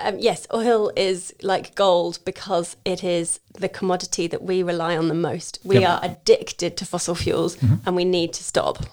um, 0.01 0.17
yes, 0.19 0.47
oil 0.53 0.91
is 0.95 1.33
like 1.41 1.75
gold 1.75 2.19
because 2.25 2.77
it 2.85 3.03
is 3.03 3.39
the 3.53 3.69
commodity 3.69 4.27
that 4.27 4.41
we 4.43 4.63
rely 4.63 4.97
on 4.97 5.07
the 5.07 5.13
most. 5.13 5.59
We 5.63 5.79
Yep. 5.79 5.89
are 5.89 5.99
addicted 6.03 6.77
to 6.77 6.85
fossil 6.85 7.15
fuels, 7.15 7.57
and 7.85 7.95
we 7.95 8.05
need 8.05 8.33
to 8.33 8.43
stop. 8.43 8.85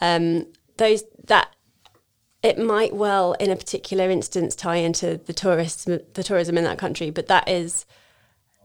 Um, 0.00 0.46
those 0.76 1.04
that 1.26 1.48
it 2.42 2.58
might 2.58 2.94
well, 2.94 3.32
in 3.34 3.50
a 3.50 3.56
particular 3.56 4.10
instance, 4.10 4.54
tie 4.54 4.76
into 4.76 5.18
the 5.26 5.32
tourists, 5.32 5.84
the 5.84 6.22
tourism 6.22 6.56
in 6.56 6.64
that 6.64 6.78
country, 6.78 7.10
but 7.10 7.26
that 7.28 7.48
is 7.48 7.86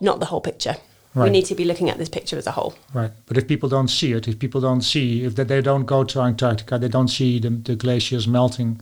not 0.02 0.20
the 0.20 0.28
whole 0.28 0.42
picture. 0.42 0.76
We 1.14 1.30
need 1.30 1.46
to 1.48 1.56
be 1.56 1.66
looking 1.66 1.90
at 1.90 1.98
this 1.98 2.08
picture 2.08 2.38
as 2.38 2.48
a 2.48 2.52
whole. 2.52 2.74
Right. 2.94 3.12
But 3.26 3.38
if 3.38 3.46
people 3.46 3.68
don't 3.68 3.90
see 3.90 4.14
it, 4.14 4.30
if 4.30 4.40
people 4.40 4.62
don't 4.62 4.82
see, 4.82 5.26
if 5.26 5.36
they, 5.36 5.44
they 5.44 5.62
don't 5.62 5.86
go 5.86 6.06
to 6.06 6.22
Antarctica, 6.22 6.78
they 6.80 6.88
don't 6.88 7.10
see 7.10 7.38
the, 7.38 7.50
the 7.50 7.76
glaciers 7.76 8.28
melting. 8.30 8.80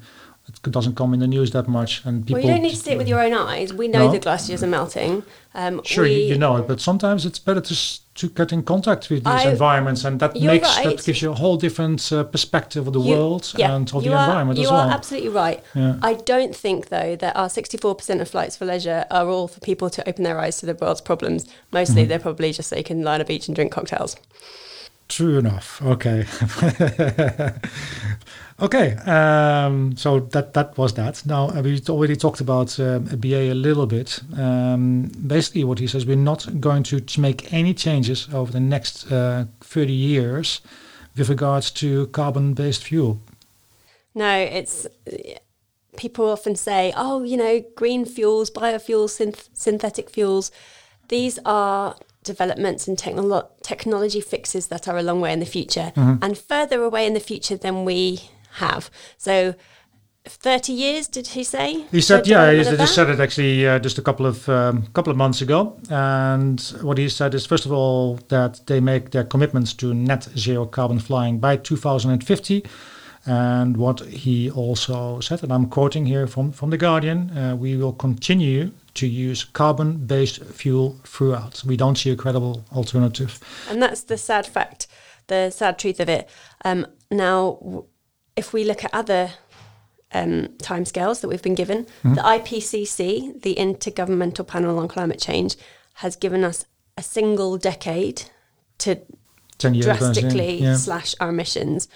It 0.65 0.71
doesn't 0.71 0.95
come 0.95 1.13
in 1.13 1.19
the 1.19 1.27
news 1.27 1.51
that 1.51 1.67
much, 1.67 2.03
and 2.05 2.25
people. 2.25 2.41
well, 2.41 2.43
you 2.47 2.53
don't 2.53 2.63
need 2.63 2.71
to 2.71 2.75
see 2.75 2.91
it 2.91 2.97
with 2.97 3.07
your 3.07 3.19
own 3.21 3.33
eyes. 3.33 3.71
We 3.73 3.87
know 3.87 4.07
No. 4.07 4.11
the 4.11 4.19
glaciers 4.19 4.63
are 4.63 4.67
melting. 4.67 5.23
Um, 5.53 5.81
Sure, 5.83 6.05
you, 6.05 6.15
we- 6.17 6.23
you 6.25 6.37
know 6.37 6.57
it, 6.57 6.67
but 6.67 6.81
sometimes 6.81 7.25
it's 7.25 7.39
better 7.39 7.61
to 7.61 7.75
to 8.15 8.27
get 8.27 8.51
in 8.51 8.63
contact 8.63 9.09
with 9.09 9.23
these 9.23 9.45
I- 9.45 9.49
environments, 9.51 10.03
and 10.03 10.19
that 10.19 10.33
makes 10.35 10.67
right. 10.77 10.83
that 10.97 11.05
gives 11.05 11.21
you 11.21 11.31
a 11.31 11.35
whole 11.35 11.55
different 11.55 12.11
uh, 12.11 12.23
perspective 12.23 12.85
of 12.87 12.93
the 12.93 12.99
You- 12.99 13.15
world 13.15 13.53
yeah, 13.57 13.73
and 13.75 13.89
of 13.93 14.03
the 14.03 14.09
are- 14.13 14.19
environment 14.25 14.59
as 14.59 14.65
well. 14.69 14.83
You 14.83 14.89
are 14.89 14.93
absolutely 14.93 15.29
right. 15.29 15.63
Yeah. 15.73 15.95
I 16.01 16.13
don't 16.15 16.53
think, 16.55 16.89
though, 16.89 17.15
that 17.15 17.35
our 17.37 17.47
64% 17.49 18.19
of 18.19 18.27
flights 18.27 18.57
for 18.57 18.65
leisure 18.65 19.05
are 19.09 19.27
all 19.29 19.47
for 19.47 19.59
people 19.61 19.89
to 19.91 20.09
open 20.09 20.23
their 20.23 20.37
eyes 20.39 20.57
to 20.59 20.65
the 20.65 20.73
world's 20.73 20.99
problems. 21.01 21.45
Mostly, 21.71 22.01
Mm-hmm. 22.01 22.09
they're 22.09 22.19
probably 22.19 22.51
just 22.51 22.67
so 22.69 22.75
you 22.75 22.83
can 22.83 23.03
lie 23.03 23.15
on 23.15 23.21
a 23.21 23.25
beach 23.25 23.47
and 23.47 23.55
drink 23.55 23.71
cocktails. 23.71 24.17
True 25.09 25.39
enough. 25.39 25.81
Okay. 25.81 26.25
okay. 28.61 28.95
Um, 28.95 29.97
so 29.97 30.19
that 30.19 30.53
that 30.53 30.77
was 30.77 30.93
that. 30.93 31.25
Now 31.25 31.49
uh, 31.49 31.63
we 31.63 31.81
already 31.89 32.15
talked 32.15 32.41
about 32.41 32.79
um, 32.79 33.05
BA 33.05 33.51
a 33.51 33.53
little 33.53 33.87
bit. 33.87 34.21
Um, 34.37 35.11
basically, 35.25 35.63
what 35.63 35.79
he 35.79 35.87
says, 35.87 36.05
we're 36.05 36.15
not 36.15 36.47
going 36.59 36.83
to 36.83 37.01
make 37.19 37.51
any 37.51 37.73
changes 37.73 38.27
over 38.31 38.51
the 38.51 38.59
next 38.59 39.11
uh, 39.11 39.45
30 39.61 39.91
years 39.91 40.61
with 41.17 41.27
regards 41.27 41.71
to 41.71 42.05
carbon-based 42.07 42.83
fuel. 42.83 43.19
No, 44.13 44.37
it's 44.37 44.85
people 45.97 46.29
often 46.29 46.55
say, 46.55 46.93
oh, 46.95 47.23
you 47.23 47.35
know, 47.35 47.63
green 47.75 48.05
fuels, 48.05 48.51
biofuels, 48.51 49.17
synth- 49.17 49.49
synthetic 49.53 50.09
fuels. 50.09 50.51
These 51.07 51.39
are 51.45 51.95
developments 52.23 52.87
and 52.87 52.97
technolo- 52.97 53.47
technology 53.63 54.21
fixes 54.21 54.67
that 54.67 54.87
are 54.87 54.97
a 54.97 55.03
long 55.03 55.21
way 55.21 55.31
in 55.33 55.39
the 55.39 55.45
future 55.45 55.91
and 55.95 56.37
further 56.37 56.83
away 56.83 57.05
in 57.05 57.13
the 57.13 57.19
future 57.19 57.57
than 57.57 57.85
we 57.85 58.19
have. 58.53 58.89
So, 59.17 59.55
30 60.25 60.73
years, 60.73 61.07
did 61.07 61.27
he 61.27 61.43
say? 61.43 61.85
He 61.91 62.01
said, 62.01 62.23
for 62.23 62.29
yeah, 62.29 62.51
he 62.51 62.63
just 62.63 62.93
said 62.93 63.09
it 63.09 63.19
actually 63.19 63.65
uh, 63.67 63.79
just 63.79 63.97
a 63.97 64.01
couple 64.01 64.25
of 64.25 64.47
um, 64.49 64.85
couple 64.93 65.11
of 65.11 65.17
months 65.17 65.41
ago. 65.41 65.77
And 65.89 66.59
what 66.81 66.97
he 66.97 67.09
said 67.09 67.33
is, 67.33 67.45
first 67.45 67.65
of 67.65 67.71
all, 67.71 68.19
that 68.27 68.61
they 68.67 68.79
make 68.79 69.11
their 69.11 69.23
commitments 69.23 69.73
to 69.75 69.93
net 69.93 70.27
zero 70.37 70.65
carbon 70.65 70.99
flying 70.99 71.39
by 71.39 71.57
2050. 71.57 72.65
And 73.25 73.77
what 73.77 73.99
he 74.01 74.49
also 74.49 75.19
said, 75.19 75.43
and 75.43 75.51
I'm 75.51 75.67
quoting 75.67 76.05
here 76.05 76.25
from 76.27 76.51
from 76.51 76.69
the 76.69 76.77
Guardian, 76.77 77.37
uh, 77.37 77.55
we 77.55 77.75
will 77.75 77.93
continue 77.93 78.71
to 78.95 79.07
use 79.07 79.43
carbon-based 79.43 80.43
fuel 80.45 80.95
throughout. 81.03 81.63
We 81.65 81.77
don't 81.77 81.97
see 81.97 82.11
a 82.11 82.15
credible 82.15 82.63
alternative. 82.71 83.39
And 83.69 83.81
that's 83.81 84.03
the 84.03 84.17
sad 84.17 84.45
fact, 84.47 84.87
the 85.27 85.51
sad 85.51 85.77
truth 85.77 85.99
of 85.99 86.09
it. 86.09 86.29
Um, 86.65 86.87
now, 87.11 87.59
w- 87.61 87.85
if 88.35 88.53
we 88.53 88.63
look 88.63 88.83
at 88.83 88.93
other 88.93 89.31
um, 90.11 90.49
timescales 90.57 91.21
that 91.21 91.27
we've 91.27 91.41
been 91.41 91.55
given, 91.55 91.87
the 92.03 92.21
IPCC, 92.21 93.41
the 93.41 93.55
Intergovernmental 93.55 94.47
Panel 94.47 94.79
on 94.79 94.87
Climate 94.87 95.19
Change, 95.19 95.55
has 95.95 96.15
given 96.15 96.43
us 96.43 96.65
a 96.97 97.03
single 97.03 97.57
decade 97.57 98.23
to 98.79 99.01
drastically 99.57 100.61
yeah. 100.61 100.75
slash 100.75 101.15
our 101.19 101.29
emissions. 101.29 101.87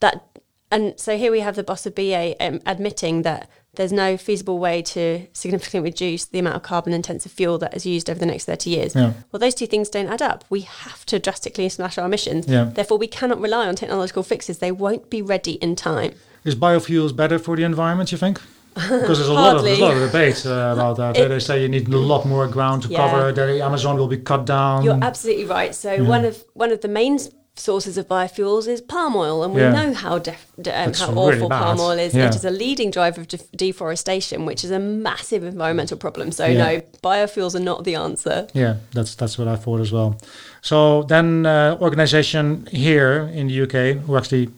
That 0.00 0.33
and 0.70 0.98
so 0.98 1.16
here 1.16 1.30
we 1.30 1.40
have 1.40 1.56
the 1.56 1.62
boss 1.62 1.86
of 1.86 1.94
BA 1.94 2.34
um, 2.44 2.60
admitting 2.66 3.22
that 3.22 3.48
there's 3.74 3.92
no 3.92 4.16
feasible 4.16 4.58
way 4.58 4.82
to 4.82 5.26
significantly 5.32 5.90
reduce 5.90 6.24
the 6.26 6.38
amount 6.38 6.54
of 6.56 6.62
carbon 6.62 6.92
intensive 6.92 7.32
fuel 7.32 7.58
that 7.58 7.74
is 7.74 7.84
used 7.84 8.08
over 8.08 8.20
the 8.20 8.26
next 8.26 8.44
30 8.44 8.70
years. 8.70 8.94
Yeah. 8.94 9.14
Well, 9.32 9.40
those 9.40 9.54
two 9.54 9.66
things 9.66 9.88
don't 9.88 10.06
add 10.06 10.22
up. 10.22 10.44
We 10.48 10.60
have 10.60 11.04
to 11.06 11.18
drastically 11.18 11.68
slash 11.68 11.98
our 11.98 12.06
emissions. 12.06 12.46
Yeah. 12.46 12.64
Therefore, 12.72 12.98
we 12.98 13.08
cannot 13.08 13.40
rely 13.40 13.66
on 13.66 13.74
technological 13.74 14.22
fixes. 14.22 14.58
They 14.58 14.70
won't 14.70 15.10
be 15.10 15.22
ready 15.22 15.52
in 15.54 15.74
time. 15.74 16.12
Is 16.44 16.54
biofuels 16.54 17.14
better 17.16 17.38
for 17.38 17.56
the 17.56 17.64
environment, 17.64 18.12
you 18.12 18.18
think? 18.18 18.40
Because 18.74 19.18
there's 19.18 19.28
a 19.28 19.32
lot 19.32 19.56
of 19.56 19.62
there's 19.62 19.78
a 19.78 19.82
lot 19.82 19.96
of 19.96 20.00
debate 20.10 20.44
uh, 20.46 20.50
about 20.74 20.96
that. 20.98 21.16
It- 21.16 21.28
they 21.28 21.38
say 21.40 21.62
you 21.62 21.68
need 21.68 21.88
a 21.88 21.96
lot 21.96 22.24
more 22.26 22.46
ground 22.48 22.82
to 22.82 22.88
Yeah. 22.88 22.98
cover. 23.08 23.32
that 23.32 23.46
The 23.46 23.60
Amazon 23.60 23.96
will 23.96 24.08
be 24.08 24.18
cut 24.18 24.44
down. 24.44 24.84
You're 24.84 24.98
absolutely 25.02 25.46
right. 25.46 25.74
So 25.74 26.02
one 26.04 26.24
of 26.24 26.44
one 26.54 26.70
of 26.72 26.80
the 26.80 26.88
main 26.88 27.18
sources 27.56 27.96
of 27.96 28.08
biofuels 28.08 28.66
is 28.66 28.80
palm 28.80 29.14
oil, 29.14 29.44
and 29.44 29.54
we 29.54 29.60
Yeah. 29.60 29.70
know 29.70 29.94
how 29.94 30.18
def- 30.18 30.46
d- 30.60 30.70
um, 30.70 30.92
how 30.92 31.12
really 31.12 31.36
awful 31.36 31.48
bad. 31.48 31.62
palm 31.62 31.80
oil 31.80 31.98
is. 31.98 32.12
Yeah. 32.12 32.26
It 32.26 32.34
is 32.34 32.44
a 32.44 32.50
leading 32.50 32.90
driver 32.90 33.20
of 33.20 33.28
def- 33.28 33.50
deforestation, 33.52 34.44
which 34.44 34.64
is 34.64 34.70
a 34.72 34.78
massive 34.80 35.44
environmental 35.44 35.96
problem. 35.96 36.32
So 36.32 36.46
Yeah. 36.46 36.64
no, 36.64 36.80
biofuels 37.02 37.54
are 37.54 37.60
not 37.60 37.84
the 37.84 37.94
answer. 37.94 38.48
Yeah, 38.54 38.76
that's 38.92 39.14
that's 39.14 39.38
what 39.38 39.46
I 39.46 39.56
thought 39.56 39.80
as 39.80 39.92
well. 39.92 40.16
So 40.62 41.04
then, 41.04 41.46
uh, 41.46 41.76
organization 41.80 42.66
here 42.72 43.30
in 43.32 43.46
the 43.48 43.54
UK 43.54 43.92
who 44.06 44.16
actually 44.16 44.48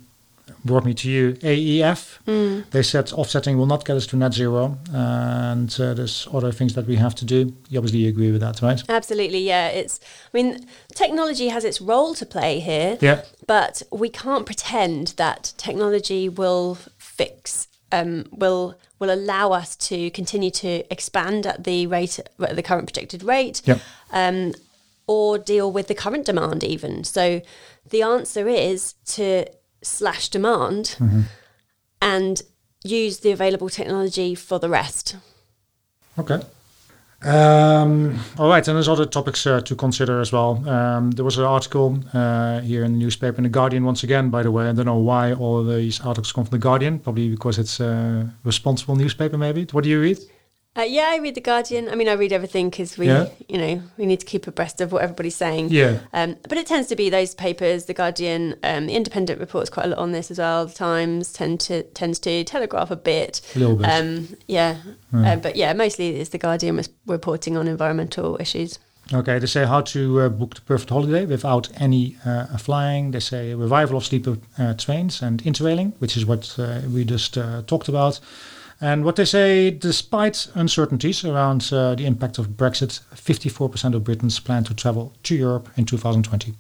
brought 0.65 0.85
me 0.85 0.95
to 0.95 1.11
you, 1.11 1.33
AEF, 1.35 2.19
they 2.71 2.83
said 2.83 3.13
offsetting 3.13 3.59
will 3.59 3.67
not 3.67 3.85
get 3.85 3.97
us 3.97 4.07
to 4.09 4.17
net 4.17 4.35
zero, 4.35 4.79
and 4.93 5.75
uh, 5.81 5.95
there's 5.95 6.29
other 6.33 6.53
things 6.53 6.75
that 6.75 6.87
we 6.87 6.97
have 6.97 7.15
to 7.17 7.25
do. 7.25 7.53
You 7.69 7.79
obviously 7.79 8.07
agree 8.07 8.31
with 8.33 8.41
that, 8.41 8.63
right? 8.63 8.83
Absolutely, 8.89 9.41
yeah. 9.41 9.69
It's. 9.69 10.01
I 10.33 10.37
mean, 10.43 10.67
technology 10.95 11.49
has 11.49 11.65
its 11.65 11.81
role 11.81 12.15
to 12.15 12.27
play 12.27 12.61
here. 12.61 12.99
Yeah. 13.01 13.23
but 13.47 13.83
we 13.93 14.09
can't 14.09 14.47
pretend 14.47 15.09
that 15.17 15.53
technology 15.57 16.29
will 16.29 16.79
fix 16.99 17.69
um, 17.93 18.27
will 18.33 18.75
will 18.99 19.11
allow 19.13 19.53
us 19.53 19.77
to 19.77 20.11
continue 20.11 20.51
to 20.51 20.91
expand 20.93 21.47
at 21.47 21.65
the 21.65 21.87
rate 21.87 22.19
at 22.41 22.57
the 22.57 22.63
current 22.63 22.87
projected 22.87 23.23
rate 23.23 23.63
Yep. 23.65 23.81
um, 24.11 24.53
or 25.07 25.39
deal 25.39 25.71
with 25.71 25.87
the 25.89 25.95
current 25.95 26.27
demand 26.27 26.65
even 26.65 27.05
so 27.05 27.41
the 27.91 28.03
answer 28.03 28.49
is 28.49 28.95
to 29.05 29.45
slash 29.83 30.29
demand 30.29 30.97
and 32.03 32.43
use 32.85 33.21
the 33.21 33.31
available 33.31 33.69
technology 33.69 34.35
for 34.35 34.59
the 34.59 34.69
rest 34.69 35.17
Okay. 36.19 36.41
Um, 37.23 38.19
all 38.39 38.49
right, 38.49 38.67
and 38.67 38.77
there's 38.77 38.89
other 38.89 39.07
topics 39.07 39.47
uh, 39.47 39.61
to 39.63 39.75
consider 39.75 40.21
as 40.21 40.33
well. 40.33 40.67
Um, 40.69 41.11
there 41.11 41.25
was 41.25 41.39
an 41.39 41.45
article 41.45 41.99
uh, 42.13 42.61
here 42.61 42.85
in 42.85 42.93
the 42.93 42.99
newspaper, 42.99 43.39
in 43.39 43.45
the 43.45 43.49
Guardian, 43.49 43.85
once 43.85 44.03
again. 44.03 44.31
By 44.31 44.43
the 44.43 44.51
way, 44.51 44.69
I 44.69 44.73
don't 44.73 44.87
know 44.87 44.99
why 44.99 45.33
all 45.33 45.59
of 45.59 45.67
these 45.67 46.01
articles 46.01 46.33
come 46.33 46.45
from 46.45 46.59
the 46.59 46.63
Guardian. 46.63 46.99
Probably 46.99 47.31
because 47.31 47.59
it's 47.59 47.81
a 47.81 48.33
responsible 48.45 48.97
newspaper. 48.97 49.39
Maybe. 49.39 49.67
What 49.73 49.85
do 49.85 49.91
you 49.91 50.01
read? 50.01 50.19
Uh, 50.77 50.83
yeah 50.83 51.11
i 51.13 51.17
read 51.19 51.35
the 51.35 51.41
guardian 51.41 51.89
i 51.89 51.95
mean 51.95 52.09
i 52.09 52.13
read 52.13 52.33
everything 52.33 52.71
because 52.71 52.99
we 52.99 53.07
Yeah. 53.07 53.29
you 53.49 53.59
know 53.59 53.83
we 53.97 54.07
need 54.07 54.21
to 54.21 54.27
keep 54.27 54.47
abreast 54.47 54.81
of 54.81 54.93
what 54.93 55.03
everybody's 55.03 55.37
saying 55.37 55.69
Yeah. 55.71 55.99
Um, 56.13 56.37
but 56.49 56.59
it 56.59 56.67
tends 56.67 56.89
to 56.89 56.97
be 56.97 57.11
those 57.11 57.35
papers, 57.35 57.85
the 57.87 57.95
Guardian, 57.95 58.55
um, 58.63 58.87
the 58.87 58.95
Independent 58.95 59.41
reports 59.41 59.69
quite 59.71 59.87
a 59.87 59.89
lot 59.91 59.99
on 59.99 60.13
this 60.13 60.31
as 60.31 60.39
well. 60.39 60.67
The 60.67 60.75
Times 60.75 61.33
tend 61.33 61.61
to 61.61 61.83
tends 62.01 62.19
to 62.21 62.45
telegraph 62.45 62.91
a 62.91 62.97
bit. 62.97 63.41
A 63.55 63.59
little 63.59 63.77
bit. 63.77 63.87
Um, 63.87 64.29
yeah, 64.47 64.77
uh, 65.15 65.37
but 65.37 65.57
yeah, 65.57 65.73
mostly 65.75 66.17
it's 66.21 66.31
the 66.31 66.39
Guardian 66.39 66.77
was 66.77 66.89
reporting 67.07 67.57
on 67.57 67.69
environmental 67.69 68.37
issues. 68.41 68.79
Okay, 69.13 69.39
they 69.39 69.47
say 69.47 69.65
how 69.67 69.83
to 69.83 70.21
uh, 70.23 70.29
book 70.29 70.55
the 70.55 70.61
perfect 70.63 70.91
holiday 70.91 71.27
without 71.27 71.69
any 71.81 72.17
uh, 72.25 72.57
flying. 72.59 73.13
They 73.13 73.21
say 73.21 73.55
revival 73.55 73.97
of 73.97 74.05
sleeper 74.05 74.37
uh, 74.59 74.75
trains 74.75 75.23
and 75.23 75.43
interrailing, 75.45 75.93
which 76.01 76.17
is 76.17 76.25
what 76.27 76.57
uh, 76.59 76.81
we 76.95 77.05
just 77.05 77.37
uh, 77.39 77.63
talked 77.67 77.89
about. 77.89 78.21
And 78.81 79.05
what 79.05 79.17
they 79.17 79.25
say, 79.25 79.71
despite 79.71 80.49
uncertainties 80.55 81.25
around 81.25 81.71
uh, 81.73 81.95
the 81.95 82.05
impact 82.05 82.39
of 82.39 82.49
Brexit, 82.49 83.01
54% 83.15 83.95
of 83.95 84.05
Britons 84.05 84.39
plan 84.39 84.65
to 84.65 84.75
travel 84.75 85.15
to 85.23 85.35
Europe 85.35 85.71
in 85.77 85.87
2020. 85.87 86.55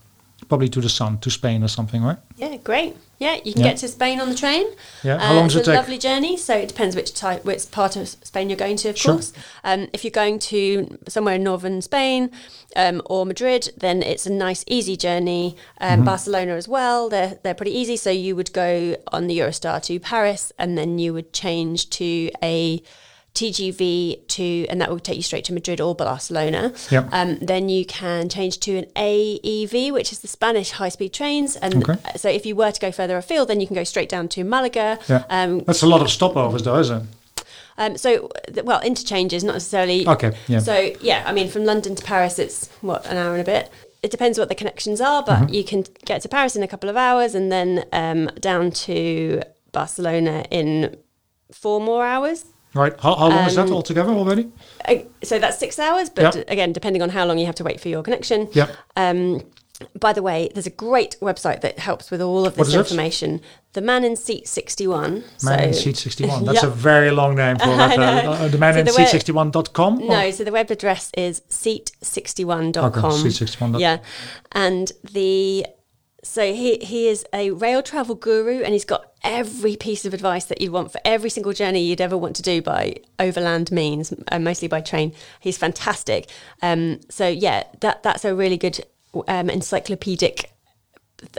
Probably 0.48 0.68
to 0.68 0.80
the 0.80 0.88
sun, 0.88 1.18
to 1.18 1.30
Spain 1.30 1.62
or 1.64 1.68
something, 1.68 2.02
right? 2.02 2.18
Yeah, 2.36 2.56
great. 2.56 2.96
Yeah, 3.18 3.36
you 3.44 3.52
can 3.54 3.62
Yeah. 3.62 3.68
get 3.70 3.78
to 3.78 3.88
Spain 3.88 4.20
on 4.20 4.28
the 4.28 4.34
train. 4.34 4.66
Yeah, 5.02 5.18
how 5.18 5.32
Uh, 5.32 5.34
long 5.36 5.46
does 5.48 5.56
it 5.56 5.62
a 5.62 5.64
take? 5.64 5.74
lovely 5.76 5.98
journey. 5.98 6.36
So 6.36 6.54
it 6.54 6.68
depends 6.68 6.94
which 6.94 7.14
type, 7.14 7.44
which 7.44 7.70
part 7.70 7.96
of 7.96 8.08
Spain 8.08 8.50
you're 8.50 8.58
going 8.58 8.76
to, 8.76 8.90
of 8.90 8.98
Sure. 8.98 9.14
course. 9.14 9.32
Um, 9.64 9.88
if 9.92 10.04
you're 10.04 10.10
going 10.10 10.38
to 10.40 10.98
somewhere 11.08 11.34
in 11.36 11.42
northern 11.42 11.80
Spain 11.82 12.30
um, 12.76 13.00
or 13.06 13.24
Madrid, 13.26 13.72
then 13.78 14.02
it's 14.02 14.26
a 14.26 14.30
nice, 14.30 14.62
easy 14.68 14.96
journey. 14.96 15.56
Um, 15.80 15.88
Mm-hmm. 15.96 16.04
Barcelona 16.04 16.54
as 16.56 16.68
well. 16.68 17.08
They're 17.08 17.38
they're 17.42 17.54
pretty 17.54 17.76
easy. 17.76 17.96
So 17.96 18.10
you 18.10 18.36
would 18.36 18.52
go 18.52 18.96
on 19.10 19.26
the 19.28 19.38
Eurostar 19.38 19.82
to 19.84 19.98
Paris, 19.98 20.52
and 20.58 20.76
then 20.76 20.98
you 20.98 21.12
would 21.14 21.32
change 21.32 21.88
to 21.90 22.30
a 22.42 22.82
TGV 23.36 24.26
to, 24.28 24.66
and 24.68 24.80
that 24.80 24.90
will 24.90 24.98
take 24.98 25.16
you 25.16 25.22
straight 25.22 25.44
to 25.44 25.52
Madrid 25.52 25.80
or 25.80 25.94
Barcelona. 25.94 26.72
Yep. 26.90 27.08
Um, 27.12 27.38
then 27.40 27.68
you 27.68 27.84
can 27.84 28.28
change 28.28 28.58
to 28.60 28.76
an 28.78 28.86
AVE, 28.96 29.92
which 29.92 30.10
is 30.12 30.20
the 30.20 30.28
Spanish 30.28 30.70
high 30.72 30.88
speed 30.88 31.12
trains. 31.12 31.54
And 31.56 31.86
Okay. 31.88 31.96
so 32.16 32.28
if 32.28 32.44
you 32.46 32.56
were 32.56 32.72
to 32.72 32.80
go 32.80 32.90
further 32.90 33.16
afield, 33.16 33.48
then 33.48 33.60
you 33.60 33.66
can 33.66 33.76
go 33.76 33.84
straight 33.84 34.08
down 34.08 34.28
to 34.28 34.42
Malaga. 34.44 34.98
Yeah. 35.08 35.24
Um, 35.30 35.60
That's 35.60 35.82
a 35.82 35.86
lot 35.86 36.00
of 36.00 36.08
stopovers, 36.08 36.64
though, 36.64 36.78
isn't 36.80 37.02
it? 37.02 37.44
um, 37.78 37.96
so, 37.98 38.30
well, 38.64 38.80
interchanges, 38.80 39.44
not 39.44 39.52
necessarily. 39.52 40.08
Okay, 40.08 40.32
yeah. 40.48 40.60
So, 40.60 40.92
yeah, 41.00 41.22
I 41.26 41.32
mean, 41.32 41.48
from 41.48 41.64
London 41.64 41.94
to 41.94 42.02
Paris, 42.02 42.38
it's 42.38 42.68
what, 42.80 43.04
an 43.06 43.16
hour 43.18 43.32
and 43.32 43.42
a 43.42 43.44
bit? 43.44 43.70
It 44.02 44.10
depends 44.10 44.38
what 44.38 44.48
the 44.48 44.54
connections 44.54 45.00
are, 45.00 45.22
but 45.22 45.36
Mm-hmm. 45.40 45.54
you 45.54 45.64
can 45.64 45.84
get 46.04 46.22
to 46.22 46.28
Paris 46.28 46.56
in 46.56 46.62
a 46.62 46.68
couple 46.68 46.88
of 46.88 46.96
hours 46.96 47.34
and 47.34 47.52
then 47.52 47.84
um, 47.92 48.26
down 48.40 48.70
to 48.86 49.42
Barcelona 49.72 50.44
in 50.50 50.96
four 51.52 51.80
more 51.80 52.06
hours. 52.06 52.44
Right. 52.76 52.92
How, 53.00 53.14
how 53.16 53.28
long 53.28 53.46
is 53.48 53.54
that 53.56 53.66
Um, 53.68 53.72
altogether 53.72 54.12
already? 54.12 54.44
Uh, 54.88 54.94
So 55.24 55.38
that's 55.38 55.58
six 55.58 55.78
hours, 55.78 56.08
but 56.10 56.34
Yep. 56.34 56.44
again, 56.50 56.72
depending 56.72 57.02
on 57.02 57.10
how 57.10 57.24
long 57.26 57.38
you 57.38 57.46
have 57.46 57.54
to 57.56 57.64
wait 57.64 57.80
for 57.80 57.88
your 57.88 58.02
connection. 58.02 58.48
Yep. 58.52 58.68
Um, 58.96 59.42
by 60.00 60.12
the 60.14 60.22
way, 60.22 60.48
there's 60.54 60.66
a 60.66 60.70
great 60.88 61.16
website 61.20 61.60
that 61.60 61.78
helps 61.78 62.10
with 62.10 62.22
all 62.22 62.46
of 62.46 62.54
this 62.56 62.68
is 62.68 62.74
it? 62.74 62.78
information. 62.78 63.40
The 63.74 63.82
Man 63.82 64.04
in 64.04 64.16
Seat 64.16 64.48
61. 64.48 65.22
Man 65.42 65.64
in 65.68 65.74
Seat 65.74 65.96
61. 65.98 66.44
That's 66.46 66.62
a 66.62 66.70
very 66.70 67.10
long 67.10 67.34
name 67.34 67.56
for 67.58 67.66
that. 67.76 67.98
Uh, 67.98 68.48
the 68.48 68.56
man 68.56 68.72
So 68.74 68.80
in 68.80 68.86
the 68.86 68.92
seat 68.92 69.02
way- 69.12 69.18
61.com? 69.18 70.06
No, 70.06 70.30
so 70.30 70.44
the 70.44 70.52
web 70.52 70.70
address 70.70 71.10
is 71.16 71.42
seat61.com. 71.50 72.84
Okay, 72.86 73.00
seat61.com. 73.00 73.80
Yeah. 73.80 73.98
And 74.52 74.92
the 75.12 75.66
so 76.26 76.52
he 76.52 76.78
he 76.78 77.08
is 77.08 77.24
a 77.32 77.50
rail 77.52 77.82
travel 77.82 78.14
guru 78.14 78.62
and 78.62 78.72
he's 78.72 78.84
got 78.84 79.12
every 79.22 79.76
piece 79.76 80.04
of 80.04 80.12
advice 80.12 80.44
that 80.46 80.60
you'd 80.60 80.72
want 80.72 80.92
for 80.92 81.00
every 81.04 81.30
single 81.30 81.52
journey 81.52 81.82
you'd 81.82 82.00
ever 82.00 82.16
want 82.16 82.36
to 82.36 82.42
do 82.42 82.60
by 82.60 82.96
overland 83.18 83.70
means, 83.70 84.12
uh, 84.32 84.38
mostly 84.38 84.68
by 84.68 84.80
train. 84.80 85.12
He's 85.40 85.56
fantastic. 85.56 86.28
Um, 86.62 87.00
so 87.08 87.28
yeah, 87.28 87.64
that 87.80 88.02
that's 88.02 88.24
a 88.24 88.34
really 88.34 88.56
good 88.56 88.84
um, 89.28 89.48
encyclopedic 89.48 90.50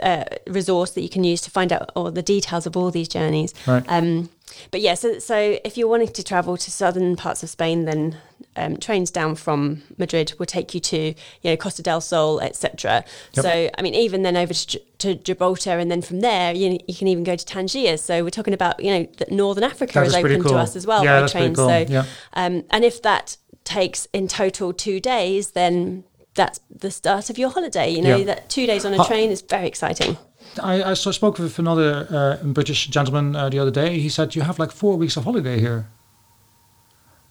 uh, 0.02 0.24
resource 0.46 0.90
that 0.92 1.02
you 1.02 1.08
can 1.08 1.24
use 1.24 1.40
to 1.42 1.50
find 1.50 1.72
out 1.72 1.90
all 1.94 2.10
the 2.10 2.22
details 2.22 2.66
of 2.66 2.76
all 2.76 2.90
these 2.90 3.08
journeys. 3.08 3.54
Right. 3.66 3.84
Um, 3.88 4.30
but 4.70 4.80
yeah, 4.80 4.94
so, 4.94 5.18
so 5.18 5.58
if 5.64 5.76
you're 5.76 5.88
wanting 5.88 6.08
to 6.08 6.24
travel 6.24 6.56
to 6.56 6.70
southern 6.70 7.16
parts 7.16 7.42
of 7.42 7.50
Spain, 7.50 7.84
then 7.84 8.16
um, 8.56 8.76
trains 8.76 9.10
down 9.10 9.34
from 9.36 9.82
Madrid 9.98 10.32
will 10.38 10.46
take 10.46 10.74
you 10.74 10.80
to 10.80 10.98
you 10.98 11.14
know 11.44 11.56
Costa 11.56 11.82
del 11.82 12.00
Sol, 12.00 12.40
etc. 12.40 13.04
Yep. 13.34 13.42
So 13.44 13.70
I 13.78 13.82
mean, 13.82 13.94
even 13.94 14.22
then 14.22 14.36
over 14.36 14.52
to, 14.54 14.78
to 14.98 15.14
Gibraltar, 15.14 15.78
and 15.78 15.90
then 15.90 16.02
from 16.02 16.20
there 16.20 16.52
you, 16.54 16.78
you 16.88 16.94
can 16.94 17.08
even 17.08 17.24
go 17.24 17.36
to 17.36 17.44
Tangier. 17.44 17.96
So 17.96 18.24
we're 18.24 18.30
talking 18.30 18.54
about 18.54 18.82
you 18.82 18.90
know 18.90 19.08
that 19.18 19.30
Northern 19.30 19.64
Africa 19.64 19.94
That 19.94 20.06
is 20.06 20.14
is 20.14 20.24
open 20.24 20.42
to 20.42 20.54
us 20.56 20.74
as 20.76 20.86
well 20.86 21.04
Yeah, 21.04 21.20
by 21.22 21.28
train. 21.28 21.54
cool. 21.54 21.68
So 21.68 21.86
Yeah. 21.88 22.04
um, 22.34 22.64
and 22.70 22.84
if 22.84 23.02
that 23.02 23.36
takes 23.64 24.06
in 24.12 24.26
total 24.28 24.72
two 24.72 24.98
days, 24.98 25.52
then 25.52 26.04
that's 26.34 26.60
the 26.70 26.90
start 26.90 27.30
of 27.30 27.38
your 27.38 27.50
holiday. 27.50 27.90
You 27.90 28.02
know 28.02 28.16
Yeah. 28.16 28.24
that 28.24 28.48
two 28.48 28.66
days 28.66 28.84
on 28.84 28.94
a 28.94 29.04
train 29.04 29.30
is 29.30 29.40
very 29.42 29.66
exciting. 29.66 30.16
I, 30.62 30.82
I 30.82 30.94
spoke 30.94 31.38
with 31.38 31.58
another 31.58 32.06
uh, 32.10 32.44
British 32.44 32.88
gentleman 32.88 33.36
uh, 33.36 33.48
the 33.48 33.58
other 33.60 33.70
day. 33.70 34.00
He 34.00 34.08
said, 34.08 34.34
You 34.34 34.42
have 34.42 34.58
like 34.58 34.72
four 34.72 34.96
weeks 34.96 35.16
of 35.16 35.24
holiday 35.24 35.60
here. 35.60 35.86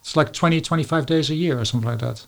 It's 0.07 0.15
like 0.15 0.31
20, 0.31 0.61
25 0.61 1.05
days 1.05 1.29
a 1.29 1.35
year 1.35 1.59
or 1.59 1.65
something 1.65 1.89
like 1.89 1.99
that. 1.99 2.25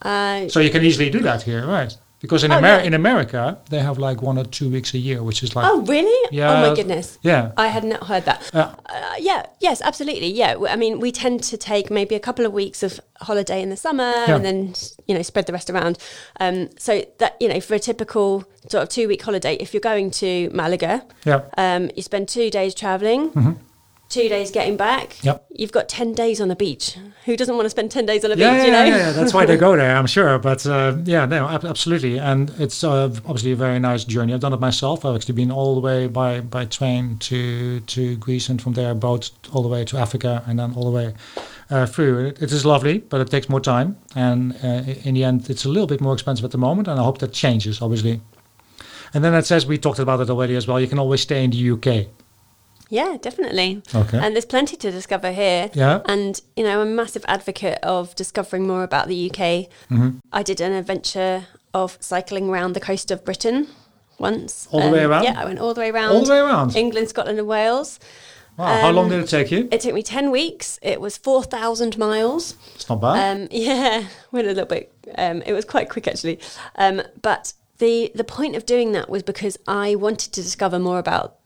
Uh, 0.00 0.48
So 0.48 0.60
you 0.60 0.70
can 0.70 0.84
easily 0.84 1.10
do 1.10 1.18
that 1.20 1.42
here, 1.42 1.66
right? 1.66 1.92
Because 2.20 2.44
in, 2.44 2.52
Oh, 2.52 2.58
Amer- 2.58 2.66
yeah. 2.78 2.82
in 2.82 2.94
America, 2.94 3.58
they 3.68 3.80
have 3.80 3.98
like 3.98 4.22
one 4.22 4.38
or 4.38 4.44
two 4.44 4.70
weeks 4.70 4.94
a 4.94 4.98
year, 4.98 5.22
which 5.24 5.42
is 5.42 5.56
like, 5.56 5.66
oh 5.68 5.80
really? 5.82 6.28
Yeah, 6.30 6.52
oh 6.52 6.68
my 6.70 6.76
goodness. 6.76 7.18
yeah. 7.22 7.50
I 7.56 7.66
had 7.66 7.82
not 7.82 8.04
heard 8.06 8.24
that. 8.26 8.48
Yeah. 8.54 8.74
Uh, 8.88 9.14
yeah, 9.18 9.46
yes, 9.60 9.82
absolutely. 9.82 10.28
Yeah, 10.32 10.56
I 10.68 10.76
mean, 10.76 11.00
we 11.00 11.10
tend 11.10 11.42
to 11.44 11.56
take 11.56 11.90
maybe 11.90 12.14
a 12.14 12.20
couple 12.20 12.46
of 12.46 12.52
weeks 12.52 12.82
of 12.84 13.00
holiday 13.20 13.60
in 13.60 13.68
the 13.70 13.76
summer 13.76 14.12
Yeah. 14.28 14.36
and 14.36 14.44
then 14.44 14.74
you 15.08 15.14
know 15.16 15.22
spread 15.22 15.46
the 15.46 15.52
rest 15.52 15.68
around. 15.68 15.98
Um, 16.38 16.68
so 16.78 17.04
that 17.18 17.36
you 17.40 17.48
know, 17.48 17.60
for 17.60 17.74
a 17.74 17.80
typical 17.80 18.44
sort 18.70 18.82
of 18.84 18.88
two 18.88 19.08
week 19.08 19.22
holiday, 19.22 19.54
if 19.56 19.74
you're 19.74 19.80
going 19.92 20.10
to 20.12 20.48
Malaga, 20.54 21.02
yeah, 21.24 21.40
um, 21.58 21.90
you 21.96 22.02
spend 22.02 22.28
two 22.28 22.50
days 22.50 22.72
traveling. 22.74 23.58
Two 24.08 24.28
days 24.28 24.52
getting 24.52 24.76
back. 24.76 25.22
Yep. 25.24 25.46
You've 25.50 25.72
got 25.72 25.88
ten 25.88 26.12
days 26.14 26.40
on 26.40 26.46
the 26.46 26.54
beach. 26.54 26.96
Who 27.24 27.36
doesn't 27.36 27.56
want 27.56 27.66
to 27.66 27.70
spend 27.70 27.90
ten 27.90 28.06
days 28.06 28.24
on 28.24 28.30
a 28.30 28.36
yeah, 28.36 28.52
beach? 28.52 28.58
yeah, 28.58 28.64
you 28.64 28.70
know. 28.70 28.84
yeah, 28.84 29.06
yeah. 29.06 29.12
That's 29.12 29.34
why 29.34 29.44
they 29.46 29.56
go 29.66 29.76
there, 29.76 29.96
I'm 29.96 30.06
sure. 30.06 30.38
But 30.38 30.64
uh, 30.64 30.96
yeah, 31.04 31.26
no, 31.26 31.48
ab- 31.48 31.64
absolutely. 31.64 32.18
And 32.18 32.50
it's 32.58 32.84
uh, 32.84 33.06
obviously 33.26 33.50
a 33.50 33.56
very 33.56 33.80
nice 33.80 34.04
journey. 34.04 34.32
I've 34.32 34.40
done 34.40 34.52
it 34.52 34.60
myself. 34.60 35.04
I've 35.04 35.16
actually 35.16 35.34
been 35.34 35.50
all 35.50 35.74
the 35.74 35.80
way 35.80 36.06
by, 36.06 36.40
by 36.40 36.66
train 36.66 37.18
to, 37.18 37.80
to 37.80 38.16
Greece 38.16 38.48
and 38.48 38.62
from 38.62 38.74
there 38.74 38.94
boat 38.94 39.30
all 39.52 39.62
the 39.62 39.68
way 39.68 39.84
to 39.86 39.98
Africa 39.98 40.44
and 40.46 40.60
then 40.60 40.74
all 40.74 40.84
the 40.84 40.96
way 40.96 41.14
uh, 41.70 41.86
through. 41.86 42.26
It, 42.26 42.42
it 42.42 42.52
is 42.52 42.64
lovely, 42.64 42.98
but 42.98 43.20
it 43.20 43.28
takes 43.28 43.48
more 43.48 43.60
time. 43.60 43.96
And 44.14 44.54
uh, 44.62 44.84
in 45.02 45.14
the 45.14 45.24
end, 45.24 45.50
it's 45.50 45.64
a 45.64 45.68
little 45.68 45.88
bit 45.88 46.00
more 46.00 46.14
expensive 46.14 46.44
at 46.44 46.52
the 46.52 46.58
moment. 46.58 46.86
And 46.86 47.00
I 47.00 47.02
hope 47.02 47.18
that 47.18 47.32
changes, 47.32 47.82
obviously. 47.82 48.20
And 49.12 49.24
then 49.24 49.34
it 49.34 49.46
says, 49.46 49.66
we 49.66 49.78
talked 49.78 49.98
about 49.98 50.20
it 50.20 50.30
already 50.30 50.54
as 50.54 50.68
well, 50.68 50.80
you 50.80 50.86
can 50.86 50.98
always 50.98 51.22
stay 51.22 51.42
in 51.42 51.50
the 51.50 51.70
UK. 51.72 52.06
Yeah, 52.88 53.16
definitely. 53.20 53.82
Okay. 53.94 54.18
And 54.18 54.34
there's 54.34 54.44
plenty 54.44 54.76
to 54.76 54.90
discover 54.90 55.32
here. 55.32 55.70
Yeah. 55.74 56.02
And, 56.06 56.40
you 56.56 56.64
know, 56.64 56.80
I'm 56.80 56.88
a 56.88 56.90
massive 56.90 57.24
advocate 57.26 57.78
of 57.82 58.14
discovering 58.14 58.66
more 58.66 58.82
about 58.82 59.08
the 59.08 59.30
UK. 59.30 59.68
Mm-hmm. 59.90 60.18
I 60.32 60.42
did 60.42 60.60
an 60.60 60.72
adventure 60.72 61.46
of 61.74 61.98
cycling 62.00 62.48
around 62.48 62.74
the 62.74 62.80
coast 62.80 63.10
of 63.10 63.24
Britain 63.24 63.68
once. 64.18 64.68
Um, 64.72 64.80
All 64.80 64.88
the 64.88 64.96
way 64.96 65.04
around? 65.04 65.24
Yeah, 65.24 65.40
I 65.40 65.44
went 65.44 65.58
all 65.58 65.74
the 65.74 65.80
way 65.80 65.90
around. 65.90 66.12
All 66.14 66.24
the 66.24 66.32
way 66.32 66.38
around? 66.38 66.76
England, 66.76 67.08
Scotland, 67.08 67.38
and 67.38 67.48
Wales. 67.48 67.98
Wow, 68.56 68.80
how 68.80 68.90
long 68.90 69.06
um, 69.06 69.10
did 69.10 69.20
it 69.20 69.28
take 69.28 69.50
you? 69.50 69.68
It 69.70 69.82
took 69.82 69.92
me 69.92 70.02
10 70.02 70.30
weeks. 70.30 70.78
It 70.80 70.98
was 71.00 71.18
4,000 71.18 71.98
miles. 71.98 72.56
It's 72.74 72.88
not 72.88 73.02
bad. 73.02 73.36
Um, 73.36 73.48
yeah, 73.50 74.06
went 74.32 74.46
a 74.46 74.50
little 74.50 74.64
bit. 74.64 74.92
Um, 75.18 75.42
it 75.42 75.52
was 75.52 75.64
quite 75.64 75.90
quick 75.90 76.08
actually, 76.08 76.40
um, 76.76 77.02
but 77.20 77.52
the 77.78 78.10
the 78.14 78.24
point 78.24 78.56
of 78.56 78.64
doing 78.64 78.92
that 78.92 79.10
was 79.10 79.22
because 79.22 79.58
I 79.68 79.94
wanted 79.94 80.32
to 80.32 80.42
discover 80.42 80.78
more 80.78 80.98
about 80.98 81.36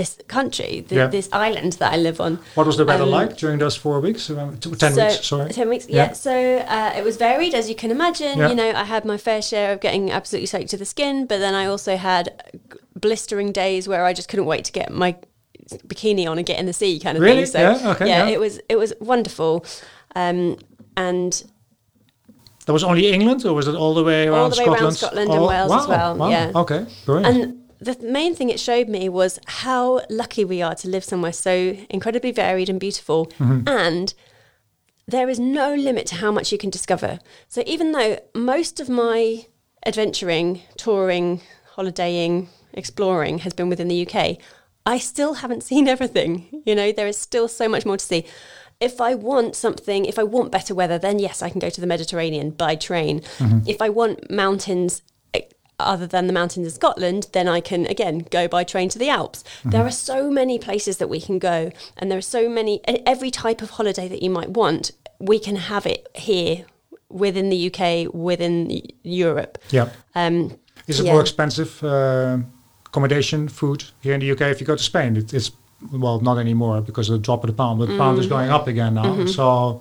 this 0.00 0.10
country, 0.36 0.72
th- 0.88 0.92
Yeah. 1.00 1.10
this 1.10 1.28
island 1.46 1.72
that 1.80 1.90
I 1.96 1.98
live 2.08 2.18
on. 2.26 2.32
what 2.58 2.66
was 2.66 2.76
the 2.76 2.84
weather 2.90 3.04
um, 3.04 3.10
like 3.18 3.30
during 3.42 3.58
those 3.64 3.76
four 3.84 3.96
weeks? 4.06 4.30
Um, 4.30 4.58
ten 4.58 4.92
So- 4.94 5.06
weeks, 5.06 5.26
sorry. 5.32 5.50
Ten 5.52 5.68
weeks, 5.68 5.86
Yeah. 5.88 5.96
yeah. 6.06 6.12
So 6.26 6.32
uh, 6.76 6.98
it 6.98 7.04
was 7.08 7.16
varied, 7.16 7.54
as 7.54 7.64
you 7.70 7.74
can 7.82 7.90
imagine. 7.90 8.34
Yeah. 8.38 8.48
You 8.50 8.54
know, 8.60 8.70
I 8.82 8.84
had 8.94 9.04
my 9.12 9.18
fair 9.18 9.42
share 9.42 9.72
of 9.74 9.78
getting 9.80 10.04
absolutely 10.18 10.46
soaked 10.46 10.70
to 10.74 10.76
the 10.76 10.84
skin, 10.94 11.26
but 11.30 11.38
then 11.44 11.54
I 11.62 11.64
also 11.72 11.96
had 11.96 12.24
blistering 13.06 13.52
days 13.52 13.82
where 13.90 14.04
I 14.10 14.12
just 14.18 14.28
couldn't 14.30 14.46
wait 14.46 14.64
to 14.68 14.72
get 14.80 14.90
my 15.04 15.10
bikini 15.90 16.24
on 16.30 16.36
and 16.38 16.46
get 16.46 16.58
in 16.58 16.66
the 16.66 16.72
sea, 16.72 16.98
kind 16.98 17.16
of 17.18 17.22
Really? 17.22 17.44
thing. 17.46 17.52
So 17.52 17.60
Yeah, 17.60 17.90
okay, 17.92 18.08
yeah. 18.08 18.26
it 18.36 18.40
was 18.40 18.54
it 18.68 18.78
was 18.78 18.90
wonderful, 19.00 19.52
um, 20.16 20.56
and 20.96 21.32
That 22.66 22.74
was 22.74 22.84
only 22.84 23.04
England, 23.16 23.44
or 23.46 23.54
was 23.54 23.66
it 23.66 23.74
all 23.74 23.94
the 23.94 24.04
way 24.10 24.20
around 24.28 24.38
All 24.40 24.50
the 24.50 24.60
way 24.60 24.66
around 24.68 24.76
Scotland? 24.76 24.96
Scotland 24.96 25.30
and 25.32 25.42
Wales 25.52 25.72
as 25.80 25.86
well, 25.88 26.10
Wow. 26.16 26.28
yeah. 26.34 26.62
Okay. 26.62 26.80
Brilliant. 27.06 27.26
And 27.42 27.54
the 27.80 27.96
main 28.00 28.34
thing 28.34 28.50
it 28.50 28.60
showed 28.60 28.88
me 28.88 29.08
was 29.08 29.38
how 29.46 30.02
lucky 30.10 30.44
we 30.44 30.62
are 30.62 30.74
to 30.76 30.88
live 30.88 31.04
somewhere 31.04 31.32
so 31.32 31.76
incredibly 31.88 32.32
varied 32.32 32.68
and 32.68 32.80
beautiful. 32.80 33.26
Mm-hmm. 33.38 33.68
And 33.68 34.14
there 35.06 35.28
is 35.28 35.38
no 35.38 35.74
limit 35.74 36.06
to 36.08 36.16
how 36.16 36.30
much 36.30 36.52
you 36.52 36.58
can 36.58 36.70
discover. 36.70 37.18
So 37.48 37.62
even 37.66 37.92
though 37.92 38.18
most 38.34 38.80
of 38.80 38.88
my 38.88 39.46
adventuring, 39.86 40.62
touring, 40.76 41.40
holidaying, 41.76 42.48
exploring 42.74 43.38
has 43.38 43.52
been 43.52 43.68
within 43.68 43.88
the 43.88 44.06
UK, 44.06 44.38
I 44.84 44.98
still 44.98 45.34
haven't 45.34 45.62
seen 45.70 45.88
everything. 45.88 46.62
You 46.66 46.74
know, 46.74 46.92
there 46.92 47.06
is 47.06 47.16
still 47.18 47.48
so 47.48 47.68
much 47.68 47.86
more 47.86 47.96
to 47.96 48.04
see. 48.04 48.26
If 48.80 49.00
I 49.00 49.14
want 49.14 49.56
something, 49.56 50.04
if 50.04 50.18
I 50.18 50.22
want 50.22 50.52
better 50.52 50.74
weather, 50.74 50.98
then 50.98 51.18
yes, 51.18 51.42
I 51.42 51.50
can 51.50 51.58
go 51.58 51.70
to 51.70 51.80
the 51.80 51.86
Mediterranean 51.86 52.50
by 52.50 52.76
train. 52.76 53.22
If 53.66 53.82
I 53.82 53.88
want 53.88 54.30
mountains 54.30 55.02
other 55.78 56.06
than 56.06 56.26
the 56.26 56.32
mountains 56.32 56.66
in 56.66 56.72
Scotland, 56.72 57.28
then 57.32 57.46
I 57.48 57.60
can 57.60 57.86
again 57.86 58.26
go 58.30 58.48
by 58.48 58.64
train 58.64 58.88
to 58.90 58.98
the 58.98 59.08
Alps. 59.08 59.44
There 59.64 59.84
are 59.84 59.90
so 59.90 60.30
many 60.30 60.58
places 60.58 60.96
that 60.98 61.08
we 61.08 61.20
can 61.20 61.38
go, 61.38 61.70
and 61.96 62.10
there 62.10 62.18
are 62.18 62.22
so 62.22 62.48
many, 62.48 62.80
every 63.06 63.30
type 63.30 63.62
of 63.62 63.70
holiday 63.70 64.08
that 64.08 64.22
you 64.22 64.30
might 64.30 64.50
want, 64.50 64.92
we 65.20 65.38
can 65.38 65.56
have 65.56 65.86
it 65.86 66.08
here 66.14 66.64
within 67.08 67.48
the 67.50 67.72
UK, 67.72 68.12
within 68.12 68.82
Europe. 69.02 69.58
yeah. 69.70 69.88
Um, 70.14 70.58
Is 70.86 71.00
it 71.00 71.06
yeah. 71.06 71.12
more 71.12 71.20
expensive 71.20 71.82
uh, 71.84 72.38
accommodation, 72.86 73.48
food 73.48 73.84
here 74.00 74.14
in 74.14 74.20
the 74.20 74.30
UK 74.32 74.42
if 74.52 74.60
you 74.60 74.66
go 74.66 74.76
to 74.76 74.82
Spain? 74.82 75.16
It, 75.16 75.32
it's 75.32 75.50
well, 75.92 76.20
not 76.20 76.38
anymore 76.38 76.80
because 76.80 77.08
of 77.08 77.14
the 77.18 77.24
drop 77.24 77.44
of 77.44 77.48
the 77.50 77.54
pound. 77.56 77.78
But 77.78 77.88
the 77.88 77.96
pound 77.96 78.18
is 78.18 78.26
Mm. 78.26 78.30
going 78.30 78.50
up 78.50 78.66
again 78.66 78.94
now. 78.94 79.04
Mm-hmm. 79.04 79.26
So 79.28 79.80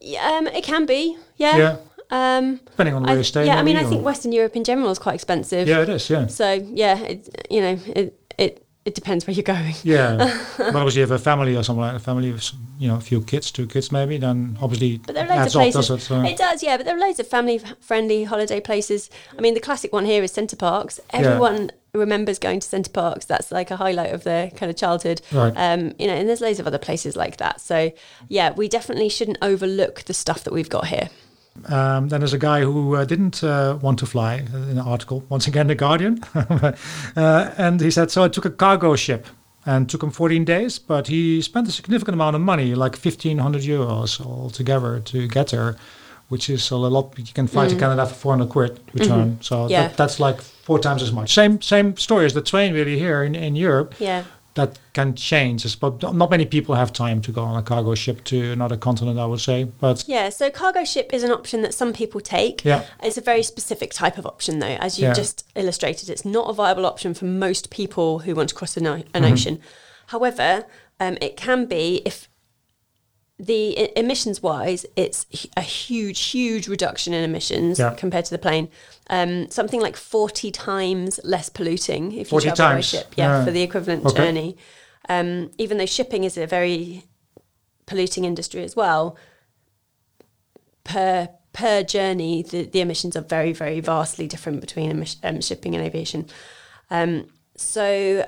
yeah, 0.00 0.38
um, 0.38 0.46
it 0.46 0.64
can 0.64 0.86
be, 0.86 1.16
yeah. 1.36 1.56
yeah, 1.58 1.76
Um, 2.10 2.56
depending 2.66 2.94
on 2.94 3.02
where 3.04 3.12
I, 3.14 3.16
you 3.18 3.22
stay. 3.24 3.46
yeah, 3.46 3.56
I 3.58 3.62
mean, 3.62 3.76
I 3.76 3.84
think 3.84 4.00
or- 4.00 4.04
Western 4.04 4.32
Europe 4.32 4.56
in 4.56 4.64
general 4.64 4.90
is 4.90 4.98
quite 4.98 5.14
expensive. 5.14 5.68
yeah, 5.68 5.82
it 5.82 5.88
is. 5.88 6.10
Yeah, 6.10 6.26
So 6.26 6.52
yeah, 6.52 6.98
it, 6.98 7.46
you 7.50 7.60
know, 7.60 7.78
it, 7.86 8.18
it 8.38 8.66
it 8.86 8.94
depends 8.94 9.26
where 9.26 9.34
you're 9.34 9.42
going. 9.44 9.74
yeah. 9.84 10.16
but 10.56 10.74
obviously, 10.74 11.02
if 11.02 11.08
you 11.08 11.12
have 11.12 11.20
a 11.20 11.22
family 11.22 11.54
or 11.54 11.62
something 11.62 11.82
like 11.82 11.94
a 11.96 11.98
family 11.98 12.32
with 12.32 12.50
you 12.78 12.88
know 12.88 12.96
a 12.96 13.00
few 13.00 13.20
kids, 13.22 13.50
two 13.52 13.66
kids 13.66 13.92
maybe, 13.92 14.16
then 14.16 14.56
obviously 14.60 14.96
But 14.98 15.14
there 15.14 15.30
are 15.30 15.36
loads 15.38 15.54
of 15.54 15.60
places. 15.60 15.88
does 15.88 16.02
it? 16.02 16.04
So- 16.06 16.22
It 16.22 16.36
does, 16.38 16.62
yeah. 16.62 16.76
But 16.78 16.86
there 16.86 16.96
are 16.96 16.98
loads 17.00 17.20
of 17.20 17.28
family-friendly 17.28 18.24
holiday 18.24 18.60
places. 18.60 19.10
I 19.36 19.40
mean, 19.42 19.54
the 19.54 19.60
classic 19.60 19.92
one 19.92 20.06
here 20.06 20.22
is 20.22 20.32
Center 20.32 20.56
Parcs. 20.56 20.98
Everyone 21.10 21.70
remembers 21.92 22.38
going 22.38 22.60
to 22.60 22.66
Center 22.66 22.90
Parcs. 22.90 23.26
That's 23.26 23.52
like 23.52 23.70
a 23.70 23.76
highlight 23.76 24.14
of 24.14 24.24
their 24.24 24.50
kind 24.50 24.70
of 24.70 24.76
childhood. 24.76 25.20
Right. 25.30 25.52
Um, 25.56 25.92
you 25.98 26.06
know, 26.06 26.14
and 26.14 26.26
there's 26.26 26.40
loads 26.40 26.58
of 26.58 26.66
other 26.66 26.78
places 26.78 27.16
like 27.16 27.36
that. 27.36 27.60
So 27.60 27.92
yeah, 28.28 28.52
we 28.52 28.66
definitely 28.68 29.10
shouldn't 29.10 29.38
overlook 29.42 30.02
the 30.04 30.14
stuff 30.14 30.42
that 30.44 30.54
we've 30.54 30.70
got 30.70 30.86
here. 30.86 31.10
Um, 31.66 32.08
then 32.08 32.20
there's 32.20 32.32
a 32.32 32.38
guy 32.38 32.60
who 32.62 32.96
uh, 32.96 33.04
didn't 33.04 33.42
uh, 33.44 33.78
want 33.82 33.98
to 33.98 34.06
fly 34.06 34.46
uh, 34.54 34.56
in 34.56 34.78
an 34.78 34.86
article, 34.86 35.24
once 35.28 35.46
again, 35.46 35.66
The 35.66 35.74
Guardian. 35.74 36.22
uh, 36.34 36.74
and 37.58 37.80
he 37.80 37.90
said, 37.90 38.10
So 38.10 38.24
I 38.24 38.28
took 38.28 38.44
a 38.44 38.50
cargo 38.50 38.96
ship 38.96 39.26
and 39.66 39.88
took 39.88 40.02
him 40.02 40.10
14 40.10 40.44
days, 40.44 40.78
but 40.78 41.08
he 41.08 41.42
spent 41.42 41.68
a 41.68 41.72
significant 41.72 42.14
amount 42.14 42.36
of 42.36 42.42
money, 42.42 42.74
like 42.74 42.96
1,500 42.96 43.62
euros 43.62 44.20
altogether 44.24 45.00
to 45.00 45.28
get 45.28 45.48
there, 45.48 45.76
which 46.28 46.48
is 46.48 46.70
a 46.70 46.76
lot. 46.76 47.18
You 47.18 47.24
can 47.34 47.46
fly 47.46 47.68
to 47.68 47.76
Canada 47.76 48.06
for 48.06 48.14
400 48.14 48.48
quid 48.48 48.80
return. 48.94 49.38
So 49.42 49.56
Mm. 49.56 49.58
Mm-hmm. 49.64 49.70
Yeah. 49.70 49.88
that, 49.88 49.96
that's 49.96 50.18
like 50.20 50.40
four 50.40 50.78
times 50.78 51.02
as 51.02 51.12
much. 51.12 51.34
Same 51.34 51.60
same 51.60 51.96
story 51.96 52.24
as 52.24 52.32
the 52.32 52.42
train 52.42 52.72
really 52.72 52.98
here 52.98 53.22
in, 53.22 53.34
in 53.34 53.54
Europe. 53.56 53.94
Yeah. 53.98 54.22
That 54.60 54.78
can 54.92 55.14
change. 55.14 55.78
But 55.80 56.02
not 56.02 56.30
many 56.30 56.44
people 56.46 56.74
have 56.74 56.92
time 56.92 57.20
to 57.22 57.32
go 57.32 57.42
on 57.42 57.56
a 57.58 57.62
cargo 57.62 57.94
ship 57.94 58.24
to 58.24 58.52
another 58.52 58.76
continent, 58.76 59.18
I 59.18 59.26
would 59.26 59.40
say. 59.40 59.64
But 59.64 60.04
Yeah, 60.06 60.28
so 60.30 60.50
cargo 60.50 60.84
ship 60.84 61.10
is 61.12 61.22
an 61.22 61.30
option 61.30 61.62
that 61.62 61.74
some 61.74 61.92
people 61.92 62.20
take. 62.20 62.64
Yeah. 62.64 62.84
It's 63.02 63.16
a 63.18 63.20
very 63.22 63.42
specific 63.42 63.92
type 63.92 64.18
of 64.18 64.26
option, 64.26 64.58
though. 64.58 64.76
As 64.86 64.98
you 64.98 65.06
Yeah. 65.08 65.14
just 65.14 65.46
illustrated, 65.54 66.08
it's 66.10 66.24
not 66.24 66.48
a 66.50 66.52
viable 66.52 66.86
option 66.86 67.14
for 67.14 67.24
most 67.26 67.70
people 67.70 68.20
who 68.20 68.34
want 68.34 68.48
to 68.50 68.54
cross 68.54 68.76
an, 68.76 68.86
an 68.86 69.04
Mm-hmm. 69.14 69.32
ocean. 69.32 69.60
However, 70.06 70.64
um, 70.98 71.16
it 71.20 71.36
can 71.36 71.66
be 71.66 72.02
if 72.04 72.28
the 73.42 73.98
emissions 73.98 74.42
wise, 74.42 74.84
it's 74.96 75.24
a 75.56 75.62
huge, 75.62 76.20
huge 76.26 76.68
reduction 76.68 77.14
in 77.14 77.24
emissions 77.24 77.78
Yeah. 77.78 77.94
compared 77.94 78.26
to 78.26 78.30
the 78.30 78.38
plane. 78.38 78.68
Um, 79.08 79.50
something 79.50 79.80
like 79.80 79.96
40 79.96 80.50
times 80.50 81.18
less 81.24 81.48
polluting 81.48 82.12
if 82.12 82.28
40 82.28 82.48
you 82.48 82.54
travel 82.54 82.76
by 82.76 82.80
ship. 82.82 83.14
Yeah, 83.16 83.38
Yeah. 83.38 83.44
for 83.44 83.50
the 83.50 83.62
equivalent 83.62 84.04
Okay. 84.04 84.16
journey. 84.16 84.56
Um, 85.08 85.50
even 85.58 85.78
though 85.78 85.86
shipping 85.86 86.24
is 86.24 86.36
a 86.36 86.46
very 86.46 87.04
polluting 87.86 88.24
industry 88.24 88.62
as 88.62 88.76
well, 88.76 89.16
per 90.84 91.28
per 91.52 91.82
journey, 91.82 92.42
the, 92.42 92.64
the 92.66 92.80
emissions 92.80 93.16
are 93.16 93.22
very, 93.22 93.52
very 93.52 93.80
vastly 93.80 94.28
different 94.28 94.60
between 94.60 94.92
emis- 94.92 95.16
um, 95.24 95.40
shipping 95.40 95.74
and 95.74 95.84
aviation. 95.84 96.26
Um, 96.90 97.26
so 97.56 98.24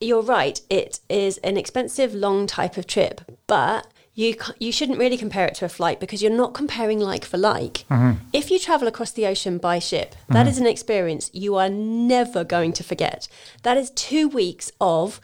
you're 0.00 0.22
right. 0.22 0.60
It 0.68 1.00
is 1.08 1.38
an 1.38 1.56
expensive, 1.56 2.14
long 2.14 2.46
type 2.46 2.76
of 2.76 2.86
trip, 2.86 3.20
but 3.46 3.86
you 4.14 4.34
you 4.58 4.72
shouldn't 4.72 4.98
really 4.98 5.18
compare 5.18 5.46
it 5.46 5.54
to 5.56 5.66
a 5.66 5.68
flight 5.68 6.00
because 6.00 6.22
you're 6.22 6.32
not 6.32 6.54
comparing 6.54 6.98
like 6.98 7.24
for 7.24 7.38
like. 7.38 7.84
Mm-hmm. 7.90 8.12
If 8.32 8.50
you 8.50 8.58
travel 8.58 8.88
across 8.88 9.12
the 9.12 9.26
ocean 9.26 9.58
by 9.58 9.78
ship, 9.78 10.16
that 10.28 10.40
mm-hmm. 10.40 10.48
is 10.48 10.58
an 10.58 10.66
experience 10.66 11.30
you 11.32 11.54
are 11.56 11.68
never 11.68 12.42
going 12.42 12.72
to 12.74 12.84
forget. 12.84 13.28
That 13.62 13.76
is 13.76 13.90
two 13.90 14.28
weeks 14.28 14.72
of 14.80 15.20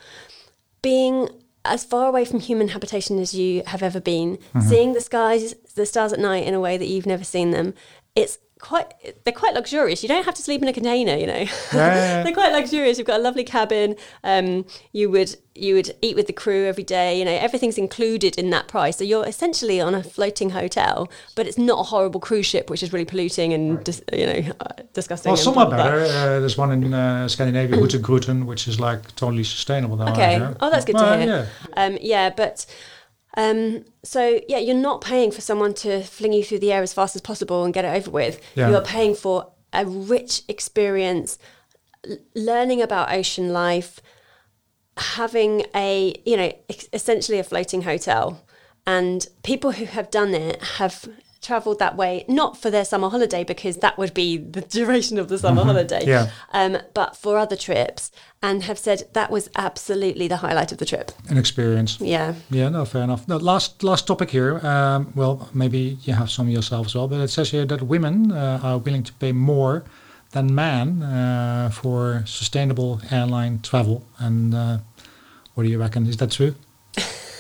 being 0.83 1.29
as 1.65 1.85
far 1.85 2.09
away 2.09 2.25
from 2.25 2.41
human 2.41 2.69
habitation 2.69 3.19
as 3.19 3.35
you 3.35 3.63
have 3.67 3.83
ever 3.83 4.01
been, 4.01 4.37
mm-hmm. 4.37 4.61
seeing 4.61 4.93
the 4.93 5.01
skies, 5.01 5.55
the 5.75 5.87
stars 5.87 6.13
at 6.13 6.19
night 6.19 6.45
in 6.45 6.55
a 6.55 6.61
way 6.61 6.77
that 6.77 6.87
you've 6.87 7.07
never 7.07 7.25
seen 7.25 7.51
them. 7.51 7.73
It's 8.15 8.39
quite 8.63 8.95
they're 9.25 9.35
quite 9.35 9.53
luxurious. 9.55 10.03
You 10.03 10.09
don't 10.09 10.25
have 10.25 10.35
to 10.35 10.43
sleep 10.43 10.63
in 10.63 10.69
a 10.69 10.73
container, 10.73 11.17
you 11.17 11.27
know. 11.27 11.45
yeah. 11.75 12.23
they're 12.23 12.33
quite 12.33 12.53
luxurious. 12.53 12.97
You've 12.97 13.07
got 13.07 13.21
a 13.21 13.23
lovely 13.23 13.45
cabin. 13.45 13.97
Um, 14.25 14.65
you 14.93 15.11
would 15.11 15.37
you 15.55 15.75
would 15.75 15.95
eat 16.01 16.17
with 16.17 16.29
the 16.29 16.33
crew 16.33 16.67
every 16.67 16.85
day. 16.85 17.19
You 17.19 17.25
know 17.27 17.33
everything's 17.33 17.77
included 17.77 18.39
in 18.39 18.49
that 18.51 18.69
price. 18.69 18.97
So 18.97 19.05
you're 19.05 19.27
essentially 19.27 19.81
on 19.81 19.95
a 19.95 20.03
floating 20.03 20.51
hotel, 20.51 21.11
but 21.35 21.47
it's 21.47 21.59
not 21.59 21.81
a 21.81 21.83
horrible 21.83 22.21
cruise 22.21 22.47
ship, 22.47 22.71
which 22.71 22.83
is 22.83 22.93
really 22.93 23.05
polluting 23.05 23.53
and 23.53 23.83
dis, 23.85 24.03
you 24.13 24.27
know 24.27 24.53
uh, 24.61 24.69
disgusting. 24.95 25.31
well, 25.31 25.39
and 25.39 25.45
some 25.45 25.59
are 25.59 25.67
blah, 25.67 25.77
blah, 25.77 25.77
blah. 25.77 25.85
better. 25.85 26.05
Uh, 26.05 26.41
there's 26.41 26.57
one 26.57 26.71
in 26.71 26.95
uh, 26.95 27.29
Scandinavia, 27.29 27.77
Hurtigruten, 27.77 28.47
which 28.47 28.69
is 28.69 28.79
like 28.79 29.15
totally 29.17 29.45
sustainable 29.45 29.97
now. 29.97 30.13
Okay. 30.13 30.55
Oh, 30.61 30.71
that's 30.71 30.85
good 30.85 30.95
Well, 30.95 31.19
to 31.19 31.25
hear. 31.25 31.49
Yeah. 31.77 31.85
Um, 31.85 31.99
yeah, 32.01 32.31
but 32.31 32.65
um, 33.37 33.85
so 34.03 34.41
yeah, 34.49 34.59
you're 34.59 34.75
not 34.75 35.01
paying 35.01 35.31
for 35.31 35.41
someone 35.41 35.75
to 35.75 36.03
fling 36.03 36.33
you 36.33 36.45
through 36.45 36.59
the 36.59 36.73
air 36.73 36.83
as 36.83 36.93
fast 36.93 37.17
as 37.17 37.23
possible 37.23 37.65
and 37.65 37.73
get 37.73 37.85
it 37.85 37.97
over 37.97 38.11
with. 38.11 38.41
Yeah. 38.55 38.69
You 38.69 38.77
are 38.77 38.83
paying 38.83 39.15
for 39.15 39.51
a 39.73 39.87
rich 39.87 40.43
experience, 40.49 41.39
l- 42.09 42.19
learning 42.35 42.83
about 42.83 43.11
ocean 43.13 43.53
life, 43.53 44.01
having 44.97 45.65
a 45.75 46.15
you 46.27 46.37
know 46.37 46.53
essentially 46.93 47.39
a 47.39 47.45
floating 47.45 47.83
hotel, 47.83 48.45
and 48.87 49.27
people 49.43 49.73
who 49.73 49.87
have 49.87 50.11
done 50.11 50.35
it 50.35 50.63
have 50.63 51.09
traveled 51.43 51.79
that 51.81 51.97
way 51.97 52.25
not 52.29 52.57
for 52.57 52.71
their 52.71 52.85
summer 52.85 53.09
holiday 53.11 53.43
because 53.45 53.79
that 53.79 53.99
would 53.99 54.15
be 54.15 54.39
the 54.39 54.61
duration 54.79 55.19
of 55.19 55.29
the 55.29 55.39
summer 55.39 55.65
holiday 55.65 56.01
Mm-hmm. 56.01 56.09
Yeah. 56.09 56.31
um, 56.53 56.79
but 56.95 57.17
for 57.17 57.37
other 57.37 57.57
trips 57.57 58.11
and 58.41 58.63
have 58.63 58.79
said 58.79 59.03
that 59.13 59.31
was 59.31 59.49
absolutely 59.57 60.29
the 60.29 60.37
highlight 60.39 60.73
of 60.73 60.79
the 60.79 60.87
trip 60.87 61.11
An 61.29 61.37
experience. 61.39 61.99
yeah 62.01 62.35
Yeah, 62.51 62.69
no, 62.71 62.85
fair 62.85 63.03
enough. 63.03 63.27
No, 63.29 63.37
last 63.37 63.83
last 63.83 64.07
topic 64.07 64.31
here. 64.31 64.61
Um, 64.67 65.13
well, 65.15 65.49
maybe 65.53 65.99
you 66.07 66.15
have 66.15 66.31
some 66.31 66.49
yourself 66.49 66.87
as 66.87 66.95
well, 66.95 67.09
but 67.09 67.21
it 67.21 67.29
says 67.31 67.51
here 67.51 67.67
that 67.67 67.83
women 67.83 68.33
uh, 68.33 68.61
are 68.63 68.79
willing 68.79 69.03
to 69.05 69.13
pay 69.15 69.33
more 69.33 69.83
than 70.31 70.55
men 70.55 71.03
uh, 71.03 71.71
for 71.71 72.23
sustainable 72.27 73.01
airline 73.11 73.61
travel. 73.63 74.03
And 74.19 74.55
uh, 74.55 74.79
what 75.55 75.65
do 75.65 75.69
you 75.71 75.79
reckon? 75.81 76.07
Is 76.07 76.17
that 76.17 76.31
true? 76.31 76.55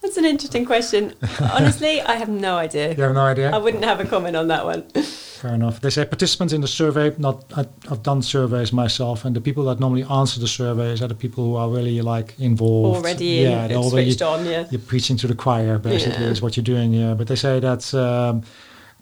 That's 0.00 0.16
an 0.16 0.24
interesting 0.24 0.64
question. 0.64 1.14
Honestly, 1.40 2.00
I 2.00 2.14
have 2.14 2.28
no 2.28 2.56
idea. 2.56 2.94
You 2.94 3.02
have 3.02 3.14
no 3.14 3.22
idea. 3.22 3.50
I 3.50 3.58
wouldn't 3.58 3.84
have 3.84 3.98
a 4.00 4.04
comment 4.04 4.36
on 4.36 4.48
that 4.48 4.64
one. 4.64 4.82
Fair 4.90 5.54
enough. 5.54 5.80
They 5.80 5.90
say 5.90 6.04
participants 6.04 6.52
in 6.52 6.60
the 6.60 6.68
survey. 6.68 7.14
Not 7.18 7.44
I, 7.56 7.66
I've 7.90 8.02
done 8.02 8.22
surveys 8.22 8.72
myself, 8.72 9.24
and 9.24 9.34
the 9.34 9.40
people 9.40 9.64
that 9.64 9.80
normally 9.80 10.04
answer 10.04 10.38
the 10.40 10.48
surveys 10.48 11.02
are 11.02 11.08
the 11.08 11.14
people 11.14 11.44
who 11.44 11.56
are 11.56 11.68
really 11.68 12.00
like 12.00 12.34
involved. 12.38 12.96
Already 12.96 13.24
yeah, 13.26 13.66
in, 13.66 13.76
already 13.76 14.10
switched 14.10 14.22
on, 14.22 14.46
yeah. 14.46 14.66
you're 14.70 14.80
preaching 14.80 15.16
to 15.18 15.26
the 15.26 15.34
choir 15.34 15.78
basically 15.78 16.24
Yeah. 16.24 16.30
is 16.30 16.42
what 16.42 16.56
you're 16.56 16.64
doing 16.64 16.92
here 16.92 17.14
but 17.14 17.26
they 17.28 17.36
say 17.36 17.60
that 17.60 17.94
um, 17.94 18.42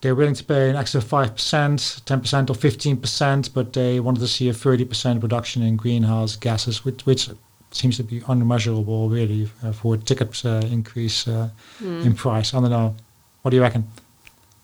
they're 0.01 0.15
willing 0.15 0.35
to 0.35 0.45
pay 0.45 0.71
an 0.71 0.77
extra 0.77 1.01
5% 1.01 1.33
10% 1.35 2.51
or 2.51 2.55
15% 2.55 3.55
but 3.55 3.73
they 3.73 4.01
wanted 4.01 4.21
to 4.21 4.29
see 4.29 4.49
a 4.49 4.53
30% 4.53 5.23
reduction 5.23 5.63
in 5.63 5.77
greenhouse 5.77 6.37
gases 6.37 6.85
which, 6.85 7.05
which 7.07 7.29
seems 7.77 7.97
to 7.97 8.03
be 8.05 8.19
unmeasurable 8.29 9.09
really 9.09 9.49
uh, 9.65 9.73
for 9.73 9.95
a 9.95 9.99
ticket 9.99 10.31
uh, 10.45 10.61
increase 10.77 11.19
uh, 11.29 11.49
Hmm. 11.79 12.01
in 12.07 12.13
price 12.15 12.49
i 12.55 12.61
don't 12.61 12.71
know 12.79 12.95
what 13.43 13.51
do 13.51 13.57
you 13.59 13.63
reckon 13.69 13.85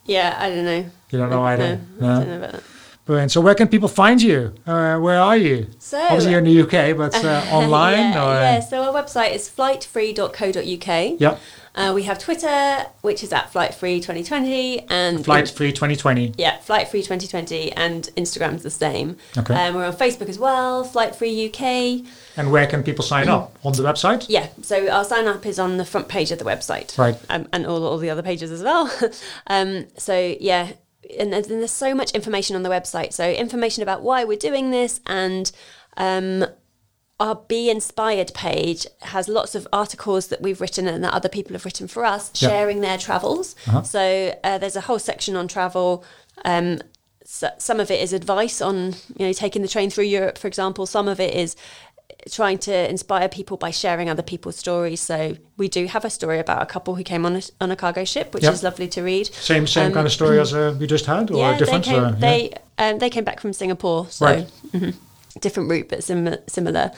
Yeah, 0.07 0.31
I 0.45 0.47
don't 0.51 0.65
know. 0.71 0.83
you 1.11 1.17
don't 1.21 1.31
know 1.31 1.43
either 1.53 1.79
No, 2.01 2.07
I 2.07 2.19
don't 2.19 2.29
know 2.29 2.37
about 2.43 2.53
that. 2.53 2.63
Brilliant. 3.07 3.31
so 3.35 3.41
where 3.41 3.55
can 3.61 3.69
people 3.69 3.89
find 4.03 4.19
you 4.23 4.39
uh, 4.67 4.97
where 5.07 5.21
are 5.29 5.37
you 5.47 5.57
So, 5.79 5.99
obviously 5.99 6.31
you're 6.33 6.43
in 6.45 6.49
the 6.53 6.59
uk 6.65 6.77
but 7.03 7.15
uh, 7.25 7.29
online 7.61 8.07
yeah, 8.15 8.25
or 8.25 8.33
yeah, 8.47 8.61
so 8.71 8.75
our 8.87 8.93
website 9.03 9.33
is 9.39 9.43
flightfree.co.uk. 9.59 11.21
yeah 11.21 11.37
Uh, 11.75 11.93
we 11.95 12.03
have 12.03 12.18
Twitter, 12.18 12.87
which 13.01 13.23
is 13.25 13.33
at 13.33 13.51
Flight 13.51 13.75
Free 13.75 13.97
2020, 13.99 14.81
and 14.91 15.25
flight 15.25 15.49
free 15.49 15.73
2020 15.73 16.35
Yeah, 16.37 16.59
Flight 16.59 16.89
Free 16.89 17.01
2020, 17.01 17.73
and 17.73 18.11
Instagram's 18.16 18.62
the 18.62 18.70
same. 18.70 19.16
Okay. 19.39 19.55
Um, 19.55 19.75
we're 19.75 19.87
on 19.87 19.95
Facebook 19.95 20.29
as 20.29 20.39
well, 20.39 20.85
Flight 20.85 21.16
Free 21.16 21.47
UK. 21.49 22.07
and 22.37 22.53
where 22.53 22.66
can 22.66 22.83
people 22.83 23.05
sign 23.05 23.29
up 23.29 23.59
on 23.64 23.73
the 23.73 23.83
website 23.83 24.27
Yeah, 24.29 24.49
so 24.61 24.89
our 24.89 25.05
sign 25.05 25.27
up 25.27 25.47
is 25.47 25.59
on 25.59 25.79
the 25.79 25.85
front 25.87 26.09
page 26.09 26.31
of 26.31 26.39
the 26.39 26.45
website. 26.45 26.97
Right. 26.99 27.18
Um, 27.31 27.49
and 27.53 27.66
all, 27.66 27.85
all 27.87 27.99
the 27.99 28.11
other 28.11 28.23
pages 28.23 28.51
as 28.51 28.62
well. 28.62 28.93
um, 29.47 29.87
so, 29.97 30.37
yeah, 30.41 30.73
and 31.18 31.33
there's, 31.33 31.49
and 31.49 31.61
there's 31.61 31.70
so 31.70 31.95
much 31.95 32.11
information 32.12 32.55
on 32.55 32.62
the 32.62 32.70
website. 32.70 33.14
So, 33.14 33.31
information 33.31 33.83
about 33.83 34.03
why 34.03 34.25
we're 34.25 34.37
doing 34.37 34.70
this 34.73 35.01
and 35.07 35.51
um, 35.97 36.45
our 37.25 37.37
Be 37.53 37.70
Inspired 37.70 38.31
page 38.35 38.87
has 39.14 39.29
lots 39.29 39.55
of 39.55 39.62
articles 39.73 40.25
that 40.31 40.41
we've 40.45 40.61
written 40.61 40.85
and 40.89 41.03
that 41.05 41.14
other 41.18 41.29
people 41.29 41.53
have 41.55 41.64
written 41.64 41.87
for 41.89 42.05
us, 42.05 42.31
Yeah. 42.35 42.49
sharing 42.49 42.81
their 42.81 42.99
travels. 42.99 43.55
Uh-huh. 43.68 43.83
So 43.83 44.03
uh, 44.49 44.59
there's 44.59 44.77
a 44.77 44.81
whole 44.89 44.99
section 44.99 45.37
on 45.37 45.47
travel. 45.49 46.05
Um, 46.45 46.81
so, 47.25 47.47
some 47.59 47.79
of 47.85 47.89
it 47.91 48.01
is 48.01 48.12
advice 48.12 48.61
on 48.61 48.77
you 49.18 49.27
know 49.27 49.33
taking 49.33 49.62
the 49.62 49.68
train 49.68 49.89
through 49.91 50.05
Europe, 50.18 50.37
for 50.43 50.49
example. 50.49 50.85
Some 50.87 51.07
of 51.14 51.18
it 51.20 51.33
is 51.35 51.55
trying 52.31 52.59
to 52.59 52.75
inspire 52.95 53.29
people 53.29 53.57
by 53.57 53.70
sharing 53.70 54.09
other 54.11 54.23
people's 54.23 54.57
stories. 54.57 55.01
So 55.01 55.37
we 55.57 55.66
do 55.68 55.87
have 55.87 56.05
a 56.05 56.11
story 56.11 56.39
about 56.47 56.61
a 56.62 56.66
couple 56.66 56.95
who 56.97 57.03
came 57.05 57.25
on 57.29 57.37
a, 57.37 57.43
on 57.61 57.70
a 57.70 57.77
cargo 57.77 58.05
ship, 58.05 58.35
which 58.35 58.45
Yep. 58.45 58.53
is 58.55 58.62
lovely 58.62 58.89
to 58.89 59.01
read. 59.03 59.27
Same 59.53 59.66
same 59.66 59.87
Um, 59.87 59.93
kind 59.93 60.07
of 60.07 60.12
story 60.12 60.39
as 60.41 60.53
uh, 60.53 60.75
we 60.81 60.87
just 60.87 61.07
had, 61.07 61.31
or 61.31 61.39
yeah, 61.39 61.57
different? 61.59 61.85
they 61.85 61.91
came. 61.93 62.03
or- 62.05 62.09
yeah? 62.11 62.14
they 62.27 62.39
um, 62.85 62.99
they 62.99 63.11
came 63.11 63.25
back 63.25 63.41
from 63.41 63.53
Singapore, 63.53 64.07
so 64.11 64.27
Right. 64.27 64.47
mhm. 64.73 64.95
Different 65.41 65.70
route 65.70 65.89
but 65.89 66.03
sim- 66.05 66.37
similar. 66.47 66.91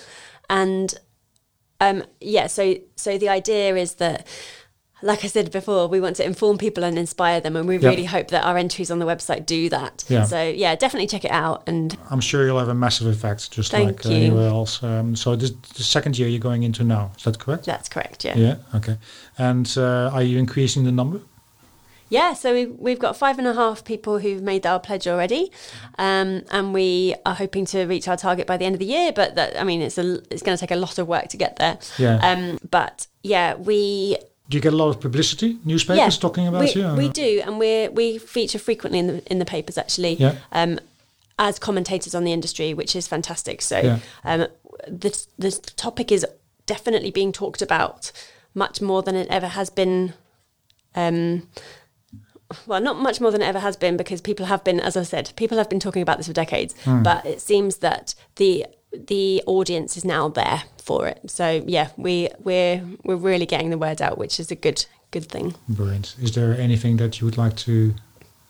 And 0.50 0.94
um, 1.80 2.04
yeah, 2.20 2.46
so 2.46 2.74
so 2.96 3.18
the 3.18 3.28
idea 3.28 3.76
is 3.76 3.94
that, 3.94 4.26
like 5.02 5.24
I 5.24 5.28
said 5.28 5.50
before, 5.50 5.88
we 5.88 6.00
want 6.00 6.16
to 6.16 6.24
inform 6.24 6.56
people 6.56 6.84
and 6.84 6.96
inspire 6.98 7.40
them, 7.40 7.56
and 7.56 7.66
we 7.68 7.78
Yeah. 7.78 7.88
really 7.90 8.04
hope 8.04 8.28
that 8.28 8.44
our 8.44 8.56
entries 8.56 8.90
on 8.90 8.98
the 9.00 9.04
website 9.06 9.44
do 9.44 9.68
that. 9.70 10.04
Yeah. 10.08 10.24
So 10.24 10.42
yeah, 10.42 10.76
definitely 10.76 11.08
check 11.08 11.24
it 11.24 11.30
out. 11.30 11.62
And 11.66 11.96
I'm 12.10 12.20
sure 12.20 12.46
you'll 12.46 12.58
have 12.60 12.68
a 12.68 12.74
massive 12.74 13.06
effect, 13.08 13.50
just 13.50 13.70
Thank 13.70 13.86
like 14.04 14.06
uh, 14.06 14.10
you. 14.10 14.16
anywhere 14.16 14.48
else. 14.48 14.82
Um, 14.82 15.16
so 15.16 15.36
this 15.36 15.50
the 15.76 15.82
second 15.82 16.18
year 16.18 16.28
you're 16.28 16.38
going 16.40 16.62
into 16.62 16.84
now, 16.84 17.10
is 17.18 17.24
that 17.24 17.38
correct? 17.38 17.64
that's 17.66 17.88
correct. 17.88 18.24
Yeah. 18.24 18.36
Yeah. 18.38 18.56
Okay. 18.74 18.96
And 19.36 19.72
uh, 19.76 20.10
are 20.14 20.22
you 20.22 20.38
increasing 20.38 20.84
the 20.84 20.92
number? 20.92 21.20
Yeah, 22.14 22.32
so 22.34 22.54
we, 22.54 22.66
we've 22.66 22.98
got 23.06 23.16
five 23.16 23.36
and 23.40 23.46
a 23.48 23.54
half 23.54 23.84
people 23.84 24.14
who've 24.20 24.40
made 24.40 24.64
our 24.66 24.78
pledge 24.78 25.06
already, 25.08 25.50
um, 25.98 26.42
and 26.50 26.72
we 26.72 27.14
are 27.26 27.34
hoping 27.34 27.64
to 27.66 27.78
reach 27.86 28.06
our 28.06 28.16
target 28.16 28.46
by 28.46 28.56
the 28.56 28.64
end 28.64 28.74
of 28.76 28.78
the 28.78 28.86
year. 28.96 29.10
But 29.12 29.34
that, 29.34 29.60
I 29.60 29.64
mean, 29.64 29.82
it's 29.82 29.98
a, 29.98 30.06
it's 30.32 30.42
going 30.42 30.56
to 30.56 30.60
take 30.60 30.70
a 30.70 30.80
lot 30.86 30.98
of 30.98 31.08
work 31.08 31.26
to 31.28 31.36
get 31.36 31.56
there. 31.56 31.76
Yeah. 31.98 32.16
Um, 32.28 32.58
but 32.70 33.08
yeah, 33.22 33.54
we 33.56 34.16
Do 34.48 34.56
you 34.56 34.62
get 34.62 34.72
a 34.72 34.76
lot 34.76 34.90
of 34.90 35.00
publicity, 35.00 35.58
newspapers 35.64 35.98
yeah, 35.98 36.20
talking 36.26 36.46
about 36.46 36.60
we, 36.60 36.72
you? 36.72 36.86
or 36.86 36.94
we 36.94 37.08
do, 37.08 37.42
and 37.44 37.58
we 37.58 37.88
we 37.88 38.18
feature 38.18 38.60
frequently 38.60 38.98
in 39.00 39.06
the 39.08 39.32
in 39.32 39.38
the 39.40 39.44
papers 39.56 39.76
actually. 39.76 40.14
Yeah. 40.14 40.34
Um, 40.52 40.78
as 41.36 41.58
commentators 41.58 42.14
on 42.14 42.22
the 42.22 42.32
industry, 42.32 42.74
which 42.74 42.94
is 42.94 43.08
fantastic. 43.08 43.60
So 43.60 43.78
Yeah. 43.80 43.98
um, 44.30 44.46
the 44.86 45.10
the 45.36 45.50
topic 45.76 46.12
is 46.12 46.24
definitely 46.66 47.10
being 47.10 47.32
talked 47.32 47.60
about 47.60 48.12
much 48.54 48.80
more 48.80 49.02
than 49.02 49.16
it 49.16 49.26
ever 49.28 49.48
has 49.48 49.68
been. 49.70 50.14
Um, 50.94 51.48
well, 52.66 52.80
not 52.80 52.98
much 52.98 53.20
more 53.20 53.30
than 53.30 53.42
it 53.42 53.46
ever 53.46 53.60
has 53.60 53.76
been 53.76 53.96
because 53.96 54.20
people 54.20 54.46
have 54.46 54.64
been, 54.64 54.80
as 54.80 54.96
I 54.96 55.02
said, 55.02 55.32
people 55.36 55.58
have 55.58 55.68
been 55.68 55.80
talking 55.80 56.02
about 56.02 56.18
this 56.18 56.26
for 56.26 56.32
decades. 56.32 56.74
Hmm. 56.84 57.02
But 57.02 57.24
it 57.26 57.40
seems 57.40 57.76
that 57.78 58.14
the 58.36 58.66
the 58.92 59.42
audience 59.46 59.96
is 59.96 60.04
now 60.04 60.28
there 60.28 60.62
for 60.78 61.08
it. 61.08 61.20
So 61.26 61.64
yeah, 61.66 61.90
we 61.96 62.28
we're 62.40 62.82
we're 63.04 63.16
really 63.16 63.46
getting 63.46 63.70
the 63.70 63.78
word 63.78 64.00
out, 64.00 64.18
which 64.18 64.38
is 64.38 64.50
a 64.50 64.54
good 64.54 64.86
good 65.10 65.26
thing. 65.26 65.54
Brilliant. 65.68 66.16
Is 66.20 66.32
there 66.32 66.54
anything 66.58 66.96
that 66.98 67.20
you 67.20 67.24
would 67.26 67.38
like 67.38 67.56
to 67.58 67.94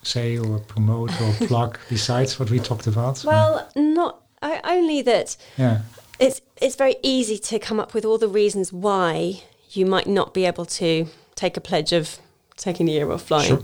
say 0.03 0.39
or 0.39 0.59
promote 0.59 1.11
or 1.21 1.33
plug 1.47 1.79
besides 1.89 2.39
what 2.39 2.51
we 2.51 2.59
talked 2.59 2.87
about? 2.87 3.25
Well, 3.25 3.69
not 3.75 4.23
I, 4.43 4.61
only 4.65 5.03
that. 5.03 5.37
Yeah. 5.57 5.83
It's 6.19 6.41
it's 6.61 6.77
very 6.77 6.97
easy 7.03 7.39
to 7.39 7.59
come 7.59 7.81
up 7.81 7.95
with 7.95 8.05
all 8.05 8.19
the 8.19 8.29
reasons 8.29 8.73
why 8.73 9.43
you 9.71 9.87
might 9.87 10.07
not 10.07 10.33
be 10.33 10.45
able 10.45 10.65
to 10.65 11.07
take 11.35 11.57
a 11.57 11.61
pledge 11.61 11.93
of 11.93 12.19
taking 12.57 12.89
a 12.89 12.93
year 12.93 13.11
off 13.11 13.23
flying. 13.23 13.49
Sure. 13.49 13.63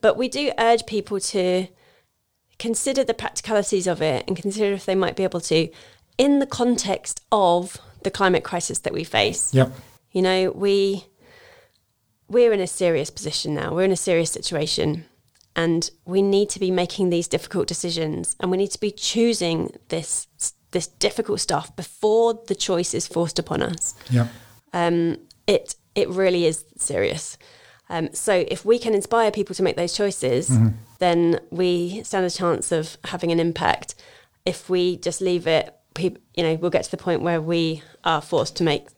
But 0.00 0.16
we 0.16 0.28
do 0.28 0.52
urge 0.58 0.86
people 0.86 1.20
to 1.20 1.68
consider 2.58 3.04
the 3.04 3.14
practicalities 3.14 3.86
of 3.86 4.02
it 4.02 4.24
and 4.26 4.36
consider 4.36 4.72
if 4.72 4.86
they 4.86 4.94
might 4.94 5.16
be 5.16 5.24
able 5.24 5.40
to, 5.40 5.68
in 6.18 6.38
the 6.38 6.46
context 6.46 7.20
of 7.30 7.78
the 8.02 8.10
climate 8.10 8.44
crisis 8.44 8.80
that 8.80 8.92
we 8.92 9.04
face. 9.04 9.52
Yep. 9.52 9.72
You 10.12 10.22
know, 10.22 10.50
we 10.52 11.04
we're 12.28 12.52
in 12.52 12.60
a 12.60 12.66
serious 12.66 13.10
position 13.10 13.54
now. 13.54 13.74
We're 13.74 13.84
in 13.84 13.92
a 13.92 13.96
serious 13.96 14.30
situation. 14.30 15.04
And 15.54 15.90
we 16.04 16.20
need 16.20 16.50
to 16.50 16.60
be 16.60 16.70
making 16.70 17.10
these 17.10 17.28
difficult 17.28 17.66
decisions 17.66 18.36
and 18.40 18.50
we 18.50 18.58
need 18.58 18.72
to 18.72 18.80
be 18.80 18.90
choosing 18.90 19.74
this 19.88 20.26
this 20.72 20.86
difficult 20.86 21.40
stuff 21.40 21.74
before 21.76 22.42
the 22.48 22.54
choice 22.54 22.92
is 22.92 23.06
forced 23.06 23.38
upon 23.38 23.62
us. 23.62 23.94
Yeah. 24.10 24.28
Um, 24.74 25.18
it 25.46 25.74
it 25.94 26.08
really 26.10 26.44
is 26.44 26.64
serious. 26.76 27.38
Um, 27.88 28.12
so 28.12 28.44
if 28.48 28.64
we 28.64 28.78
can 28.78 28.94
inspire 28.94 29.30
people 29.30 29.54
to 29.54 29.62
make 29.62 29.76
those 29.76 29.92
choices, 29.92 30.48
mm-hmm. 30.48 30.68
then 30.98 31.40
we 31.50 32.02
stand 32.02 32.26
a 32.26 32.30
chance 32.30 32.72
of 32.72 32.98
having 33.04 33.30
an 33.30 33.40
impact. 33.40 33.94
If 34.44 34.68
we 34.68 34.96
just 34.96 35.20
leave 35.20 35.46
it, 35.46 35.74
you 35.98 36.42
know, 36.42 36.54
we'll 36.56 36.70
get 36.70 36.84
to 36.84 36.90
the 36.90 36.96
point 36.96 37.22
where 37.22 37.40
we 37.40 37.82
are 38.04 38.20
forced 38.20 38.56
to 38.56 38.64
make 38.64 38.88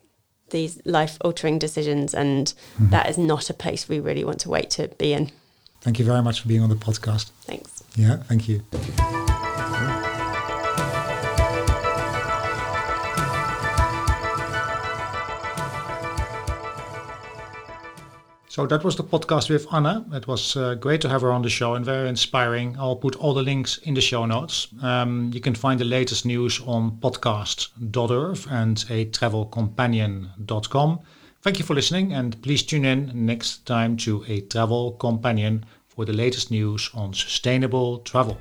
these 0.49 0.81
life 0.85 1.17
altering 1.21 1.59
decisions, 1.59 2.13
and 2.13 2.47
mm-hmm. 2.47 2.89
that 2.89 3.09
is 3.09 3.17
not 3.17 3.49
a 3.49 3.53
place 3.53 3.87
we 3.87 3.99
really 3.99 4.23
want 4.23 4.39
to 4.41 4.49
wait 4.49 4.69
to 4.71 4.87
be 4.97 5.13
in. 5.13 5.31
Thank 5.81 5.99
you 5.99 6.05
very 6.05 6.21
much 6.21 6.41
for 6.41 6.47
being 6.47 6.61
on 6.61 6.69
the 6.69 6.75
podcast. 6.75 7.31
Thanks. 7.41 7.83
Yeah, 7.95 8.17
thank 8.17 8.49
you. 8.49 8.63
So 18.59 18.67
that 18.67 18.83
was 18.83 18.97
the 18.97 19.05
podcast 19.05 19.49
with 19.49 19.73
Anna. 19.73 20.05
It 20.11 20.27
was 20.27 20.57
uh, 20.57 20.75
great 20.75 20.99
to 20.99 21.07
have 21.07 21.21
her 21.21 21.31
on 21.31 21.43
the 21.43 21.49
show 21.49 21.75
and 21.75 21.85
very 21.85 22.09
inspiring. 22.09 22.75
I'll 22.77 22.97
put 22.97 23.15
all 23.15 23.33
the 23.33 23.41
links 23.41 23.77
in 23.77 23.93
the 23.93 24.01
show 24.01 24.25
notes. 24.25 24.67
Um, 24.81 25.31
you 25.33 25.39
can 25.39 25.55
find 25.55 25.79
the 25.79 25.85
latest 25.85 26.25
news 26.25 26.59
on 26.65 26.97
podcast.earth 26.97 28.47
and 28.51 28.83
a 28.89 29.05
travelcompanion.com. 29.05 30.99
Thank 31.41 31.59
you 31.59 31.63
for 31.63 31.73
listening 31.73 32.11
and 32.11 32.41
please 32.41 32.61
tune 32.61 32.83
in 32.83 33.13
next 33.13 33.65
time 33.65 33.95
to 33.95 34.25
a 34.27 34.41
travel 34.41 34.91
companion 34.91 35.65
for 35.87 36.03
the 36.03 36.11
latest 36.11 36.51
news 36.51 36.89
on 36.93 37.13
sustainable 37.13 37.99
travel. 37.99 38.37